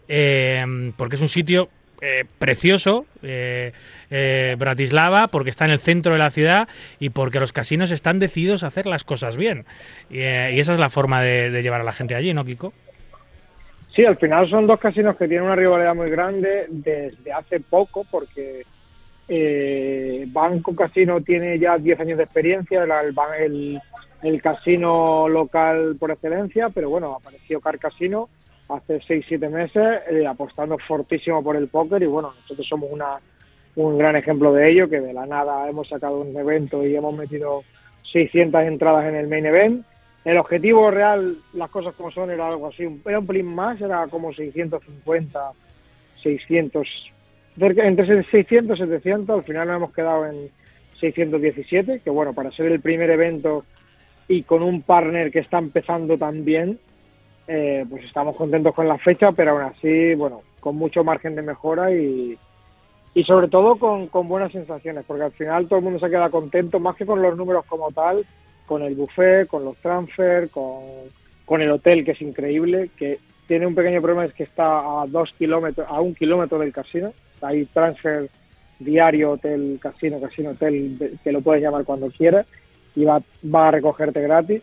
[0.06, 0.64] eh,
[0.96, 1.68] porque es un sitio
[2.00, 3.72] eh, precioso, eh,
[4.10, 6.68] eh, Bratislava, porque está en el centro de la ciudad
[7.00, 9.64] y porque los casinos están decididos a hacer las cosas bien.
[10.10, 12.44] Y, eh, y esa es la forma de, de llevar a la gente allí, ¿no,
[12.44, 12.72] Kiko?
[13.94, 18.04] Sí, al final son dos casinos que tienen una rivalidad muy grande desde hace poco,
[18.10, 18.64] porque
[19.28, 23.80] eh, Banco Casino tiene ya 10 años de experiencia, el, el,
[24.22, 28.28] el casino local por excelencia, pero bueno, apareció Car Casino
[28.68, 33.18] hace 6-7 meses, eh, apostando fortísimo por el póker y bueno, nosotros somos una,
[33.76, 37.14] un gran ejemplo de ello, que de la nada hemos sacado un evento y hemos
[37.14, 37.62] metido
[38.12, 39.86] 600 entradas en el main event.
[40.24, 44.06] El objetivo real, las cosas como son, era algo así, era un pelín más, era
[44.08, 45.52] como 650,
[46.22, 47.12] 600,
[47.58, 50.50] cerca, entre 600 y 700, al final nos hemos quedado en
[50.98, 53.64] 617, que bueno, para ser el primer evento
[54.26, 56.78] y con un partner que está empezando tan bien,
[57.46, 61.42] eh, pues estamos contentos con la fecha, pero aún así, bueno, con mucho margen de
[61.42, 62.38] mejora y,
[63.14, 66.30] y sobre todo con, con buenas sensaciones, porque al final todo el mundo se queda
[66.30, 68.24] contento, más que con los números como tal,
[68.66, 70.82] con el buffet, con los transfer, con,
[71.44, 75.06] con el hotel que es increíble, que tiene un pequeño problema es que está a
[75.06, 77.12] dos kilómetros, a un kilómetro del casino,
[77.42, 78.28] hay transfer
[78.78, 82.46] diario, hotel, casino, casino, hotel, que lo puedes llamar cuando quieras
[82.94, 83.22] y va,
[83.52, 84.62] va a recogerte gratis.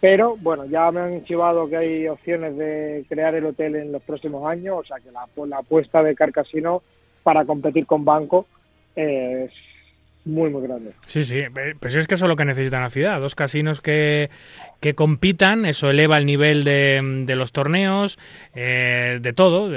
[0.00, 4.02] Pero bueno, ya me han chivado que hay opciones de crear el hotel en los
[4.02, 6.82] próximos años, o sea que la, la apuesta de Car Casino
[7.22, 8.46] para competir con Banco
[8.96, 9.52] es
[10.24, 10.92] muy, muy grande.
[11.06, 13.20] Sí, sí, eh, pues es que eso es lo que necesita la ciudad.
[13.20, 14.30] Dos casinos que,
[14.82, 18.18] que compitan, eso eleva el nivel de, de los torneos,
[18.54, 19.70] eh, de todo,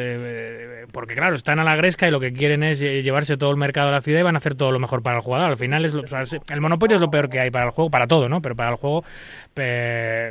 [0.92, 3.58] porque claro, están a la gresca y lo que quieren es lle- llevarse todo el
[3.58, 5.52] mercado a la ciudad y van a hacer todo lo mejor para el jugador.
[5.52, 7.92] Al final, es lo- o el monopolio es lo peor que hay para el juego,
[7.92, 8.42] para todo, ¿no?
[8.42, 9.04] Pero para el juego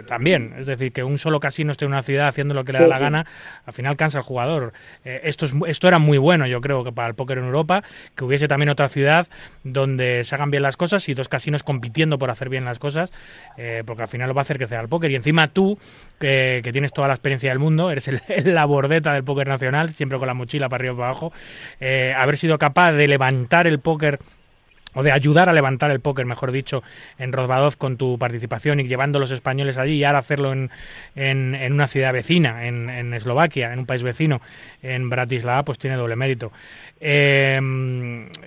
[0.07, 0.55] también.
[0.59, 2.89] Es decir, que un solo casino esté en una ciudad haciendo lo que le da
[2.89, 3.27] la gana,
[3.65, 4.73] al final cansa al jugador.
[5.05, 7.83] Eh, esto, es, esto era muy bueno, yo creo, que para el póker en Europa,
[8.17, 9.27] que hubiese también otra ciudad
[9.63, 13.13] donde se hagan bien las cosas y dos casinos compitiendo por hacer bien las cosas,
[13.57, 15.11] eh, porque al final lo va a hacer al póker.
[15.11, 15.79] Y encima tú,
[16.19, 18.21] que, que tienes toda la experiencia del mundo, eres el,
[18.55, 21.33] la bordeta del póker nacional, siempre con la mochila para arriba y para abajo,
[21.81, 24.19] eh, haber sido capaz de levantar el póker
[24.95, 26.83] o de ayudar a levantar el póker, mejor dicho,
[27.19, 30.71] en Rozvadov con tu participación y llevando a los españoles allí y ahora hacerlo en,
[31.15, 34.41] en, una ciudad vecina, en, en Eslovaquia, en un país vecino,
[34.83, 36.53] en Bratislava, pues tiene doble mérito.
[37.01, 37.61] Eh,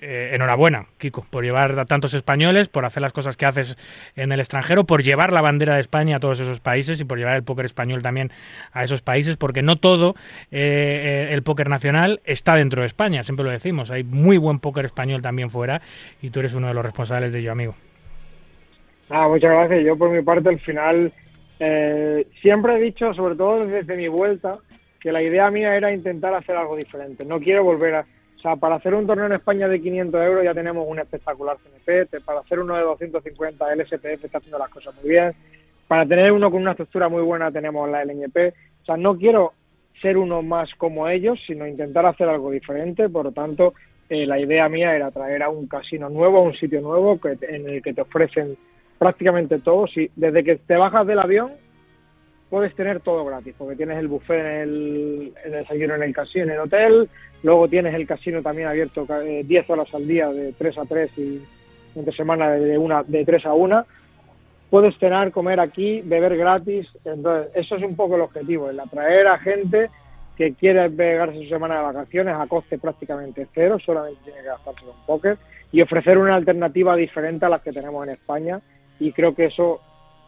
[0.02, 3.78] eh, enhorabuena, Kiko, por llevar a tantos españoles, por hacer las cosas que haces
[4.16, 7.18] en el extranjero, por llevar la bandera de España a todos esos países y por
[7.18, 8.32] llevar el póker español también
[8.72, 10.16] a esos países, porque no todo
[10.52, 14.60] eh, eh, el póker nacional está dentro de España, siempre lo decimos, hay muy buen
[14.60, 15.82] póker español también fuera
[16.22, 17.76] y tú eres uno de los responsables de ello, amigo.
[19.10, 19.86] Ah, muchas gracias.
[19.86, 21.14] Yo por mi parte al final
[21.60, 24.60] eh, siempre he dicho, sobre todo desde mi vuelta,
[25.00, 27.26] que la idea mía era intentar hacer algo diferente.
[27.26, 28.02] No quiero volver a...
[28.02, 31.58] O sea, para hacer un torneo en España de 500 euros ya tenemos un espectacular
[31.58, 32.22] CNP.
[32.22, 35.34] Para hacer uno de 250 el SPF está haciendo las cosas muy bien.
[35.88, 38.54] Para tener uno con una estructura muy buena tenemos la LNP.
[38.82, 39.54] O sea, no quiero
[40.02, 43.10] ser uno más como ellos, sino intentar hacer algo diferente.
[43.10, 43.74] Por lo tanto,
[44.10, 47.38] eh, la idea mía era traer a un casino nuevo, a un sitio nuevo que,
[47.42, 48.58] en el que te ofrecen
[48.98, 49.88] prácticamente todo.
[49.88, 51.52] Si, desde que te bajas del avión
[52.50, 56.46] puedes tener todo gratis, porque tienes el buffet en el, el desayuno en el casino,
[56.46, 57.10] en el hotel,
[57.44, 61.18] luego tienes el casino también abierto eh, 10 horas al día de 3 a 3
[61.18, 61.42] y
[61.96, 63.86] entre semana de, una, de 3 a 1.
[64.70, 66.88] Puedes cenar, comer aquí, beber gratis.
[67.06, 69.90] Entonces, eso es un poco el objetivo, el atraer a gente
[70.38, 74.86] que quiere pegarse su semana de vacaciones a coste prácticamente cero, solamente tiene que gastarse
[74.86, 75.38] con póker
[75.72, 78.62] y ofrecer una alternativa diferente a las que tenemos en España.
[79.00, 79.82] Y creo que eso,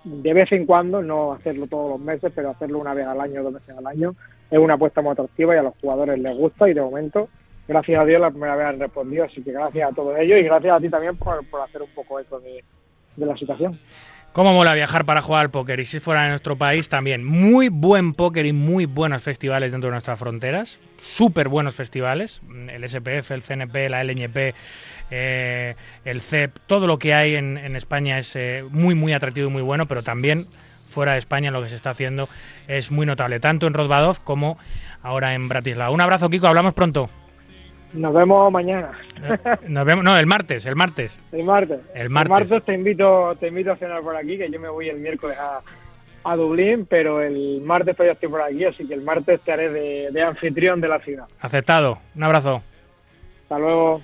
[0.03, 3.43] de vez en cuando, no hacerlo todos los meses, pero hacerlo una vez al año,
[3.43, 4.15] dos veces al año,
[4.49, 6.67] es una apuesta muy atractiva y a los jugadores les gusta.
[6.67, 7.29] Y de momento,
[7.67, 9.25] gracias a Dios, la primera vez han respondido.
[9.25, 11.89] Así que gracias a todos ellos y gracias a ti también por, por hacer un
[11.93, 12.63] poco eco de
[13.25, 13.79] la situación.
[14.31, 15.79] ¿Cómo mola viajar para jugar al póker?
[15.79, 17.25] Y si fuera de nuestro país también.
[17.25, 20.79] Muy buen póker y muy buenos festivales dentro de nuestras fronteras.
[20.99, 22.41] Súper buenos festivales.
[22.69, 24.53] El SPF, el CNP, la LNP,
[25.09, 25.75] eh,
[26.05, 26.59] el CEP.
[26.67, 30.03] Todo lo que hay en, España es eh, muy, muy atractivo y muy bueno, pero
[30.03, 30.45] también
[30.89, 32.29] fuera de España lo que se está haciendo
[32.67, 34.57] es muy notable, tanto en Rozvadov como
[35.01, 35.89] ahora en Bratislava.
[35.91, 36.47] Un abrazo, Kiko.
[36.47, 37.09] Hablamos pronto.
[37.93, 38.91] Nos vemos mañana,
[39.67, 41.17] Nos vemos, no, el martes, el martes.
[41.31, 41.79] el martes.
[41.95, 42.63] El martes.
[42.63, 45.61] te invito, te invito a cenar por aquí, que yo me voy el miércoles a,
[46.23, 49.71] a Dublín, pero el martes todavía estoy por aquí, así que el martes te haré
[49.71, 51.25] de, de anfitrión de la ciudad.
[51.39, 51.97] Aceptado.
[52.15, 52.61] Un abrazo.
[53.43, 54.03] Hasta luego.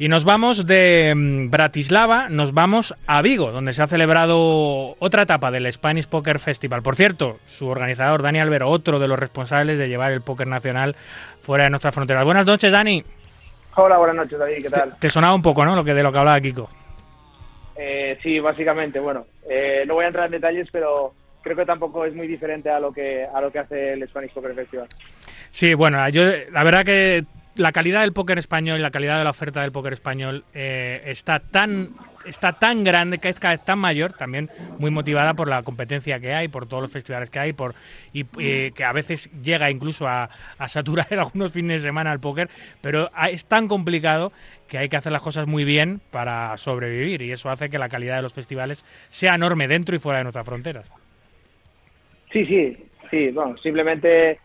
[0.00, 5.22] Y nos vamos de mm, Bratislava, nos vamos a Vigo, donde se ha celebrado otra
[5.22, 6.82] etapa del Spanish Poker Festival.
[6.82, 10.94] Por cierto, su organizador, Dani Albero, otro de los responsables de llevar el póker nacional
[11.40, 12.24] fuera de nuestras fronteras.
[12.24, 13.02] Buenas noches, Dani.
[13.80, 14.98] Hola, buenas noches, David, ¿qué tal?
[14.98, 15.76] Te sonaba un poco, ¿no?
[15.76, 16.68] Lo que de lo que hablaba Kiko.
[17.76, 22.04] Eh, sí, básicamente, bueno, eh, no voy a entrar en detalles, pero creo que tampoco
[22.04, 24.88] es muy diferente a lo que a lo que hace el Spanish Poker Festival.
[25.52, 27.24] Sí, bueno, yo la verdad que
[27.58, 31.02] la calidad del póker español y la calidad de la oferta del póker español eh,
[31.06, 31.90] está tan
[32.24, 36.20] está tan grande que es cada vez tan mayor, también muy motivada por la competencia
[36.20, 37.74] que hay, por todos los festivales que hay, por
[38.12, 40.28] y, que a veces llega incluso a,
[40.58, 42.48] a saturar algunos fines de semana al póker,
[42.80, 44.32] pero es tan complicado
[44.68, 47.88] que hay que hacer las cosas muy bien para sobrevivir y eso hace que la
[47.88, 50.90] calidad de los festivales sea enorme dentro y fuera de nuestras fronteras.
[52.32, 52.72] Sí, sí,
[53.10, 54.38] sí, bueno, simplemente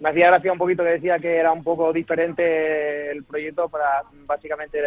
[0.00, 4.02] me hacía gracia un poquito que decía que era un poco diferente el proyecto para
[4.26, 4.78] básicamente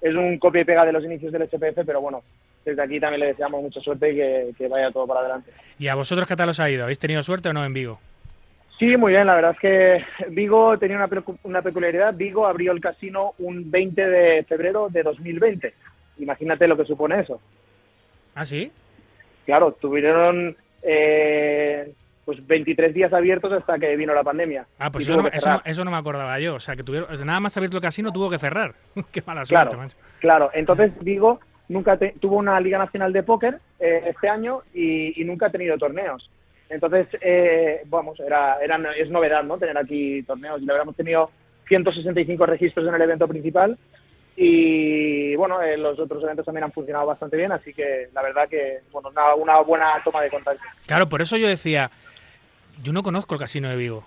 [0.00, 2.22] es un copia y pega de los inicios del SPF, pero bueno,
[2.64, 5.52] desde aquí también le deseamos mucha suerte y que, que vaya todo para adelante.
[5.78, 6.82] ¿Y a vosotros qué tal os ha ido?
[6.82, 7.98] ¿Habéis tenido suerte o no en Vigo?
[8.78, 9.26] Sí, muy bien.
[9.26, 11.08] La verdad es que Vigo tenía una,
[11.44, 12.14] una peculiaridad.
[12.14, 15.72] Vigo abrió el casino un 20 de febrero de 2020.
[16.18, 17.40] Imagínate lo que supone eso.
[18.34, 18.70] ¿Ah, sí?
[19.46, 21.92] claro, tuvieron eh,
[22.26, 24.66] pues 23 días abiertos hasta que vino la pandemia.
[24.78, 26.56] Ah, pues eso no, eso, no, eso no me acordaba yo.
[26.56, 28.74] O sea, que tuvieron, o sea, nada más abierto el casino tuvo que cerrar.
[29.12, 29.88] Qué mala suerte, Claro,
[30.20, 30.50] claro.
[30.52, 35.24] Entonces Vigo nunca te- tuvo una Liga Nacional de Póker eh, este año y, y
[35.24, 36.28] nunca ha tenido torneos.
[36.68, 39.56] Entonces, eh, vamos, era, era, es novedad, ¿no?
[39.56, 40.60] Tener aquí torneos.
[40.60, 41.30] Y la verdad, hemos tenido
[41.68, 43.78] 165 registros en el evento principal
[44.36, 48.48] y, bueno, eh, los otros eventos también han funcionado bastante bien, así que la verdad
[48.48, 50.62] que, bueno, una, una buena toma de contacto.
[50.86, 51.90] Claro, por eso yo decía,
[52.82, 54.04] yo no conozco el casino de Vigo.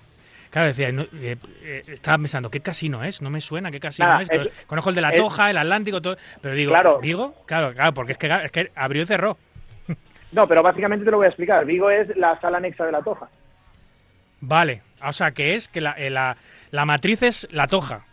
[0.50, 3.22] Claro, decía, no, eh, eh, estaba pensando, ¿qué casino es?
[3.22, 4.30] No me suena, ¿qué casino Nada, es?
[4.32, 6.18] es- Conozco el de la es- Toja, el Atlántico, todo.
[6.42, 7.00] Pero digo, Claro.
[7.00, 7.36] ¿Vigo?
[7.46, 9.38] Claro, claro, porque es que, es que abrió y cerró.
[10.32, 11.66] No, pero básicamente te lo voy a explicar.
[11.66, 13.28] Vigo es la sala anexa de la Toja.
[14.42, 16.38] Vale, o sea, que es que la, eh, la,
[16.72, 18.06] la matriz es la Toja.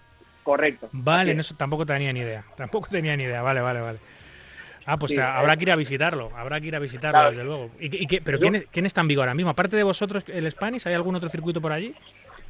[0.43, 0.89] Correcto.
[0.93, 1.47] Vale, no, es.
[1.47, 2.45] eso tampoco tenía ni idea.
[2.57, 3.43] Tampoco tenía ni idea.
[3.43, 3.99] Vale, vale, vale.
[4.87, 5.23] Ah, pues Sí, eh.
[5.23, 6.31] habrá que ir a visitarlo.
[6.37, 7.31] Habrá que ir a visitarlo, Claro.
[7.31, 7.71] desde luego.
[7.81, 9.51] ¿Y, qué- y qué- ¿Pero ¿quién, quién está en Vigo ahora mismo?
[9.51, 11.95] Aparte de vosotros, el Spanish, ¿hay algún otro circuito por allí?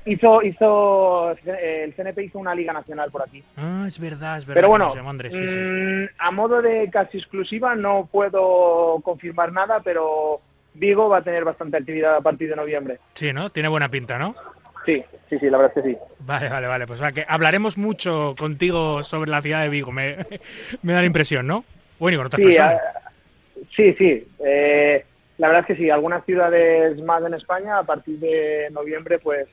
[0.04, 3.42] Hizo, hizo, eh, el CNP hizo una liga nacional por aquí.
[3.56, 4.58] Ah, es verdad, es verdad.
[4.58, 5.56] Pero bueno, nos llamó Andrés, sí, sí.
[5.56, 10.40] mm, a modo de casi exclusiva no puedo confirmar nada, pero
[10.74, 12.98] Vigo va a tener bastante actividad a partir de noviembre.
[13.14, 13.50] Sí, ¿no?
[13.50, 14.36] Tiene buena pinta, ¿no?
[14.84, 15.96] Sí, sí, sí, la verdad es que sí.
[16.20, 16.86] Vale, vale, vale.
[16.86, 20.18] Pues o sea, que hablaremos mucho contigo sobre la ciudad de Vigo, me,
[20.82, 21.64] me da la impresión, ¿no?
[21.98, 22.80] Bueno, y con otras Sí, personas.
[23.76, 24.26] sí, sí.
[24.44, 25.04] eh,
[25.38, 29.46] la verdad es que sí, algunas ciudades más en España, a partir de noviembre, pues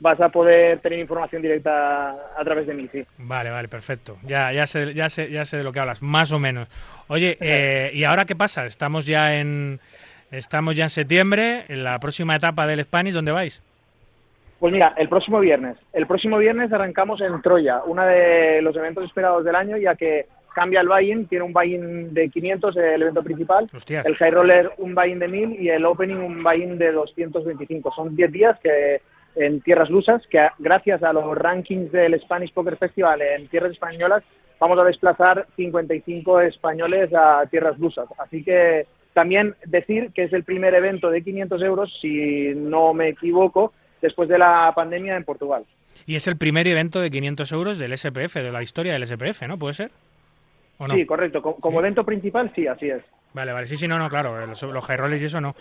[0.00, 3.04] vas a poder tener información directa a través de mí, sí.
[3.18, 4.18] Vale, vale, perfecto.
[4.24, 6.68] Ya, ya, sé, ya, sé, ya sé de lo que hablas, más o menos.
[7.08, 8.66] Oye, eh, ¿y ahora qué pasa?
[8.66, 9.80] Estamos ya en
[10.32, 13.62] estamos ya en septiembre, en la próxima etapa del Spanish, ¿dónde vais?
[14.58, 15.76] Pues mira, el próximo viernes.
[15.92, 20.26] El próximo viernes arrancamos en Troya, uno de los eventos esperados del año, ya que
[20.54, 24.06] cambia el buy-in, tiene un buy-in de 500, el evento principal, Hostias.
[24.06, 27.92] el high roller un buy-in de 1000 y el opening un buy-in de 225.
[27.94, 29.00] Son 10 días que
[29.34, 34.22] en tierras lusas, que gracias a los rankings del Spanish Poker Festival en tierras españolas,
[34.60, 38.06] vamos a desplazar 55 españoles a tierras lusas.
[38.18, 43.08] Así que también decir que es el primer evento de 500 euros, si no me
[43.08, 45.64] equivoco, después de la pandemia en Portugal.
[46.06, 49.42] Y es el primer evento de 500 euros del SPF, de la historia del SPF,
[49.46, 49.58] ¿no?
[49.58, 49.90] ¿Puede ser?
[50.82, 50.94] ¿O no?
[50.94, 51.40] Sí, correcto.
[51.40, 53.02] Co- Como, evento principal, sí, así es.
[53.34, 53.66] Vale, vale.
[53.68, 54.42] Sí, sí, no, no, claro.
[54.42, 55.54] eh, Los, los high rollers y eso no.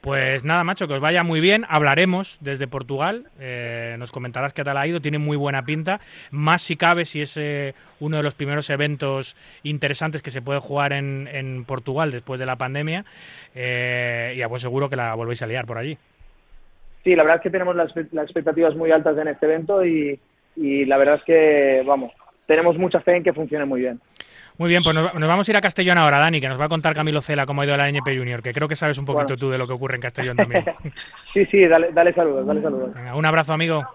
[0.00, 1.64] Pues nada, macho, que os vaya muy bien.
[1.68, 3.26] Hablaremos desde Portugal.
[3.40, 5.00] eh, nos comentarás qué tal ha ido.
[5.00, 6.00] Tiene muy buena pinta.
[6.30, 9.34] Más si cabe, si es eh, uno de los primeros eventos
[9.64, 13.04] interesantes que se puede jugar en, en Portugal después de la pandemia.
[13.56, 15.98] Eh, y a pues seguro que la volvéis a liar por allí.
[17.02, 20.18] Sí, la verdad es que tenemos las, las expectativas muy altas en este evento y,
[20.56, 22.12] y la verdad es que, vamos,
[22.46, 24.00] tenemos mucha fe en que funcione muy bien.
[24.58, 26.64] Muy bien, pues nos, nos vamos a ir a Castellón ahora, Dani, que nos va
[26.64, 29.04] a contar Camilo Cela cómo ha ido la NP Junior, que creo que sabes un
[29.04, 29.36] poquito Bueno.
[29.38, 30.64] tú de lo que ocurre en Castellón también.
[31.32, 32.94] Sí, sí, dale, dale saludos, dale saludos.
[32.94, 33.86] Venga, un abrazo, amigo.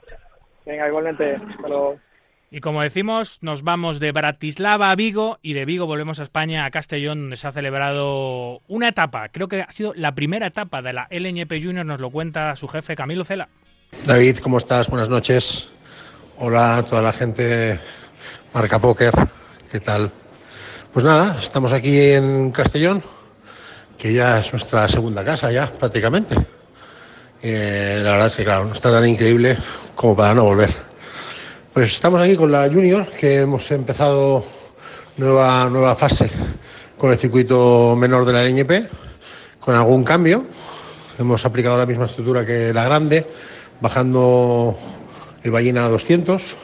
[0.66, 1.36] Venga, igualmente.
[1.36, 1.98] Hasta luego.
[2.52, 6.64] Y como decimos, nos vamos de Bratislava a Vigo y de Vigo volvemos a España,
[6.64, 9.28] a Castellón, donde se ha celebrado una etapa.
[9.30, 12.68] Creo que ha sido la primera etapa de la LNP Junior, nos lo cuenta su
[12.68, 13.50] jefe Camilo Cela.
[14.06, 14.90] David, ¿cómo estás?
[14.90, 15.74] Buenas noches.
[16.38, 17.80] Hola a toda la gente
[18.54, 19.14] Marca Póker.
[19.72, 20.12] ¿Qué tal?
[20.94, 23.02] Pues nada, estamos aquí en Castellón,
[23.98, 26.36] que ya es nuestra segunda casa ya prácticamente.
[27.42, 29.58] Eh, la verdad es que claro, no está tan increíble
[29.96, 30.70] como para no volver.
[31.74, 34.46] Pues estamos aquí con la Junior, que hemos empezado
[35.18, 36.30] nueva, nueva fase
[36.96, 38.88] con el circuito menor de la LNP,
[39.60, 40.46] con algún cambio.
[41.18, 43.26] Hemos aplicado la misma estructura que la grande,
[43.82, 44.78] bajando
[45.42, 46.56] el ballena a 200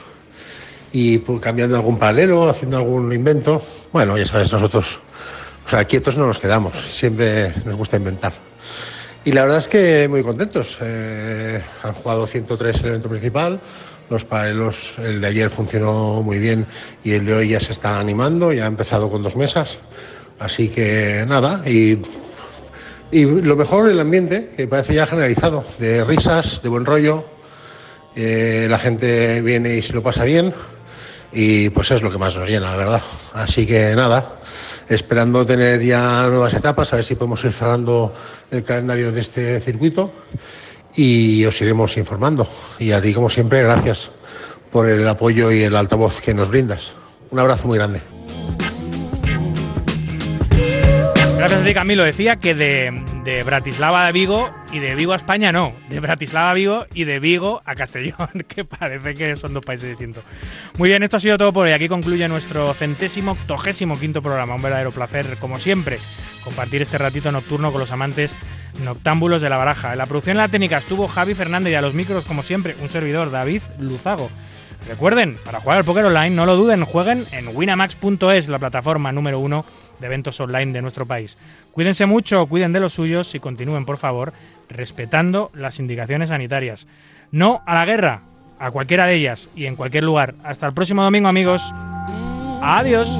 [0.94, 3.64] y pues, cambiando algún paralelo, haciendo algún invento.
[3.92, 5.00] Bueno, ya sabes, nosotros,
[5.88, 8.34] quietos no nos quedamos, siempre nos gusta inventar.
[9.26, 10.78] Y la verdad es que muy contentos.
[10.82, 13.60] Eh, han jugado 103 el evento principal,
[14.10, 16.66] los paralelos, el de ayer funcionó muy bien
[17.04, 19.80] y el de hoy ya se está animando, ya ha empezado con dos mesas.
[20.40, 22.00] Así que nada, y
[23.12, 27.26] y lo mejor, el ambiente, que parece ya generalizado, de risas, de buen rollo.
[28.16, 30.54] eh, la gente viene y se lo pasa bien.
[31.32, 33.02] Y pues es lo que más nos llena, la verdad.
[33.34, 34.40] Así que nada,
[34.88, 38.14] esperando tener ya nuevas etapas, a ver si podemos ir cerrando
[38.52, 40.12] el calendario de este circuito.
[40.96, 42.48] Y os iremos informando.
[42.80, 44.10] Y a ti, como siempre, gracias
[44.72, 46.94] por el apoyo y el altavoz que nos brindas.
[47.30, 48.02] Un abrazo muy grande.
[51.38, 52.04] Gracias a ti, Camilo.
[52.04, 56.50] Decía que de, de Bratislava a Vigo y de Vigo a España no, de Bratislava
[56.50, 60.24] a Vigo y de Vigo a Castellón, que parece que son dos países distintos.
[60.80, 61.74] Muy bien, esto ha sido todo por hoy.
[61.74, 64.56] Aquí concluye nuestro centésimo octogésimo quinto programa.
[64.56, 66.00] Un verdadero placer, como siempre,
[66.44, 68.36] compartir este ratito nocturno con los amantes
[68.84, 69.92] noctámbulos de la baraja.
[69.92, 72.76] En la producción en la técnica estuvo Javi Fernández y a los micros, como siempre,
[72.82, 74.32] un servidor, David Luzago.
[74.88, 79.38] Recuerden, para jugar al póker online, no lo duden, jueguen en winamax.es, la plataforma número
[79.38, 79.66] uno
[80.00, 81.38] de eventos online de nuestro país.
[81.72, 84.34] Cuídense mucho, cuiden de los suyos y continúen, por favor,
[84.70, 86.88] respetando las indicaciones sanitarias.
[87.32, 88.24] No a la guerra,
[88.60, 90.36] a cualquiera de ellas y en cualquier lugar.
[90.44, 91.74] Hasta el próximo domingo, amigos.
[92.62, 93.20] Adiós.